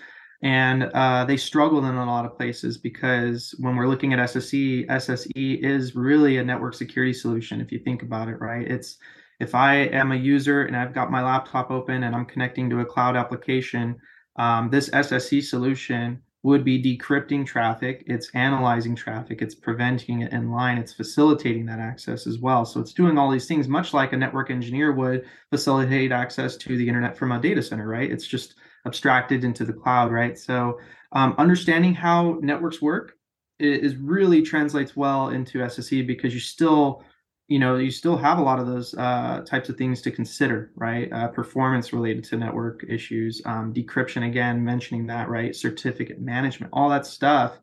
And 0.42 0.84
uh, 0.94 1.24
they 1.24 1.38
struggle 1.38 1.84
in 1.86 1.94
a 1.94 2.04
lot 2.04 2.26
of 2.26 2.36
places 2.36 2.76
because 2.76 3.54
when 3.60 3.76
we're 3.76 3.88
looking 3.88 4.12
at 4.12 4.18
SSE, 4.18 4.86
SSE 4.88 5.64
is 5.64 5.94
really 5.94 6.36
a 6.36 6.44
network 6.44 6.74
security 6.74 7.14
solution. 7.14 7.62
If 7.62 7.72
you 7.72 7.78
think 7.78 8.02
about 8.02 8.28
it, 8.28 8.38
right? 8.40 8.66
It's 8.70 8.98
if 9.40 9.54
I 9.54 9.76
am 9.76 10.12
a 10.12 10.16
user 10.16 10.64
and 10.64 10.76
I've 10.76 10.94
got 10.94 11.10
my 11.10 11.22
laptop 11.22 11.70
open 11.70 12.02
and 12.02 12.14
I'm 12.14 12.26
connecting 12.26 12.68
to 12.70 12.80
a 12.80 12.84
cloud 12.84 13.16
application, 13.16 13.96
um, 14.36 14.68
this 14.70 14.90
SSE 14.90 15.42
solution 15.42 16.20
would 16.44 16.62
be 16.62 16.80
decrypting 16.80 17.44
traffic, 17.44 18.04
it's 18.06 18.30
analyzing 18.34 18.94
traffic, 18.94 19.40
it's 19.40 19.54
preventing 19.54 20.20
it 20.20 20.30
in 20.30 20.50
line, 20.50 20.76
it's 20.76 20.92
facilitating 20.92 21.64
that 21.64 21.78
access 21.80 22.26
as 22.26 22.38
well. 22.38 22.66
So 22.66 22.80
it's 22.80 22.92
doing 22.92 23.16
all 23.16 23.30
these 23.30 23.48
things, 23.48 23.66
much 23.66 23.94
like 23.94 24.12
a 24.12 24.16
network 24.16 24.50
engineer 24.50 24.92
would 24.92 25.24
facilitate 25.48 26.12
access 26.12 26.58
to 26.58 26.76
the 26.76 26.86
internet 26.86 27.16
from 27.16 27.32
a 27.32 27.40
data 27.40 27.62
center, 27.62 27.88
right? 27.88 28.12
It's 28.12 28.26
just 28.26 28.56
abstracted 28.84 29.42
into 29.42 29.64
the 29.64 29.72
cloud, 29.72 30.12
right? 30.12 30.38
So 30.38 30.78
um, 31.12 31.34
understanding 31.38 31.94
how 31.94 32.38
networks 32.42 32.82
work 32.82 33.16
is 33.58 33.96
really 33.96 34.42
translates 34.42 34.94
well 34.94 35.30
into 35.30 35.60
SSE 35.60 36.06
because 36.06 36.34
you 36.34 36.40
still 36.40 37.04
you 37.48 37.58
know 37.58 37.76
you 37.76 37.90
still 37.90 38.16
have 38.16 38.38
a 38.38 38.42
lot 38.42 38.58
of 38.58 38.66
those 38.66 38.94
uh, 38.94 39.42
types 39.46 39.68
of 39.68 39.76
things 39.76 40.00
to 40.02 40.10
consider 40.10 40.72
right? 40.76 41.12
Uh, 41.12 41.28
performance 41.28 41.92
related 41.92 42.24
to 42.24 42.36
network 42.36 42.84
issues 42.88 43.42
um, 43.44 43.72
decryption 43.72 44.26
again 44.26 44.64
mentioning 44.64 45.06
that 45.06 45.28
right? 45.28 45.54
Certificate 45.54 46.20
management 46.20 46.72
all 46.72 46.88
that 46.88 47.06
stuff 47.06 47.58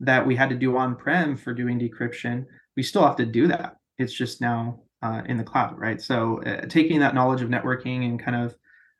that 0.00 0.26
we 0.26 0.36
had 0.36 0.48
to 0.50 0.56
do 0.56 0.76
on 0.76 0.96
prem 0.96 1.36
for 1.36 1.52
doing 1.52 1.78
decryption 1.78 2.44
we 2.76 2.82
still 2.82 3.06
have 3.06 3.16
to 3.16 3.26
do 3.26 3.46
that. 3.46 3.76
It's 3.98 4.12
just 4.12 4.40
now 4.40 4.80
uh, 5.02 5.22
in 5.26 5.36
the 5.36 5.44
cloud 5.44 5.78
right? 5.78 6.00
So 6.00 6.42
uh, 6.42 6.66
taking 6.66 7.00
that 7.00 7.14
knowledge 7.14 7.42
of 7.42 7.48
networking 7.48 8.04
and 8.04 8.22
kind 8.22 8.36
of 8.44 8.56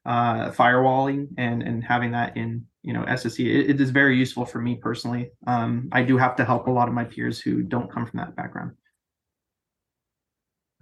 uh, 0.06 0.50
firewalling 0.50 1.28
and 1.38 1.62
and 1.62 1.82
having 1.82 2.10
that 2.12 2.36
in 2.36 2.66
you 2.82 2.92
know 2.92 3.04
sse 3.04 3.38
it, 3.40 3.70
it 3.70 3.80
is 3.80 3.90
very 3.90 4.16
useful 4.16 4.44
for 4.44 4.60
me 4.60 4.74
personally. 4.74 5.30
Um, 5.46 5.88
i 5.92 6.02
do 6.02 6.18
have 6.18 6.36
to 6.36 6.44
help 6.44 6.66
a 6.66 6.70
lot 6.70 6.88
of 6.88 6.94
my 6.94 7.04
peers 7.04 7.40
who 7.40 7.62
don't 7.62 7.90
come 7.90 8.04
from 8.04 8.18
that 8.18 8.36
background 8.36 8.72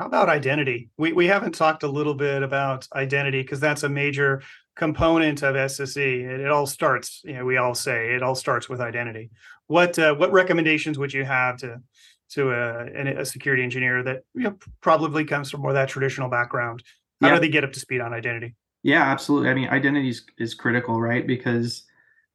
how 0.03 0.09
about 0.09 0.29
identity? 0.29 0.91
We 0.97 1.13
we 1.13 1.29
haven't 1.29 1.55
talked 1.55 1.85
a 1.85 1.89
little 1.89 2.15
bit 2.15 2.43
about 2.43 2.89
identity 2.93 3.41
because 3.41 3.61
that's 3.61 3.85
a 3.85 3.89
major 3.89 4.43
component 4.75 5.43
of 5.43 5.55
SSE. 5.55 5.97
It, 5.97 6.41
it, 6.41 6.51
all 6.51 6.67
starts, 6.67 7.21
you 7.25 7.35
know, 7.35 7.45
we 7.45 7.57
all 7.57 7.75
say 7.75 8.15
it 8.17 8.23
all 8.23 8.35
starts 8.35 8.69
with 8.69 8.81
identity. 8.81 9.31
What 9.69 9.97
uh, 10.01 10.17
what 10.17 10.33
recommendations 10.33 10.99
would 10.99 11.13
you 11.13 11.25
have 11.25 11.59
to 11.59 11.81
to 12.31 12.51
a, 12.51 13.21
a 13.21 13.25
security 13.25 13.63
engineer 13.63 14.03
that 14.03 14.23
you 14.35 14.43
know, 14.43 14.59
probably 14.81 15.25
comes 15.25 15.53
from 15.53 15.61
more 15.61 15.73
that 15.73 15.89
traditional 15.89 16.29
background? 16.29 16.83
How 17.21 17.29
yeah. 17.29 17.35
do 17.35 17.41
they 17.41 17.49
get 17.49 17.63
up 17.63 17.73
to 17.75 17.79
speed 17.79 18.01
on 18.01 18.13
identity? 18.13 18.57
Yeah, 18.83 19.05
absolutely. 19.05 19.51
I 19.51 19.55
mean, 19.55 19.69
identity 19.69 20.09
is, 20.09 20.25
is 20.37 20.55
critical, 20.55 21.01
right? 21.01 21.25
Because 21.25 21.85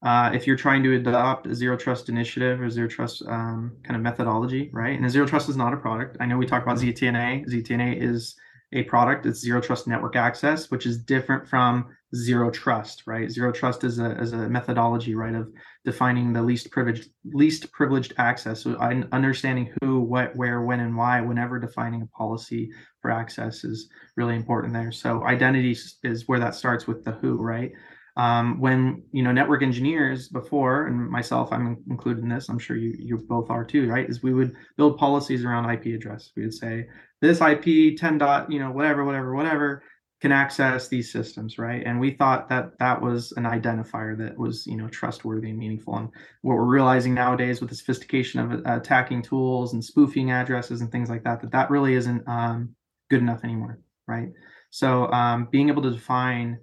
uh, 0.03 0.31
if 0.33 0.45
you're 0.45 0.57
trying 0.57 0.83
to 0.83 0.95
adopt 0.95 1.47
a 1.47 1.55
zero 1.55 1.75
trust 1.75 2.07
initiative 2.09 2.61
or 2.61 2.69
zero 2.69 2.87
trust 2.87 3.23
um, 3.27 3.75
kind 3.83 3.95
of 3.95 4.01
methodology, 4.01 4.69
right? 4.71 4.99
And 4.99 5.09
zero 5.09 5.25
trust 5.25 5.49
is 5.49 5.57
not 5.57 5.73
a 5.73 5.77
product. 5.77 6.17
I 6.19 6.25
know 6.25 6.37
we 6.37 6.45
talk 6.45 6.63
about 6.63 6.77
ZTNA. 6.77 7.47
ZTNA 7.49 8.01
is 8.01 8.35
a 8.73 8.83
product. 8.83 9.25
It's 9.25 9.39
zero 9.39 9.59
trust 9.59 9.87
network 9.87 10.15
access, 10.15 10.69
which 10.69 10.85
is 10.85 10.97
different 10.97 11.47
from 11.47 11.95
zero 12.15 12.51
trust, 12.51 13.03
right? 13.07 13.29
Zero 13.31 13.51
trust 13.51 13.83
is 13.83 13.97
a, 13.97 14.19
is 14.19 14.33
a 14.33 14.49
methodology, 14.49 15.15
right, 15.15 15.33
of 15.33 15.51
defining 15.83 16.31
the 16.31 16.41
least 16.41 16.69
privileged 16.69 17.09
least 17.25 17.71
privileged 17.71 18.13
access. 18.17 18.61
So 18.61 18.77
understanding 19.11 19.73
who, 19.81 20.01
what, 20.01 20.35
where, 20.35 20.61
when, 20.61 20.81
and 20.81 20.95
why, 20.95 21.21
whenever 21.21 21.59
defining 21.59 22.01
a 22.01 22.07
policy 22.07 22.69
for 23.01 23.09
access 23.09 23.63
is 23.63 23.89
really 24.15 24.35
important 24.35 24.73
there. 24.73 24.91
So 24.91 25.25
identity 25.25 25.75
is 26.03 26.27
where 26.27 26.39
that 26.39 26.55
starts 26.55 26.87
with 26.87 27.03
the 27.03 27.13
who, 27.13 27.37
right? 27.37 27.71
Um, 28.17 28.59
when 28.59 29.03
you 29.11 29.23
know 29.23 29.31
network 29.31 29.63
engineers 29.63 30.27
before 30.27 30.87
and 30.87 31.09
myself 31.09 31.49
i'm 31.51 31.77
included 31.89 32.23
in 32.23 32.29
this 32.29 32.49
i'm 32.49 32.59
sure 32.59 32.75
you 32.75 32.93
you 32.97 33.17
both 33.17 33.49
are 33.49 33.63
too 33.63 33.87
right 33.87 34.09
is 34.09 34.23
we 34.23 34.33
would 34.33 34.53
build 34.75 34.97
policies 34.97 35.45
around 35.45 35.69
ip 35.69 35.85
address. 35.85 36.31
We 36.35 36.43
would 36.43 36.53
say 36.53 36.87
this 37.21 37.39
ip 37.41 37.97
10 37.97 38.17
dot 38.17 38.51
you 38.51 38.59
know 38.59 38.71
whatever 38.71 39.05
whatever 39.05 39.33
whatever 39.33 39.83
can 40.19 40.31
access 40.31 40.87
these 40.87 41.11
systems 41.11 41.59
right? 41.59 41.83
And 41.85 41.99
we 41.99 42.11
thought 42.11 42.49
that 42.49 42.77
that 42.79 42.99
was 42.99 43.33
an 43.33 43.43
identifier 43.43 44.17
that 44.17 44.37
was 44.37 44.65
you 44.65 44.75
know 44.75 44.87
trustworthy 44.87 45.51
and 45.51 45.59
meaningful. 45.59 45.95
And 45.95 46.09
what 46.41 46.55
we're 46.55 46.63
realizing 46.65 47.13
nowadays 47.13 47.61
with 47.61 47.69
the 47.69 47.75
sophistication 47.75 48.39
of 48.39 48.65
uh, 48.65 48.77
attacking 48.77 49.21
tools 49.21 49.73
and 49.73 49.85
spoofing 49.85 50.31
addresses 50.31 50.81
and 50.81 50.91
things 50.91 51.09
like 51.09 51.23
that 51.23 51.41
that 51.41 51.51
that 51.51 51.69
really 51.69 51.93
isn't 51.93 52.27
um, 52.27 52.75
good 53.11 53.21
enough 53.21 53.43
anymore 53.43 53.79
right? 54.07 54.29
So 54.69 55.11
um, 55.11 55.47
being 55.51 55.69
able 55.69 55.81
to 55.83 55.91
define 55.91 56.59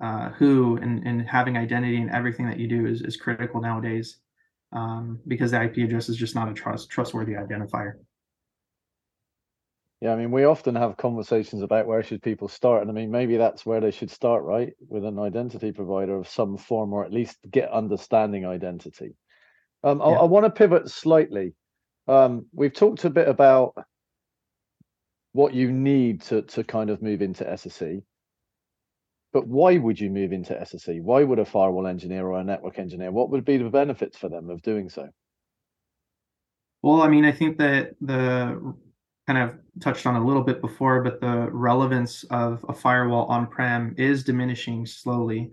uh, 0.00 0.30
who 0.30 0.76
and, 0.78 1.06
and 1.06 1.28
having 1.28 1.56
identity 1.56 1.96
in 1.96 2.10
everything 2.10 2.46
that 2.46 2.58
you 2.58 2.66
do 2.66 2.86
is, 2.86 3.02
is 3.02 3.16
critical 3.16 3.60
nowadays 3.60 4.18
um, 4.72 5.18
because 5.26 5.50
the 5.50 5.62
IP 5.62 5.78
address 5.78 6.08
is 6.08 6.16
just 6.16 6.34
not 6.34 6.48
a 6.48 6.54
trust 6.54 6.90
trustworthy 6.90 7.32
identifier. 7.32 7.94
Yeah, 10.00 10.14
I 10.14 10.16
mean, 10.16 10.30
we 10.30 10.44
often 10.44 10.74
have 10.76 10.96
conversations 10.96 11.62
about 11.62 11.86
where 11.86 12.02
should 12.02 12.22
people 12.22 12.48
start, 12.48 12.80
and 12.80 12.90
I 12.90 12.94
mean, 12.94 13.10
maybe 13.10 13.36
that's 13.36 13.66
where 13.66 13.80
they 13.80 13.90
should 13.90 14.10
start, 14.10 14.44
right, 14.44 14.72
with 14.88 15.04
an 15.04 15.18
identity 15.18 15.72
provider 15.72 16.16
of 16.16 16.26
some 16.26 16.56
form, 16.56 16.94
or 16.94 17.04
at 17.04 17.12
least 17.12 17.36
get 17.50 17.70
understanding 17.70 18.46
identity. 18.46 19.14
Um, 19.84 19.98
yeah. 19.98 20.06
I, 20.06 20.10
I 20.12 20.24
want 20.24 20.46
to 20.46 20.50
pivot 20.50 20.88
slightly. 20.88 21.54
Um, 22.08 22.46
we've 22.54 22.72
talked 22.72 23.04
a 23.04 23.10
bit 23.10 23.28
about 23.28 23.74
what 25.32 25.52
you 25.52 25.70
need 25.70 26.22
to 26.22 26.42
to 26.42 26.64
kind 26.64 26.88
of 26.88 27.02
move 27.02 27.20
into 27.20 27.44
SSE. 27.44 28.02
But 29.32 29.46
why 29.46 29.78
would 29.78 30.00
you 30.00 30.10
move 30.10 30.32
into 30.32 30.54
SSE? 30.54 31.02
Why 31.02 31.22
would 31.22 31.38
a 31.38 31.44
firewall 31.44 31.86
engineer 31.86 32.26
or 32.26 32.40
a 32.40 32.44
network 32.44 32.78
engineer? 32.78 33.12
What 33.12 33.30
would 33.30 33.44
be 33.44 33.58
the 33.58 33.70
benefits 33.70 34.16
for 34.16 34.28
them 34.28 34.50
of 34.50 34.62
doing 34.62 34.88
so? 34.88 35.08
Well, 36.82 37.02
I 37.02 37.08
mean, 37.08 37.24
I 37.24 37.32
think 37.32 37.58
that 37.58 37.94
the 38.00 38.74
kind 39.26 39.38
of 39.38 39.58
touched 39.80 40.06
on 40.06 40.16
a 40.16 40.24
little 40.24 40.42
bit 40.42 40.60
before, 40.60 41.02
but 41.02 41.20
the 41.20 41.48
relevance 41.52 42.24
of 42.24 42.64
a 42.68 42.74
firewall 42.74 43.26
on-prem 43.26 43.94
is 43.96 44.24
diminishing 44.24 44.86
slowly. 44.86 45.52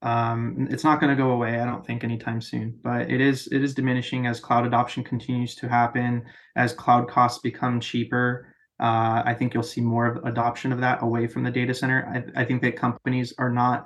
Um, 0.00 0.68
it's 0.70 0.84
not 0.84 1.00
going 1.00 1.14
to 1.14 1.22
go 1.22 1.32
away, 1.32 1.60
I 1.60 1.66
don't 1.66 1.84
think, 1.84 2.04
anytime 2.04 2.40
soon. 2.40 2.78
But 2.82 3.10
it 3.10 3.20
is 3.20 3.48
it 3.48 3.62
is 3.62 3.74
diminishing 3.74 4.26
as 4.26 4.40
cloud 4.40 4.64
adoption 4.64 5.02
continues 5.04 5.54
to 5.56 5.68
happen, 5.68 6.24
as 6.56 6.72
cloud 6.72 7.08
costs 7.08 7.40
become 7.40 7.80
cheaper. 7.80 8.54
Uh, 8.80 9.22
I 9.24 9.34
think 9.34 9.54
you'll 9.54 9.62
see 9.62 9.80
more 9.80 10.06
of 10.06 10.24
adoption 10.24 10.72
of 10.72 10.80
that 10.80 11.02
away 11.02 11.26
from 11.26 11.42
the 11.42 11.50
data 11.50 11.74
center. 11.74 12.24
I, 12.36 12.42
I 12.42 12.44
think 12.44 12.62
that 12.62 12.76
companies 12.76 13.34
are 13.38 13.50
not, 13.50 13.84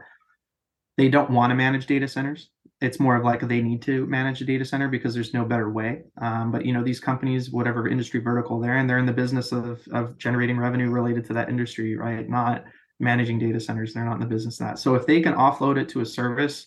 they 0.98 1.08
don't 1.08 1.30
want 1.30 1.50
to 1.50 1.54
manage 1.54 1.86
data 1.86 2.06
centers. 2.06 2.50
It's 2.80 3.00
more 3.00 3.16
of 3.16 3.24
like 3.24 3.40
they 3.40 3.62
need 3.62 3.80
to 3.82 4.06
manage 4.06 4.42
a 4.42 4.44
data 4.44 4.64
center 4.64 4.88
because 4.88 5.14
there's 5.14 5.32
no 5.32 5.44
better 5.44 5.70
way. 5.70 6.02
Um, 6.20 6.50
but 6.50 6.66
you 6.66 6.72
know, 6.72 6.82
these 6.82 7.00
companies, 7.00 7.50
whatever 7.50 7.88
industry 7.88 8.20
vertical 8.20 8.60
they're 8.60 8.76
in, 8.76 8.86
they're 8.86 8.98
in 8.98 9.06
the 9.06 9.12
business 9.12 9.52
of 9.52 9.80
of 9.92 10.18
generating 10.18 10.58
revenue 10.58 10.90
related 10.90 11.24
to 11.26 11.32
that 11.34 11.48
industry, 11.48 11.96
right? 11.96 12.28
Not 12.28 12.64
managing 12.98 13.38
data 13.38 13.60
centers. 13.60 13.94
They're 13.94 14.04
not 14.04 14.14
in 14.14 14.20
the 14.20 14.26
business 14.26 14.58
that. 14.58 14.78
So 14.78 14.94
if 14.94 15.06
they 15.06 15.20
can 15.20 15.34
offload 15.34 15.80
it 15.80 15.88
to 15.90 16.00
a 16.00 16.06
service, 16.06 16.66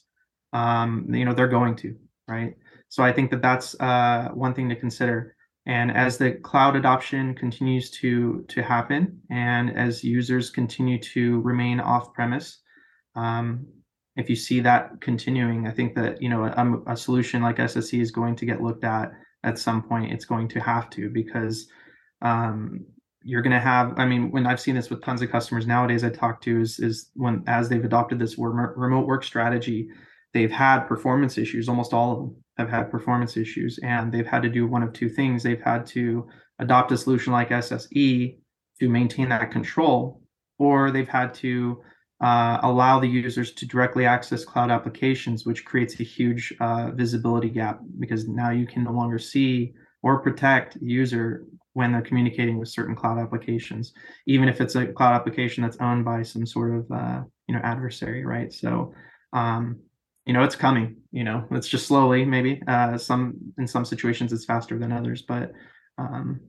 um, 0.53 1.07
you 1.09 1.25
know, 1.25 1.33
they're 1.33 1.47
going 1.47 1.75
to, 1.77 1.95
right? 2.27 2.55
So 2.89 3.03
I 3.03 3.11
think 3.11 3.29
that 3.31 3.41
that's 3.41 3.79
uh, 3.79 4.29
one 4.33 4.53
thing 4.53 4.69
to 4.69 4.75
consider. 4.75 5.35
And 5.67 5.91
as 5.91 6.17
the 6.17 6.33
cloud 6.33 6.75
adoption 6.75 7.33
continues 7.33 7.89
to 7.91 8.45
to 8.49 8.61
happen, 8.61 9.19
and 9.31 9.75
as 9.75 10.03
users 10.03 10.49
continue 10.51 10.99
to 10.99 11.41
remain 11.41 11.79
off 11.79 12.13
premise, 12.13 12.59
um, 13.15 13.65
if 14.15 14.29
you 14.29 14.35
see 14.35 14.59
that 14.61 15.01
continuing, 15.01 15.67
I 15.67 15.71
think 15.71 15.95
that 15.95 16.21
you 16.21 16.29
know 16.29 16.45
a, 16.45 16.91
a, 16.91 16.95
solution 16.95 17.41
like 17.41 17.57
SSE 17.57 17.99
is 17.99 18.11
going 18.11 18.35
to 18.37 18.45
get 18.45 18.61
looked 18.61 18.83
at 18.83 19.11
at 19.43 19.57
some 19.57 19.81
point. 19.81 20.13
It's 20.13 20.25
going 20.25 20.47
to 20.49 20.59
have 20.59 20.89
to 20.91 21.09
because 21.09 21.67
um, 22.21 22.85
you're 23.23 23.41
going 23.41 23.51
to 23.51 23.59
have. 23.59 23.97
I 23.97 24.05
mean, 24.05 24.29
when 24.31 24.45
I've 24.45 24.61
seen 24.61 24.75
this 24.75 24.91
with 24.91 25.01
tons 25.01 25.23
of 25.23 25.31
customers 25.31 25.65
nowadays, 25.65 26.03
I 26.03 26.09
talk 26.09 26.41
to 26.41 26.61
is 26.61 26.79
is 26.79 27.09
when 27.15 27.43
as 27.47 27.69
they've 27.69 27.83
adopted 27.83 28.19
this 28.19 28.37
remote 28.37 29.07
work 29.07 29.23
strategy, 29.23 29.89
they've 30.35 30.51
had 30.51 30.81
performance 30.81 31.37
issues. 31.37 31.69
Almost 31.69 31.93
all 31.93 32.11
of 32.11 32.17
them 32.19 32.35
have 32.57 32.69
had 32.69 32.91
performance 32.91 33.37
issues 33.37 33.79
and 33.81 34.11
they've 34.11 34.27
had 34.27 34.43
to 34.43 34.49
do 34.49 34.67
one 34.67 34.83
of 34.83 34.91
two 34.91 35.07
things. 35.07 35.41
They've 35.41 35.61
had 35.61 35.85
to 35.87 36.27
adopt 36.59 36.91
a 36.91 36.97
solution 36.97 37.31
like 37.31 37.49
SSE 37.49 38.37
to 38.81 38.89
maintain 38.89 39.29
that 39.29 39.49
control, 39.49 40.21
or 40.59 40.91
they've 40.91 41.07
had 41.07 41.33
to 41.35 41.81
uh, 42.21 42.59
allow 42.63 42.99
the 42.99 43.07
users 43.07 43.53
to 43.53 43.65
directly 43.65 44.05
access 44.05 44.43
cloud 44.43 44.71
applications, 44.71 45.45
which 45.45 45.63
creates 45.63 46.01
a 46.01 46.03
huge 46.03 46.53
uh, 46.59 46.91
visibility 46.91 47.49
gap 47.49 47.79
because 47.99 48.27
now 48.27 48.51
you 48.51 48.67
can 48.67 48.83
no 48.83 48.91
longer 48.91 49.17
see 49.17 49.73
or 50.03 50.19
protect 50.19 50.77
the 50.81 50.85
user 50.85 51.45
when 51.73 51.93
they're 51.93 52.01
communicating 52.01 52.57
with 52.57 52.67
certain 52.67 52.95
cloud 52.95 53.19
applications, 53.19 53.93
even 54.27 54.49
if 54.49 54.59
it's 54.59 54.75
a 54.75 54.87
cloud 54.87 55.13
application 55.13 55.63
that's 55.63 55.77
owned 55.77 56.03
by 56.03 56.23
some 56.23 56.45
sort 56.45 56.75
of 56.75 56.91
uh, 56.91 57.21
you 57.47 57.55
know 57.55 57.61
adversary, 57.63 58.25
right? 58.25 58.51
So 58.51 58.93
um, 59.31 59.79
you 60.25 60.33
know 60.33 60.43
it's 60.43 60.55
coming 60.55 60.97
you 61.11 61.23
know 61.23 61.45
it's 61.51 61.67
just 61.67 61.87
slowly 61.87 62.25
maybe 62.25 62.61
uh 62.67 62.97
some 62.97 63.35
in 63.57 63.67
some 63.67 63.85
situations 63.85 64.33
it's 64.33 64.45
faster 64.45 64.77
than 64.77 64.91
others 64.91 65.21
but 65.21 65.51
um 65.97 66.39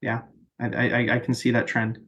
yeah 0.00 0.22
i 0.60 0.68
i, 0.68 1.14
I 1.16 1.18
can 1.18 1.34
see 1.34 1.50
that 1.50 1.66
trend. 1.66 1.98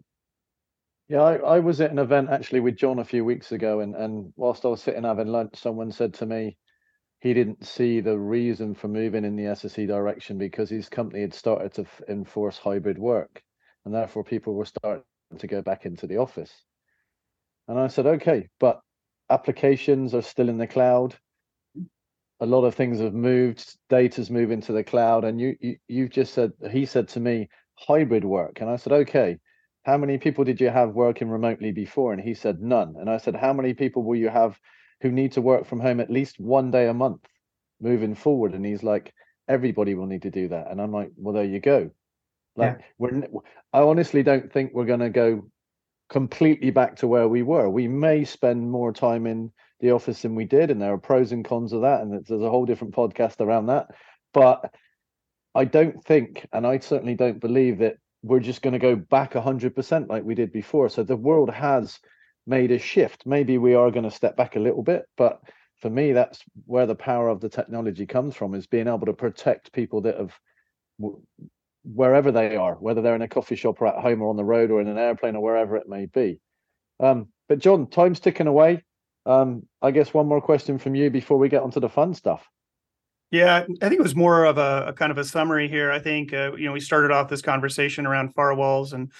Yeah 1.08 1.22
I, 1.22 1.36
I 1.36 1.58
was 1.60 1.80
at 1.80 1.90
an 1.90 1.98
event 1.98 2.30
actually 2.30 2.60
with 2.60 2.76
john 2.76 3.00
a 3.00 3.04
few 3.04 3.24
weeks 3.24 3.52
ago 3.52 3.80
and 3.80 3.94
and 3.94 4.32
whilst 4.36 4.64
i 4.64 4.68
was 4.68 4.82
sitting 4.82 5.04
having 5.04 5.28
lunch 5.28 5.56
someone 5.56 5.92
said 5.92 6.14
to 6.14 6.26
me 6.26 6.56
he 7.20 7.34
didn't 7.34 7.66
see 7.66 8.00
the 8.00 8.16
reason 8.16 8.74
for 8.74 8.88
moving 8.88 9.24
in 9.24 9.36
the 9.36 9.44
sse 9.44 9.86
direction 9.86 10.38
because 10.38 10.70
his 10.70 10.88
company 10.88 11.22
had 11.22 11.34
started 11.34 11.72
to 11.74 11.82
f- 11.82 12.02
enforce 12.08 12.58
hybrid 12.58 12.98
work 12.98 13.42
and 13.84 13.94
therefore 13.94 14.22
people 14.24 14.54
were 14.54 14.64
starting 14.64 15.02
to 15.38 15.46
go 15.46 15.62
back 15.62 15.86
into 15.86 16.06
the 16.06 16.18
office. 16.18 16.52
And 17.68 17.78
i 17.78 17.88
said 17.88 18.06
okay 18.06 18.48
but 18.60 18.80
applications 19.30 20.14
are 20.14 20.22
still 20.22 20.48
in 20.48 20.58
the 20.58 20.66
cloud. 20.66 21.14
A 22.40 22.46
lot 22.46 22.64
of 22.64 22.74
things 22.74 23.00
have 23.00 23.14
moved. 23.14 23.76
Data's 23.88 24.30
moving 24.30 24.60
to 24.62 24.72
the 24.72 24.84
cloud, 24.84 25.24
and 25.24 25.40
you, 25.40 25.56
you 25.60 25.76
you've 25.88 26.10
just 26.10 26.34
said 26.34 26.52
he 26.70 26.86
said 26.86 27.08
to 27.08 27.20
me 27.20 27.48
hybrid 27.74 28.24
work, 28.24 28.60
and 28.60 28.70
I 28.70 28.76
said 28.76 28.92
okay. 28.92 29.38
How 29.84 29.96
many 29.96 30.18
people 30.18 30.42
did 30.42 30.60
you 30.60 30.68
have 30.68 30.96
working 30.96 31.28
remotely 31.28 31.70
before? 31.70 32.12
And 32.12 32.20
he 32.20 32.34
said 32.34 32.60
none. 32.60 32.96
And 32.98 33.08
I 33.08 33.18
said, 33.18 33.36
how 33.36 33.52
many 33.52 33.72
people 33.72 34.02
will 34.02 34.16
you 34.16 34.28
have 34.28 34.58
who 35.00 35.12
need 35.12 35.30
to 35.32 35.40
work 35.40 35.64
from 35.64 35.78
home 35.78 36.00
at 36.00 36.10
least 36.10 36.40
one 36.40 36.72
day 36.72 36.88
a 36.88 36.92
month 36.92 37.24
moving 37.80 38.16
forward? 38.16 38.52
And 38.54 38.66
he's 38.66 38.82
like, 38.82 39.14
everybody 39.46 39.94
will 39.94 40.06
need 40.06 40.22
to 40.22 40.30
do 40.32 40.48
that. 40.48 40.72
And 40.72 40.80
I'm 40.80 40.90
like, 40.90 41.12
well, 41.16 41.34
there 41.34 41.44
you 41.44 41.60
go. 41.60 41.92
Like 42.56 42.78
yeah. 42.80 42.84
we're, 42.98 43.28
I 43.72 43.82
honestly 43.82 44.24
don't 44.24 44.52
think 44.52 44.72
we're 44.74 44.86
going 44.86 44.98
to 44.98 45.08
go 45.08 45.48
completely 46.08 46.70
back 46.70 46.96
to 46.96 47.08
where 47.08 47.28
we 47.28 47.42
were. 47.42 47.68
We 47.68 47.88
may 47.88 48.24
spend 48.24 48.70
more 48.70 48.92
time 48.92 49.26
in 49.26 49.52
the 49.80 49.90
office 49.90 50.22
than 50.22 50.34
we 50.34 50.44
did, 50.44 50.70
and 50.70 50.80
there 50.80 50.92
are 50.92 50.98
pros 50.98 51.32
and 51.32 51.44
cons 51.44 51.72
of 51.72 51.82
that, 51.82 52.00
and 52.00 52.12
there's 52.12 52.42
a 52.42 52.50
whole 52.50 52.66
different 52.66 52.94
podcast 52.94 53.40
around 53.40 53.66
that. 53.66 53.88
But 54.32 54.72
I 55.54 55.64
don't 55.64 56.02
think, 56.04 56.46
and 56.52 56.66
I 56.66 56.78
certainly 56.78 57.14
don't 57.14 57.40
believe 57.40 57.78
that 57.78 57.96
we're 58.22 58.40
just 58.40 58.62
going 58.62 58.72
to 58.72 58.78
go 58.78 58.96
back 58.96 59.32
100% 59.34 60.08
like 60.08 60.24
we 60.24 60.34
did 60.34 60.52
before. 60.52 60.88
So 60.88 61.02
the 61.02 61.16
world 61.16 61.50
has 61.50 61.98
made 62.46 62.70
a 62.70 62.78
shift. 62.78 63.26
Maybe 63.26 63.58
we 63.58 63.74
are 63.74 63.90
going 63.90 64.04
to 64.04 64.10
step 64.10 64.36
back 64.36 64.56
a 64.56 64.60
little 64.60 64.82
bit, 64.82 65.04
but 65.16 65.40
for 65.80 65.90
me, 65.90 66.12
that's 66.12 66.42
where 66.64 66.86
the 66.86 66.94
power 66.94 67.28
of 67.28 67.40
the 67.40 67.48
technology 67.48 68.06
comes 68.06 68.34
from 68.34 68.54
is 68.54 68.66
being 68.66 68.88
able 68.88 69.06
to 69.06 69.12
protect 69.12 69.72
people 69.72 70.00
that 70.02 70.16
have 70.16 70.38
wherever 71.94 72.32
they 72.32 72.56
are, 72.56 72.74
whether 72.74 73.02
they're 73.02 73.14
in 73.14 73.22
a 73.22 73.28
coffee 73.28 73.56
shop 73.56 73.80
or 73.80 73.86
at 73.86 74.02
home 74.02 74.22
or 74.22 74.30
on 74.30 74.36
the 74.36 74.44
road 74.44 74.70
or 74.70 74.80
in 74.80 74.88
an 74.88 74.98
airplane 74.98 75.36
or 75.36 75.42
wherever 75.42 75.76
it 75.76 75.88
may 75.88 76.06
be. 76.06 76.40
Um, 77.00 77.28
but 77.48 77.58
John, 77.58 77.86
time's 77.88 78.20
ticking 78.20 78.46
away. 78.46 78.84
Um, 79.24 79.64
I 79.82 79.90
guess 79.90 80.14
one 80.14 80.26
more 80.26 80.40
question 80.40 80.78
from 80.78 80.94
you 80.94 81.10
before 81.10 81.38
we 81.38 81.48
get 81.48 81.62
onto 81.62 81.80
the 81.80 81.88
fun 81.88 82.14
stuff. 82.14 82.48
Yeah, 83.30 83.56
I 83.56 83.88
think 83.88 83.98
it 83.98 84.02
was 84.02 84.14
more 84.14 84.44
of 84.44 84.56
a, 84.56 84.86
a 84.88 84.92
kind 84.92 85.10
of 85.10 85.18
a 85.18 85.24
summary 85.24 85.68
here. 85.68 85.90
I 85.90 85.98
think 85.98 86.32
uh, 86.32 86.52
you 86.56 86.66
know 86.66 86.72
we 86.72 86.80
started 86.80 87.10
off 87.10 87.28
this 87.28 87.42
conversation 87.42 88.06
around 88.06 88.34
firewalls 88.34 88.92
and 88.92 89.10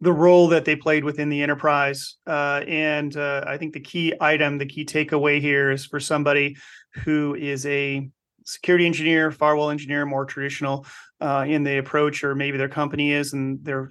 the 0.00 0.12
role 0.12 0.48
that 0.48 0.66
they 0.66 0.76
played 0.76 1.02
within 1.02 1.30
the 1.30 1.42
enterprise, 1.42 2.16
uh, 2.26 2.62
and 2.68 3.16
uh, 3.16 3.42
I 3.46 3.56
think 3.56 3.72
the 3.72 3.80
key 3.80 4.12
item, 4.20 4.58
the 4.58 4.66
key 4.66 4.84
takeaway 4.84 5.40
here 5.40 5.70
is 5.70 5.86
for 5.86 5.98
somebody 5.98 6.56
who 7.04 7.34
is 7.34 7.64
a 7.64 8.06
security 8.44 8.86
engineer, 8.86 9.30
firewall 9.30 9.70
engineer, 9.70 10.06
more 10.06 10.24
traditional 10.24 10.86
uh, 11.20 11.44
in 11.46 11.64
the 11.64 11.78
approach, 11.78 12.22
or 12.24 12.34
maybe 12.34 12.58
their 12.58 12.68
company 12.68 13.12
is, 13.12 13.32
and 13.32 13.64
they're 13.64 13.90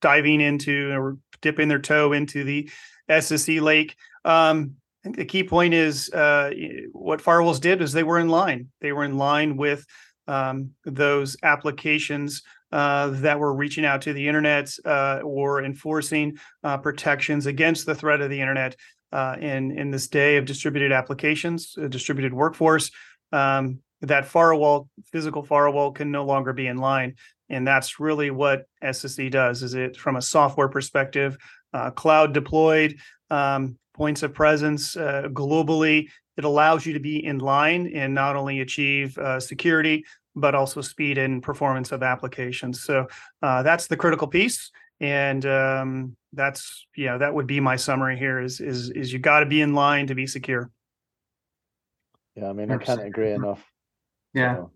diving 0.00 0.40
into 0.40 0.90
or 0.92 1.18
dipping 1.40 1.68
their 1.68 1.78
toe 1.78 2.12
into 2.12 2.44
the 2.44 2.68
SSE 3.08 3.60
lake. 3.60 3.96
Um, 4.24 4.76
I 5.02 5.08
think 5.08 5.16
the 5.16 5.24
key 5.24 5.44
point 5.44 5.74
is 5.74 6.10
uh, 6.10 6.50
what 6.92 7.22
firewalls 7.22 7.60
did 7.60 7.82
is 7.82 7.92
they 7.92 8.04
were 8.04 8.20
in 8.20 8.28
line. 8.28 8.68
They 8.80 8.92
were 8.92 9.04
in 9.04 9.18
line 9.18 9.56
with 9.56 9.84
um, 10.28 10.70
those 10.84 11.36
applications 11.42 12.42
uh, 12.70 13.08
that 13.10 13.38
were 13.38 13.52
reaching 13.52 13.84
out 13.84 14.02
to 14.02 14.12
the 14.12 14.26
internet 14.26 14.70
uh, 14.84 15.20
or 15.24 15.62
enforcing 15.64 16.38
uh, 16.64 16.78
protections 16.78 17.46
against 17.46 17.84
the 17.84 17.94
threat 17.94 18.20
of 18.20 18.30
the 18.30 18.40
internet. 18.40 18.76
Uh, 19.12 19.36
in 19.42 19.78
in 19.78 19.90
this 19.90 20.08
day 20.08 20.38
of 20.38 20.46
distributed 20.46 20.90
applications, 20.90 21.76
distributed 21.90 22.32
workforce, 22.32 22.90
um, 23.32 23.80
that 24.00 24.26
firewall, 24.26 24.88
physical 25.12 25.42
firewall, 25.42 25.92
can 25.92 26.10
no 26.10 26.24
longer 26.24 26.52
be 26.52 26.66
in 26.66 26.78
line. 26.78 27.14
And 27.48 27.66
that's 27.66 28.00
really 28.00 28.30
what 28.30 28.66
SSE 28.82 29.30
does. 29.30 29.62
Is 29.62 29.74
it 29.74 29.96
from 29.96 30.16
a 30.16 30.22
software 30.22 30.68
perspective, 30.68 31.36
uh, 31.72 31.90
cloud 31.90 32.32
deployed, 32.32 32.96
um, 33.30 33.78
points 33.94 34.22
of 34.22 34.34
presence 34.34 34.96
uh, 34.96 35.24
globally. 35.32 36.08
It 36.36 36.44
allows 36.44 36.86
you 36.86 36.94
to 36.94 37.00
be 37.00 37.24
in 37.24 37.38
line 37.38 37.92
and 37.94 38.14
not 38.14 38.36
only 38.36 38.60
achieve 38.60 39.16
uh, 39.18 39.40
security 39.40 40.04
but 40.34 40.54
also 40.54 40.80
speed 40.80 41.18
and 41.18 41.42
performance 41.42 41.92
of 41.92 42.02
applications. 42.02 42.82
So 42.82 43.06
uh, 43.42 43.62
that's 43.62 43.86
the 43.86 43.98
critical 43.98 44.26
piece 44.26 44.70
and 45.02 45.44
um, 45.44 46.16
that's 46.32 46.86
yeah 46.96 47.18
that 47.18 47.34
would 47.34 47.46
be 47.46 47.60
my 47.60 47.76
summary 47.76 48.16
here 48.16 48.40
is 48.40 48.60
is 48.60 48.90
is 48.90 49.12
you 49.12 49.18
got 49.18 49.40
to 49.40 49.46
be 49.46 49.60
in 49.60 49.74
line 49.74 50.06
to 50.06 50.14
be 50.14 50.26
secure 50.26 50.70
yeah, 52.34 52.48
I 52.48 52.52
mean, 52.52 52.70
I 52.70 52.78
can't 52.78 53.02
agree 53.02 53.32
enough. 53.32 53.62
Yeah. 54.34 54.56
So, 54.56 54.68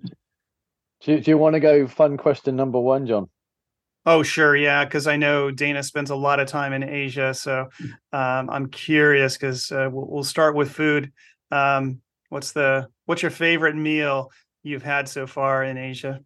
do, 1.03 1.21
do 1.21 1.31
you 1.31 1.39
want 1.39 1.55
to 1.55 1.61
go 1.61 1.87
fun 1.87 2.17
question 2.17 2.57
number 2.57 2.81
one, 2.81 3.07
John? 3.07 3.29
Oh, 4.05 4.23
sure. 4.23 4.57
Yeah. 4.57 4.85
Cause 4.85 5.09
I 5.09 5.17
know 5.17 5.51
Dana 5.51 5.83
spends 5.83 6.11
a 6.11 6.17
lot 6.17 6.39
of 6.39 6.47
time 6.47 6.73
in 6.73 6.85
Asia. 6.85 7.35
So 7.35 7.69
um, 8.13 8.49
I'm 8.51 8.69
curious 8.69 9.37
because 9.37 9.73
uh, 9.73 9.89
we'll, 9.91 10.07
we'll, 10.09 10.25
start 10.25 10.55
with 10.55 10.71
food. 10.71 11.11
Um, 11.51 12.01
what's 12.29 12.53
the, 12.53 12.87
what's 13.07 13.23
your 13.23 13.33
favorite 13.33 13.75
meal 13.75 14.31
you've 14.63 14.85
had 14.85 15.09
so 15.09 15.27
far 15.27 15.65
in 15.65 15.77
Asia? 15.77 16.21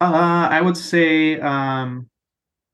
Uh, 0.00 0.48
I 0.50 0.62
would 0.62 0.78
say, 0.78 1.38
um, 1.40 2.08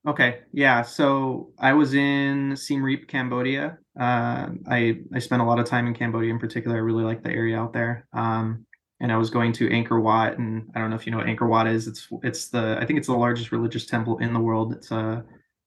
okay. 0.07 0.41
Yeah. 0.53 0.83
So 0.83 1.51
I 1.59 1.73
was 1.73 1.95
in 1.95 2.57
Siem 2.57 2.83
Reap, 2.83 3.09
Cambodia 3.09 3.79
uh, 3.99 4.49
I 4.69 5.01
I 5.15 5.19
spent 5.19 5.43
a 5.43 5.45
lot 5.45 5.59
of 5.59 5.67
time 5.67 5.87
in 5.87 5.95
Cambodia 5.95 6.31
in 6.31 6.39
particular. 6.39 6.77
I 6.77 6.81
really 6.81 7.05
like 7.05 7.23
the 7.23 7.31
area 7.31 7.59
out 7.59 7.73
there. 7.73 8.07
Um, 8.13 8.65
and 9.01 9.11
I 9.11 9.17
was 9.17 9.31
going 9.31 9.53
to 9.55 9.69
Angkor 9.69 10.03
Wat, 10.03 10.39
and 10.39 10.71
I 10.75 10.79
don't 10.79 10.91
know 10.91 10.97
if 10.97 11.07
you 11.07 11.13
know 11.13 11.19
what 11.19 11.27
Angkor 11.27 11.49
Wat 11.49 11.67
is. 11.67 11.87
It's 11.87 12.09
it's 12.23 12.49
the 12.49 12.79
I 12.81 12.87
think 12.87 12.99
it's 12.99 13.09
the 13.09 13.15
largest 13.15 13.53
religious 13.53 13.87
temple 13.87 14.19
in 14.19 14.33
the 14.33 14.41
world. 14.41 14.73
It's 14.73 14.91
a 14.91 15.25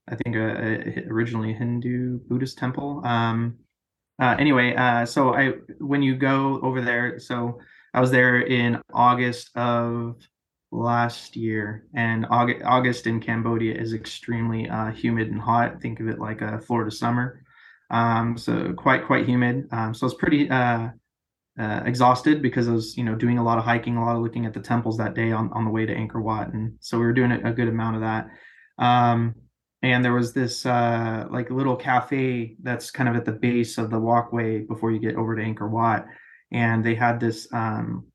I 0.07 0.15
think 0.15 0.35
a, 0.35 0.39
a 0.39 1.07
originally 1.09 1.51
a 1.51 1.55
Hindu 1.55 2.19
Buddhist 2.27 2.57
temple. 2.57 3.01
Um, 3.05 3.57
uh, 4.19 4.35
anyway, 4.39 4.75
uh, 4.75 5.05
so 5.05 5.33
I 5.33 5.53
when 5.79 6.01
you 6.01 6.15
go 6.15 6.59
over 6.61 6.81
there, 6.81 7.19
so 7.19 7.59
I 7.93 8.01
was 8.01 8.09
there 8.09 8.41
in 8.41 8.81
August 8.93 9.55
of 9.55 10.15
last 10.73 11.35
year, 11.35 11.85
and 11.93 12.25
August 12.29 12.63
August 12.65 13.07
in 13.07 13.19
Cambodia 13.21 13.75
is 13.75 13.93
extremely 13.93 14.67
uh, 14.69 14.91
humid 14.91 15.29
and 15.29 15.39
hot. 15.39 15.81
Think 15.81 15.99
of 15.99 16.07
it 16.07 16.19
like 16.19 16.41
a 16.41 16.59
Florida 16.59 16.91
summer. 16.91 17.43
Um, 17.91 18.37
so 18.37 18.73
quite 18.73 19.05
quite 19.05 19.27
humid. 19.27 19.67
Um, 19.71 19.93
so 19.93 20.05
I 20.05 20.07
was 20.07 20.15
pretty 20.15 20.49
uh, 20.49 20.89
uh, 21.59 21.81
exhausted 21.85 22.41
because 22.41 22.67
I 22.67 22.71
was 22.71 22.97
you 22.97 23.03
know 23.03 23.15
doing 23.15 23.37
a 23.37 23.43
lot 23.43 23.59
of 23.59 23.63
hiking, 23.63 23.97
a 23.97 24.03
lot 24.03 24.15
of 24.15 24.23
looking 24.23 24.45
at 24.45 24.53
the 24.53 24.59
temples 24.59 24.97
that 24.97 25.13
day 25.13 25.31
on 25.31 25.51
on 25.53 25.63
the 25.63 25.71
way 25.71 25.85
to 25.85 25.95
Angkor 25.95 26.21
Wat, 26.21 26.51
and 26.51 26.73
so 26.79 26.97
we 26.97 27.05
were 27.05 27.13
doing 27.13 27.31
a, 27.31 27.49
a 27.49 27.53
good 27.53 27.67
amount 27.67 27.95
of 27.95 28.01
that. 28.01 28.27
Um, 28.83 29.35
and 29.83 30.03
there 30.03 30.13
was 30.13 30.33
this 30.33 30.65
uh, 30.65 31.27
like 31.29 31.51
little 31.51 31.75
cafe 31.75 32.55
that's 32.63 32.89
kind 32.89 33.09
of 33.09 33.15
at 33.15 33.25
the 33.25 33.33
base 33.33 33.77
of 33.77 33.91
the 33.91 33.99
walkway 33.99 34.59
before 34.59 34.91
you 34.91 34.99
get 34.99 35.15
over 35.15 35.35
to 35.35 35.43
Angkor 35.43 35.69
Wat, 35.69 36.05
and 36.51 36.83
they 36.83 36.95
had 36.95 37.19
this 37.19 37.47
um, 37.53 38.07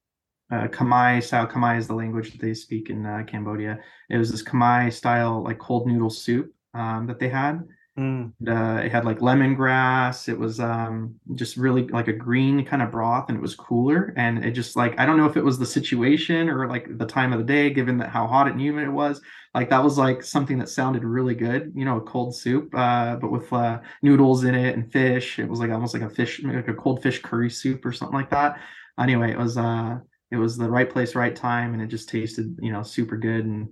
uh, 0.51 0.69
Khmer 0.69 1.23
style. 1.23 1.47
Khmer 1.47 1.79
is 1.79 1.87
the 1.87 1.95
language 1.95 2.33
that 2.33 2.41
they 2.41 2.55
speak 2.55 2.91
in 2.91 3.05
uh, 3.05 3.25
Cambodia. 3.27 3.79
It 4.11 4.17
was 4.17 4.31
this 4.31 4.43
Khmer 4.43 4.93
style 4.93 5.43
like 5.43 5.59
cold 5.59 5.87
noodle 5.87 6.11
soup 6.11 6.53
um, 6.75 7.07
that 7.07 7.19
they 7.19 7.29
had, 7.29 7.65
Mm. 7.99 8.33
Uh, 8.47 8.81
it 8.85 8.93
had 8.93 9.05
like 9.05 9.19
lemongrass. 9.19 10.29
It 10.29 10.39
was 10.39 10.61
um, 10.61 11.17
just 11.35 11.57
really 11.57 11.89
like 11.89 12.07
a 12.07 12.13
green 12.13 12.65
kind 12.65 12.81
of 12.81 12.93
broth, 12.93 13.29
and 13.29 13.37
it 13.37 13.41
was 13.41 13.57
cooler. 13.57 14.15
And 14.17 14.45
it 14.45 14.53
just 14.53 14.77
like 14.77 14.99
I 15.01 15.05
don't 15.05 15.17
know 15.17 15.27
if 15.27 15.37
it 15.37 15.45
was 15.45 15.59
the 15.59 15.67
situation 15.67 16.49
or 16.49 16.69
like 16.69 16.97
the 16.97 17.07
time 17.07 17.33
of 17.33 17.41
the 17.41 17.45
day, 17.45 17.71
given 17.71 17.99
that 17.99 18.11
how 18.11 18.29
hot 18.29 18.47
and 18.47 18.61
humid 18.61 18.85
it 18.85 18.93
was. 18.93 19.21
Like 19.53 19.69
that 19.71 19.83
was 19.83 19.99
like 19.99 20.23
something 20.23 20.59
that 20.59 20.69
sounded 20.69 21.03
really 21.03 21.35
good. 21.35 21.73
You 21.75 21.85
know, 21.85 21.97
a 21.97 22.01
cold 22.01 22.37
soup, 22.37 22.73
uh, 22.73 23.17
but 23.17 23.33
with 23.33 23.53
uh, 23.53 23.81
noodles 24.03 24.45
in 24.45 24.55
it 24.55 24.77
and 24.77 24.93
fish. 24.93 25.41
It 25.41 25.49
was 25.49 25.59
like 25.59 25.73
almost 25.73 25.93
like 25.93 26.05
a 26.05 26.11
fish, 26.11 26.41
like 26.45 26.69
a 26.69 26.75
cold 26.75 27.03
fish 27.03 27.21
curry 27.21 27.51
soup 27.51 27.85
or 27.85 27.93
something 27.93 28.17
like 28.17 28.31
that. 28.31 28.61
Anyway, 29.01 29.33
it 29.33 29.39
was 29.39 29.57
uh, 29.57 29.99
it 30.31 30.37
was 30.37 30.57
the 30.57 30.69
right 30.69 30.91
place, 30.91 31.15
right 31.15 31.35
time, 31.35 31.75
and 31.75 31.83
it 31.83 31.87
just 31.87 32.09
tasted 32.09 32.57
you 32.61 32.73
know 32.73 32.83
super 32.83 33.17
good 33.17 33.45
and 33.45 33.69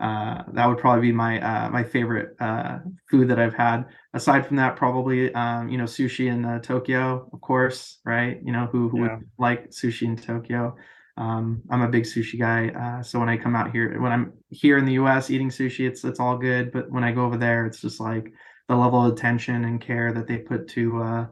uh, 0.00 0.42
that 0.52 0.66
would 0.66 0.78
probably 0.78 1.08
be 1.08 1.12
my 1.12 1.40
uh, 1.40 1.68
my 1.70 1.82
favorite 1.82 2.36
uh, 2.40 2.78
food 3.10 3.28
that 3.28 3.38
I've 3.40 3.54
had. 3.54 3.86
Aside 4.14 4.46
from 4.46 4.56
that, 4.56 4.76
probably 4.76 5.34
um, 5.34 5.68
you 5.68 5.76
know 5.76 5.84
sushi 5.84 6.30
in 6.30 6.44
uh, 6.44 6.60
Tokyo, 6.60 7.28
of 7.32 7.40
course, 7.40 7.98
right? 8.04 8.38
You 8.44 8.52
know 8.52 8.66
who, 8.66 8.88
who 8.88 9.04
yeah. 9.04 9.16
would 9.16 9.28
like 9.38 9.70
sushi 9.70 10.02
in 10.02 10.16
Tokyo. 10.16 10.76
Um, 11.16 11.62
I'm 11.68 11.82
a 11.82 11.88
big 11.88 12.04
sushi 12.04 12.38
guy, 12.38 12.68
uh, 12.68 13.02
so 13.02 13.18
when 13.18 13.28
I 13.28 13.36
come 13.36 13.56
out 13.56 13.72
here, 13.72 14.00
when 14.00 14.12
I'm 14.12 14.34
here 14.50 14.78
in 14.78 14.84
the 14.84 14.92
U.S. 14.92 15.30
eating 15.30 15.50
sushi, 15.50 15.88
it's 15.88 16.04
it's 16.04 16.20
all 16.20 16.38
good. 16.38 16.70
But 16.70 16.90
when 16.92 17.02
I 17.02 17.10
go 17.10 17.24
over 17.24 17.36
there, 17.36 17.66
it's 17.66 17.80
just 17.80 17.98
like 17.98 18.32
the 18.68 18.76
level 18.76 19.04
of 19.04 19.12
attention 19.12 19.64
and 19.64 19.80
care 19.80 20.12
that 20.12 20.28
they 20.28 20.38
put 20.38 20.68
to 20.68 21.26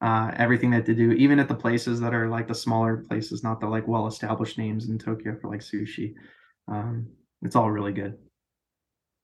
uh, 0.00 0.30
everything 0.36 0.70
that 0.70 0.86
they 0.86 0.94
do, 0.94 1.12
even 1.12 1.38
at 1.38 1.48
the 1.48 1.54
places 1.54 2.00
that 2.00 2.14
are 2.14 2.28
like 2.28 2.46
the 2.46 2.54
smaller 2.54 2.98
places, 3.08 3.42
not 3.42 3.60
the 3.60 3.66
like 3.66 3.88
well 3.88 4.06
established 4.06 4.58
names 4.58 4.88
in 4.88 4.98
Tokyo 4.98 5.36
for 5.40 5.48
like 5.48 5.60
sushi. 5.60 6.14
Um, 6.68 7.08
it's 7.42 7.56
all 7.56 7.70
really 7.70 7.92
good. 7.92 8.16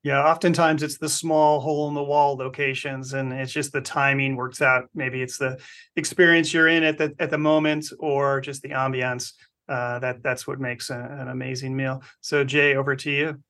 Yeah, 0.03 0.23
oftentimes 0.23 0.83
it's 0.83 0.99
the 0.99 1.09
small 1.09 1.61
hole 1.61 1.89
in 1.89 1.95
the 1.95 2.03
wall 2.03 2.37
locations, 2.37 3.15
and 3.15 3.33
it's 3.33 3.53
just 3.53 3.73
the 3.73 3.81
timing 3.81 4.37
works 4.37 4.61
out. 4.61 4.85
Maybe 4.95 5.23
it's 5.23 5.39
the 5.39 5.59
experience 5.97 6.53
you're 6.53 6.69
in 6.69 6.83
at 6.83 6.99
the 6.99 7.15
at 7.19 7.31
the 7.31 7.39
moment, 7.39 7.87
or 7.99 8.41
just 8.41 8.63
the 8.63 8.71
ambiance. 8.71 9.33
Uh, 9.67 9.99
that 10.01 10.23
that's 10.23 10.47
what 10.47 10.61
makes 10.61 10.91
a, 10.91 11.17
an 11.21 11.29
amazing 11.29 11.75
meal. 11.75 12.03
So, 12.21 12.45
Jaye, 12.45 12.75
over 12.75 12.95
to 12.97 13.11
you. 13.11 13.41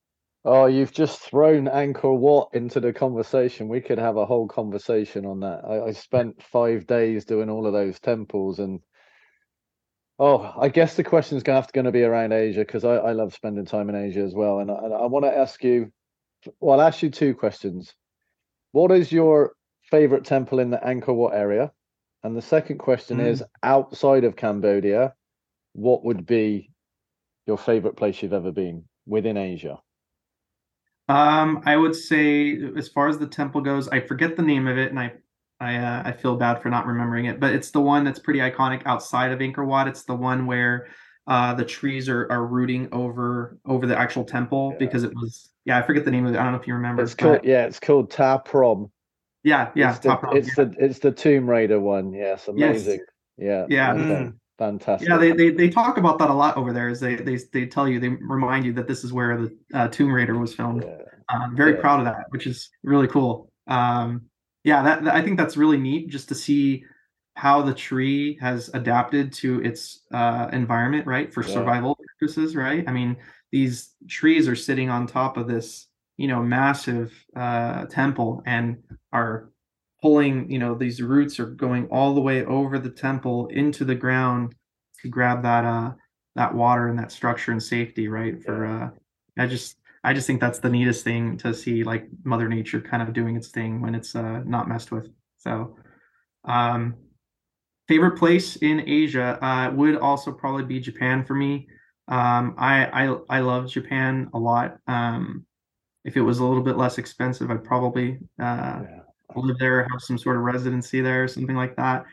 Oh, 0.46 0.66
you've 0.66 0.92
just 0.92 1.20
thrown 1.20 1.66
Angkor 1.66 2.18
Wat 2.18 2.50
into 2.52 2.78
the 2.78 2.92
conversation. 2.92 3.68
We 3.68 3.80
could 3.80 3.98
have 3.98 4.16
a 4.16 4.26
whole 4.26 4.46
conversation 4.46 5.24
on 5.24 5.40
that. 5.40 5.62
I, 5.66 5.88
I 5.88 5.92
spent 5.92 6.42
five 6.42 6.86
days 6.86 7.24
doing 7.24 7.48
all 7.48 7.66
of 7.66 7.72
those 7.72 7.98
temples, 7.98 8.58
and 8.58 8.80
oh, 10.18 10.52
I 10.60 10.68
guess 10.68 10.96
the 10.96 11.04
question 11.04 11.38
is 11.38 11.42
going 11.42 11.56
to 11.56 11.60
have 11.60 11.68
to 11.68 11.72
going 11.72 11.86
to 11.86 11.92
be 11.92 12.02
around 12.02 12.32
Asia 12.32 12.60
because 12.60 12.84
I, 12.84 12.96
I 12.96 13.12
love 13.12 13.32
spending 13.32 13.64
time 13.64 13.88
in 13.88 13.96
Asia 13.96 14.20
as 14.20 14.34
well. 14.34 14.58
And 14.58 14.70
I, 14.70 14.74
I 14.74 15.06
want 15.06 15.24
to 15.24 15.34
ask 15.34 15.64
you 15.64 15.90
well, 16.60 16.80
I'll 16.80 16.86
ask 16.86 17.02
you 17.02 17.10
two 17.10 17.34
questions. 17.34 17.94
What 18.72 18.90
is 18.90 19.12
your 19.12 19.52
favorite 19.90 20.24
temple 20.24 20.58
in 20.58 20.70
the 20.70 20.78
Angkor 20.78 21.14
Wat 21.14 21.34
area? 21.34 21.72
And 22.22 22.36
the 22.36 22.42
second 22.42 22.78
question 22.78 23.18
mm. 23.18 23.26
is 23.26 23.42
outside 23.62 24.24
of 24.24 24.36
Cambodia, 24.36 25.14
what 25.72 26.04
would 26.04 26.26
be 26.26 26.70
your 27.46 27.58
favorite 27.58 27.96
place 27.96 28.22
you've 28.22 28.32
ever 28.32 28.52
been 28.52 28.84
within 29.06 29.36
Asia? 29.36 29.78
Um, 31.08 31.62
I 31.66 31.76
would 31.76 31.94
say, 31.94 32.58
as 32.76 32.88
far 32.88 33.08
as 33.08 33.18
the 33.18 33.26
temple 33.26 33.60
goes, 33.60 33.88
I 33.88 34.00
forget 34.00 34.36
the 34.36 34.42
name 34.42 34.66
of 34.66 34.78
it, 34.78 34.90
and 34.90 34.98
I, 34.98 35.12
I, 35.60 35.76
uh, 35.76 36.02
I 36.06 36.12
feel 36.12 36.36
bad 36.36 36.62
for 36.62 36.70
not 36.70 36.86
remembering 36.86 37.26
it. 37.26 37.40
But 37.40 37.52
it's 37.52 37.70
the 37.70 37.80
one 37.80 38.04
that's 38.04 38.18
pretty 38.18 38.40
iconic 38.40 38.82
outside 38.86 39.30
of 39.30 39.38
Angkor 39.40 39.66
Wat. 39.66 39.86
It's 39.86 40.04
the 40.04 40.14
one 40.14 40.46
where 40.46 40.88
uh, 41.26 41.54
the 41.54 41.64
trees 41.64 42.08
are 42.08 42.30
are 42.30 42.46
rooting 42.46 42.88
over 42.92 43.58
over 43.66 43.86
the 43.86 43.98
actual 43.98 44.24
temple 44.24 44.70
yeah. 44.72 44.78
because 44.78 45.04
it 45.04 45.14
was 45.14 45.50
yeah, 45.64 45.78
I 45.78 45.82
forget 45.82 46.04
the 46.04 46.10
name 46.10 46.26
of 46.26 46.34
it. 46.34 46.38
I 46.38 46.42
don't 46.42 46.52
know 46.52 46.58
if 46.58 46.66
you 46.66 46.74
remember. 46.74 47.02
It's 47.02 47.14
called 47.14 47.40
yeah, 47.44 47.64
it's 47.64 47.80
called 47.80 48.10
Ta 48.10 48.42
Prohm. 48.42 48.90
Yeah, 49.42 49.70
yeah, 49.74 49.90
it's, 49.90 49.98
the, 50.00 50.08
Prohm, 50.10 50.36
it's 50.36 50.48
yeah. 50.48 50.64
the 50.64 50.74
it's 50.78 50.98
the 50.98 51.12
Tomb 51.12 51.48
Raider 51.48 51.80
one. 51.80 52.12
Yes, 52.12 52.48
amazing. 52.48 53.00
Yes. 53.36 53.66
Yeah, 53.68 53.92
yeah, 53.92 53.92
okay. 53.92 54.02
mm. 54.02 54.34
Fantastic. 54.58 55.08
Yeah, 55.08 55.16
they, 55.16 55.32
they 55.32 55.50
they 55.50 55.68
talk 55.68 55.96
about 55.96 56.18
that 56.18 56.30
a 56.30 56.34
lot 56.34 56.56
over 56.56 56.72
there. 56.72 56.88
Is 56.88 57.00
they 57.00 57.16
they 57.16 57.38
they 57.52 57.66
tell 57.66 57.88
you 57.88 58.00
they 58.00 58.08
remind 58.08 58.64
you 58.64 58.72
that 58.74 58.88
this 58.88 59.04
is 59.04 59.12
where 59.12 59.36
the 59.36 59.56
uh, 59.72 59.88
Tomb 59.88 60.12
Raider 60.12 60.38
was 60.38 60.54
filmed. 60.54 60.84
Yeah. 60.84 60.98
I'm 61.28 61.56
very 61.56 61.76
proud 61.76 62.00
of 62.00 62.06
that, 62.06 62.26
which 62.30 62.46
is 62.46 62.68
really 62.82 63.08
cool. 63.08 63.50
Um, 63.66 64.26
yeah, 64.62 64.82
that, 64.82 65.04
that 65.04 65.14
I 65.14 65.22
think 65.22 65.38
that's 65.38 65.56
really 65.56 65.78
neat 65.78 66.08
just 66.08 66.28
to 66.28 66.34
see 66.34 66.84
how 67.34 67.62
the 67.62 67.74
tree 67.74 68.38
has 68.40 68.70
adapted 68.74 69.32
to 69.32 69.62
its 69.62 70.02
uh, 70.12 70.48
environment, 70.52 71.06
right, 71.06 71.32
for 71.32 71.42
survival 71.42 71.98
purposes, 72.20 72.54
right? 72.54 72.84
I 72.86 72.92
mean, 72.92 73.16
these 73.52 73.94
trees 74.08 74.48
are 74.48 74.54
sitting 74.54 74.90
on 74.90 75.06
top 75.06 75.36
of 75.36 75.48
this 75.48 75.88
you 76.16 76.28
know 76.28 76.42
massive 76.42 77.12
uh, 77.36 77.86
temple 77.86 78.42
and 78.46 78.82
are 79.12 79.50
pulling 80.04 80.50
you 80.50 80.58
know 80.58 80.74
these 80.74 81.00
roots 81.00 81.40
are 81.40 81.46
going 81.46 81.86
all 81.88 82.14
the 82.14 82.20
way 82.20 82.44
over 82.44 82.78
the 82.78 82.90
temple 82.90 83.46
into 83.48 83.86
the 83.86 83.94
ground 83.94 84.54
to 85.00 85.08
grab 85.08 85.42
that 85.42 85.64
uh 85.64 85.90
that 86.36 86.54
water 86.54 86.88
and 86.88 86.98
that 86.98 87.10
structure 87.10 87.52
and 87.52 87.62
safety 87.62 88.06
right 88.06 88.44
for 88.44 88.66
uh 88.66 88.90
i 89.38 89.46
just 89.46 89.78
i 90.04 90.12
just 90.12 90.26
think 90.26 90.42
that's 90.42 90.58
the 90.58 90.68
neatest 90.68 91.04
thing 91.04 91.38
to 91.38 91.54
see 91.54 91.84
like 91.84 92.06
mother 92.22 92.50
nature 92.50 92.82
kind 92.82 93.02
of 93.02 93.14
doing 93.14 93.34
its 93.34 93.48
thing 93.48 93.80
when 93.80 93.94
it's 93.94 94.14
uh 94.14 94.42
not 94.44 94.68
messed 94.68 94.92
with 94.92 95.08
so 95.38 95.74
um 96.44 96.94
favorite 97.88 98.18
place 98.18 98.56
in 98.56 98.86
asia 98.86 99.38
uh 99.42 99.70
would 99.72 99.96
also 99.96 100.30
probably 100.32 100.64
be 100.64 100.80
japan 100.80 101.24
for 101.24 101.34
me 101.34 101.66
um, 102.06 102.54
I, 102.58 103.06
I 103.06 103.16
I 103.30 103.40
love 103.40 103.70
Japan 103.70 104.28
a 104.34 104.38
lot. 104.38 104.76
Um, 104.86 105.46
if 106.04 106.16
it 106.16 106.22
was 106.22 106.38
a 106.38 106.44
little 106.44 106.62
bit 106.62 106.76
less 106.76 106.98
expensive, 106.98 107.50
I'd 107.50 107.64
probably 107.64 108.18
uh, 108.38 108.82
yeah. 108.84 109.00
Live 109.42 109.58
there, 109.58 109.86
have 109.90 110.00
some 110.00 110.18
sort 110.18 110.36
of 110.36 110.42
residency 110.42 111.00
there, 111.00 111.26
something 111.28 111.56
like 111.56 111.76
that. 111.76 112.04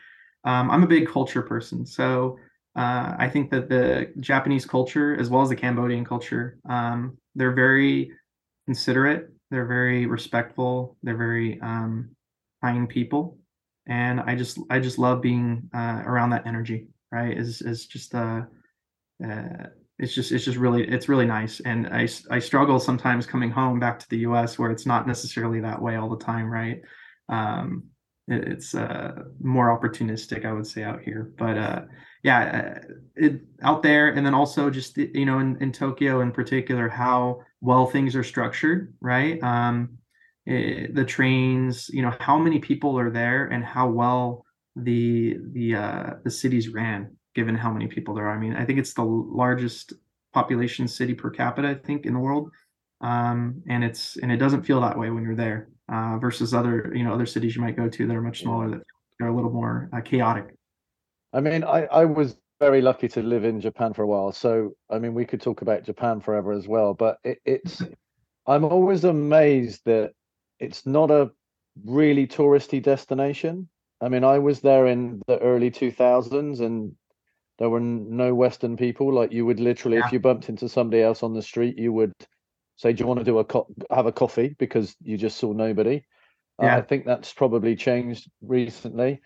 Um, 0.44 0.70
I'm 0.70 0.82
a 0.82 0.86
big 0.86 1.08
culture 1.08 1.42
person, 1.42 1.86
so 1.86 2.38
uh, 2.74 3.14
I 3.18 3.28
think 3.28 3.50
that 3.50 3.68
the 3.68 4.12
Japanese 4.20 4.64
culture, 4.64 5.16
as 5.18 5.30
well 5.30 5.42
as 5.42 5.48
the 5.48 5.56
Cambodian 5.56 6.04
culture, 6.04 6.58
um, 6.68 7.16
they're 7.34 7.52
very 7.52 8.10
considerate. 8.66 9.28
They're 9.50 9.66
very 9.66 10.06
respectful. 10.06 10.96
They're 11.02 11.16
very 11.16 11.60
um, 11.60 12.10
kind 12.62 12.88
people, 12.88 13.38
and 13.86 14.20
I 14.20 14.34
just 14.34 14.58
I 14.70 14.80
just 14.80 14.98
love 14.98 15.20
being 15.20 15.68
uh, 15.74 16.02
around 16.06 16.30
that 16.30 16.46
energy. 16.46 16.88
Right? 17.10 17.36
Is 17.36 17.60
is 17.60 17.86
just 17.86 18.14
uh, 18.14 18.42
uh 19.24 19.66
it's 19.98 20.14
just 20.14 20.32
it's 20.32 20.44
just 20.44 20.58
really 20.58 20.86
it's 20.88 21.08
really 21.08 21.26
nice 21.26 21.60
and 21.60 21.86
i 21.88 22.08
i 22.30 22.38
struggle 22.38 22.80
sometimes 22.80 23.24
coming 23.24 23.50
home 23.50 23.78
back 23.78 23.98
to 23.98 24.08
the 24.08 24.18
us 24.18 24.58
where 24.58 24.70
it's 24.70 24.84
not 24.84 25.06
necessarily 25.06 25.60
that 25.60 25.80
way 25.80 25.96
all 25.96 26.08
the 26.08 26.24
time 26.24 26.50
right 26.50 26.82
um 27.32 27.84
it, 28.28 28.48
it's 28.48 28.74
uh 28.74 29.12
more 29.40 29.68
opportunistic 29.76 30.44
i 30.44 30.52
would 30.52 30.66
say 30.66 30.82
out 30.82 31.00
here 31.02 31.32
but 31.38 31.56
uh 31.58 31.82
yeah 32.22 32.40
uh, 32.80 32.92
it 33.16 33.40
out 33.62 33.82
there 33.82 34.08
and 34.08 34.24
then 34.24 34.34
also 34.34 34.70
just 34.70 34.96
you 34.96 35.26
know 35.26 35.38
in, 35.38 35.56
in 35.60 35.72
tokyo 35.72 36.20
in 36.20 36.30
particular 36.30 36.88
how 36.88 37.40
well 37.60 37.86
things 37.86 38.14
are 38.14 38.22
structured 38.24 38.94
right 39.00 39.42
um 39.42 39.98
it, 40.46 40.52
eh, 40.52 40.86
the 40.92 41.04
trains 41.04 41.88
you 41.88 42.02
know 42.02 42.12
how 42.20 42.38
many 42.38 42.58
people 42.58 42.98
are 42.98 43.10
there 43.10 43.46
and 43.46 43.64
how 43.64 43.88
well 43.88 44.44
the 44.76 45.36
the 45.52 45.74
uh 45.74 46.10
the 46.24 46.30
cities 46.30 46.68
ran 46.68 47.10
given 47.34 47.54
how 47.54 47.72
many 47.72 47.86
people 47.86 48.14
there 48.14 48.26
are. 48.26 48.36
I 48.36 48.38
mean, 48.38 48.54
I 48.54 48.64
think 48.64 48.78
it's 48.78 48.94
the 48.94 49.04
largest 49.04 49.92
population 50.32 50.88
city 50.88 51.14
per 51.14 51.30
capita, 51.30 51.68
I 51.68 51.74
think, 51.74 52.06
in 52.06 52.12
the 52.14 52.18
world. 52.18 52.50
Um, 53.00 53.62
and 53.68 53.82
it's 53.82 54.16
and 54.18 54.30
it 54.30 54.36
doesn't 54.36 54.62
feel 54.62 54.80
that 54.82 54.98
way 54.98 55.10
when 55.10 55.24
you're 55.24 55.34
there 55.34 55.68
uh, 55.90 56.18
versus 56.18 56.54
other 56.54 56.92
you 56.94 57.04
know 57.04 57.12
other 57.12 57.26
cities 57.26 57.56
you 57.56 57.62
might 57.62 57.76
go 57.76 57.88
to 57.88 58.06
that 58.06 58.16
are 58.16 58.22
much 58.22 58.42
smaller 58.42 58.68
that 58.70 58.82
are 59.20 59.28
a 59.28 59.34
little 59.34 59.50
more 59.50 59.88
uh, 59.92 60.00
chaotic. 60.00 60.54
I 61.32 61.40
mean, 61.40 61.64
I 61.64 61.84
I 61.86 62.04
was 62.04 62.36
very 62.60 62.80
lucky 62.80 63.08
to 63.08 63.22
live 63.22 63.44
in 63.44 63.60
Japan 63.60 63.92
for 63.92 64.02
a 64.02 64.06
while, 64.06 64.32
so 64.32 64.74
I 64.90 64.98
mean, 64.98 65.14
we 65.14 65.24
could 65.24 65.40
talk 65.40 65.62
about 65.62 65.84
Japan 65.84 66.20
forever 66.20 66.52
as 66.52 66.68
well. 66.68 66.94
But 66.94 67.18
it, 67.24 67.38
it's 67.44 67.82
I'm 68.46 68.64
always 68.64 69.04
amazed 69.04 69.82
that 69.86 70.12
it's 70.58 70.86
not 70.86 71.10
a 71.10 71.30
really 71.84 72.26
touristy 72.26 72.82
destination. 72.82 73.68
I 74.00 74.08
mean, 74.08 74.24
I 74.24 74.38
was 74.38 74.60
there 74.60 74.86
in 74.86 75.22
the 75.26 75.38
early 75.38 75.70
2000s 75.70 76.60
and 76.60 76.94
there 77.58 77.70
were 77.70 77.80
no 77.80 78.34
Western 78.34 78.76
people. 78.76 79.12
Like 79.12 79.32
you 79.32 79.46
would 79.46 79.60
literally, 79.60 79.98
yeah. 79.98 80.06
if 80.06 80.12
you 80.12 80.18
bumped 80.18 80.48
into 80.48 80.68
somebody 80.68 81.02
else 81.02 81.22
on 81.22 81.34
the 81.34 81.42
street, 81.42 81.78
you 81.78 81.92
would 81.92 82.12
say, 82.82 82.92
"Do 82.92 83.02
you 83.02 83.06
want 83.06 83.20
to 83.20 83.24
do 83.24 83.38
a 83.38 83.44
co- 83.44 83.68
have 83.90 84.06
a 84.06 84.12
coffee?" 84.12 84.54
Because 84.58 84.96
you 85.02 85.16
just 85.16 85.38
saw 85.38 85.52
nobody. 85.52 86.04
Yeah. 86.60 86.74
Uh, 86.74 86.78
I 86.78 86.82
think 86.82 87.06
that's 87.06 87.32
probably 87.32 87.76
changed 87.76 88.28
recently. 88.42 89.20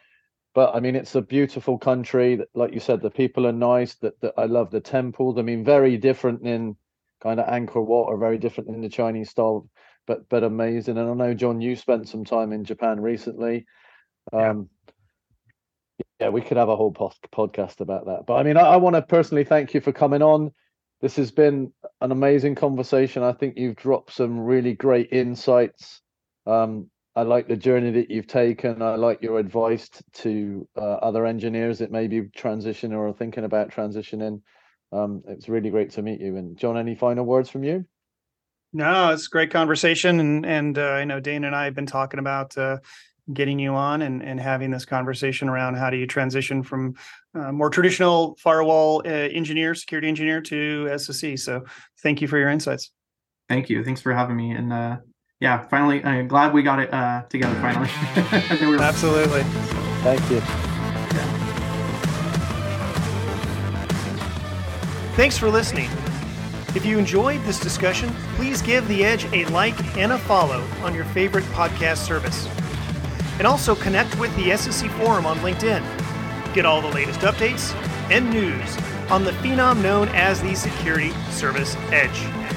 But 0.55 0.75
I 0.75 0.81
mean, 0.81 0.97
it's 0.97 1.15
a 1.15 1.23
beautiful 1.23 1.79
country. 1.79 2.41
Like 2.55 2.73
you 2.73 2.81
said, 2.81 3.01
the 3.01 3.11
people 3.11 3.47
are 3.47 3.53
nice. 3.53 3.95
That, 3.97 4.21
that 4.21 4.35
I 4.37 4.45
love 4.45 4.71
the 4.71 4.81
temples. 4.81 5.39
I 5.39 5.43
mean, 5.43 5.65
very 5.65 5.97
different 5.97 6.47
in 6.47 6.77
kind 7.23 7.41
of 7.41 7.47
Angkor 7.47 7.85
Wat, 7.85 8.09
or 8.09 8.19
very 8.19 8.39
different 8.39 8.71
in 8.71 8.81
the 8.81 8.89
Chinese 8.89 9.31
style, 9.31 9.69
but 10.07 10.29
but 10.29 10.45
amazing. 10.45 10.99
And 10.99 11.11
I 11.11 11.15
know 11.15 11.35
John, 11.35 11.61
you 11.61 11.77
spent 11.77 12.09
some 12.09 12.25
time 12.25 12.53
in 12.53 12.65
Japan 12.65 13.01
recently. 13.01 13.67
Um, 14.33 14.69
yeah, 16.21 16.31
we 16.31 16.41
could 16.41 16.57
have 16.57 16.69
a 16.69 16.77
whole 16.77 16.93
podcast 16.93 17.81
about 17.81 18.07
that. 18.07 18.25
But 18.27 18.35
I 18.35 18.43
mean, 18.43 18.57
I, 18.57 18.63
I 18.63 18.77
want 18.77 18.97
to 18.97 19.03
personally 19.03 19.45
thank 19.45 19.75
you 19.75 19.81
for 19.81 19.93
coming 19.93 20.23
on. 20.23 20.53
This 21.01 21.17
has 21.17 21.31
been 21.31 21.73
an 22.01 22.11
amazing 22.11 22.55
conversation. 22.55 23.23
I 23.23 23.33
think 23.33 23.57
you've 23.57 23.77
dropped 23.77 24.13
some 24.13 24.41
really 24.41 24.75
great 24.75 25.13
insights. 25.13 26.01
Um, 26.47 26.91
I 27.15 27.23
like 27.23 27.49
the 27.49 27.57
journey 27.57 27.91
that 27.93 28.11
you've 28.11 28.27
taken. 28.27 28.83
I 28.83 28.97
like 28.97 29.23
your 29.23 29.39
advice 29.39 29.89
to 30.15 30.69
uh, 30.77 30.81
other 30.81 31.27
engineers 31.27 31.79
that 31.79 31.91
may 31.91 32.07
be 32.07 32.23
transitioning 32.23 32.97
or 32.97 33.13
thinking 33.13 33.45
about 33.45 33.71
transitioning. 33.71 34.43
Um, 34.93 35.23
it's 35.27 35.49
really 35.49 35.71
great 35.71 35.91
to 35.93 36.03
meet 36.03 36.21
you. 36.21 36.37
And 36.37 36.57
John, 36.57 36.77
any 36.77 36.95
final 36.95 37.25
words 37.25 37.51
from 37.51 37.65
you? 37.65 37.85
No, 38.73 39.11
it's 39.11 39.27
a 39.27 39.31
great 39.31 39.51
conversation, 39.51 40.21
and 40.21 40.45
and 40.45 40.79
uh, 40.79 40.91
I 40.91 41.05
know 41.05 41.21
Dana 41.21 41.47
and 41.47 41.57
I 41.57 41.65
have 41.65 41.75
been 41.75 41.87
talking 41.87 42.21
about 42.21 42.59
uh, 42.59 42.79
getting 43.33 43.59
you 43.59 43.75
on 43.75 44.03
and, 44.03 44.23
and 44.23 44.39
having 44.41 44.71
this 44.71 44.85
conversation 44.85 45.49
around 45.49 45.75
how 45.75 45.91
do 45.91 45.97
you 45.97 46.07
transition 46.07 46.63
from 46.63 46.95
uh, 47.35 47.53
more 47.53 47.71
traditional 47.71 48.37
firewall 48.37 49.03
uh, 49.05 49.09
engineer, 49.11 49.75
security 49.75 50.09
engineer 50.09 50.41
to 50.41 50.87
SSE. 50.91 51.39
So 51.39 51.65
thank 52.03 52.21
you 52.21 52.29
for 52.29 52.39
your 52.39 52.51
insights. 52.51 52.91
Thank 53.49 53.69
you. 53.69 53.85
Thanks 53.85 54.01
for 54.01 54.13
having 54.13 54.37
me. 54.37 54.53
And 54.53 54.73
uh, 54.73 54.99
yeah, 55.41 55.67
finally, 55.69 56.03
I'm 56.05 56.29
glad 56.29 56.53
we 56.53 56.63
got 56.63 56.81
it 56.81 56.93
uh, 56.93 57.23
together 57.29 57.55
finally. 57.61 57.91
we 58.67 58.79
Absolutely. 58.79 59.43
Thank 60.03 60.31
you. 60.31 60.41
Thanks 65.17 65.39
for 65.39 65.49
listening. 65.49 65.89
If 66.75 66.85
you 66.85 66.99
enjoyed 66.99 67.43
this 67.45 67.59
discussion, 67.59 68.11
please 68.35 68.61
give 68.61 68.87
The 68.87 69.03
Edge 69.03 69.25
a 69.33 69.47
like 69.47 69.97
and 69.97 70.13
a 70.13 70.19
follow 70.19 70.63
on 70.83 70.95
your 70.95 71.07
favorite 71.07 71.45
podcast 71.47 72.05
service. 72.05 72.47
And 73.39 73.47
also 73.47 73.75
connect 73.75 74.19
with 74.19 74.35
the 74.37 74.51
SSE 74.51 74.91
Forum 74.99 75.27
on 75.27 75.39
LinkedIn. 75.39 75.83
Get 76.55 76.65
all 76.65 76.81
the 76.81 76.89
latest 76.89 77.21
updates 77.21 77.75
and 78.11 78.31
news 78.31 78.77
on 79.11 79.25
the 79.25 79.33
phenom 79.33 79.83
known 79.83 80.09
as 80.09 80.41
the 80.41 80.55
Security 80.55 81.13
Service 81.31 81.77
Edge. 81.91 82.56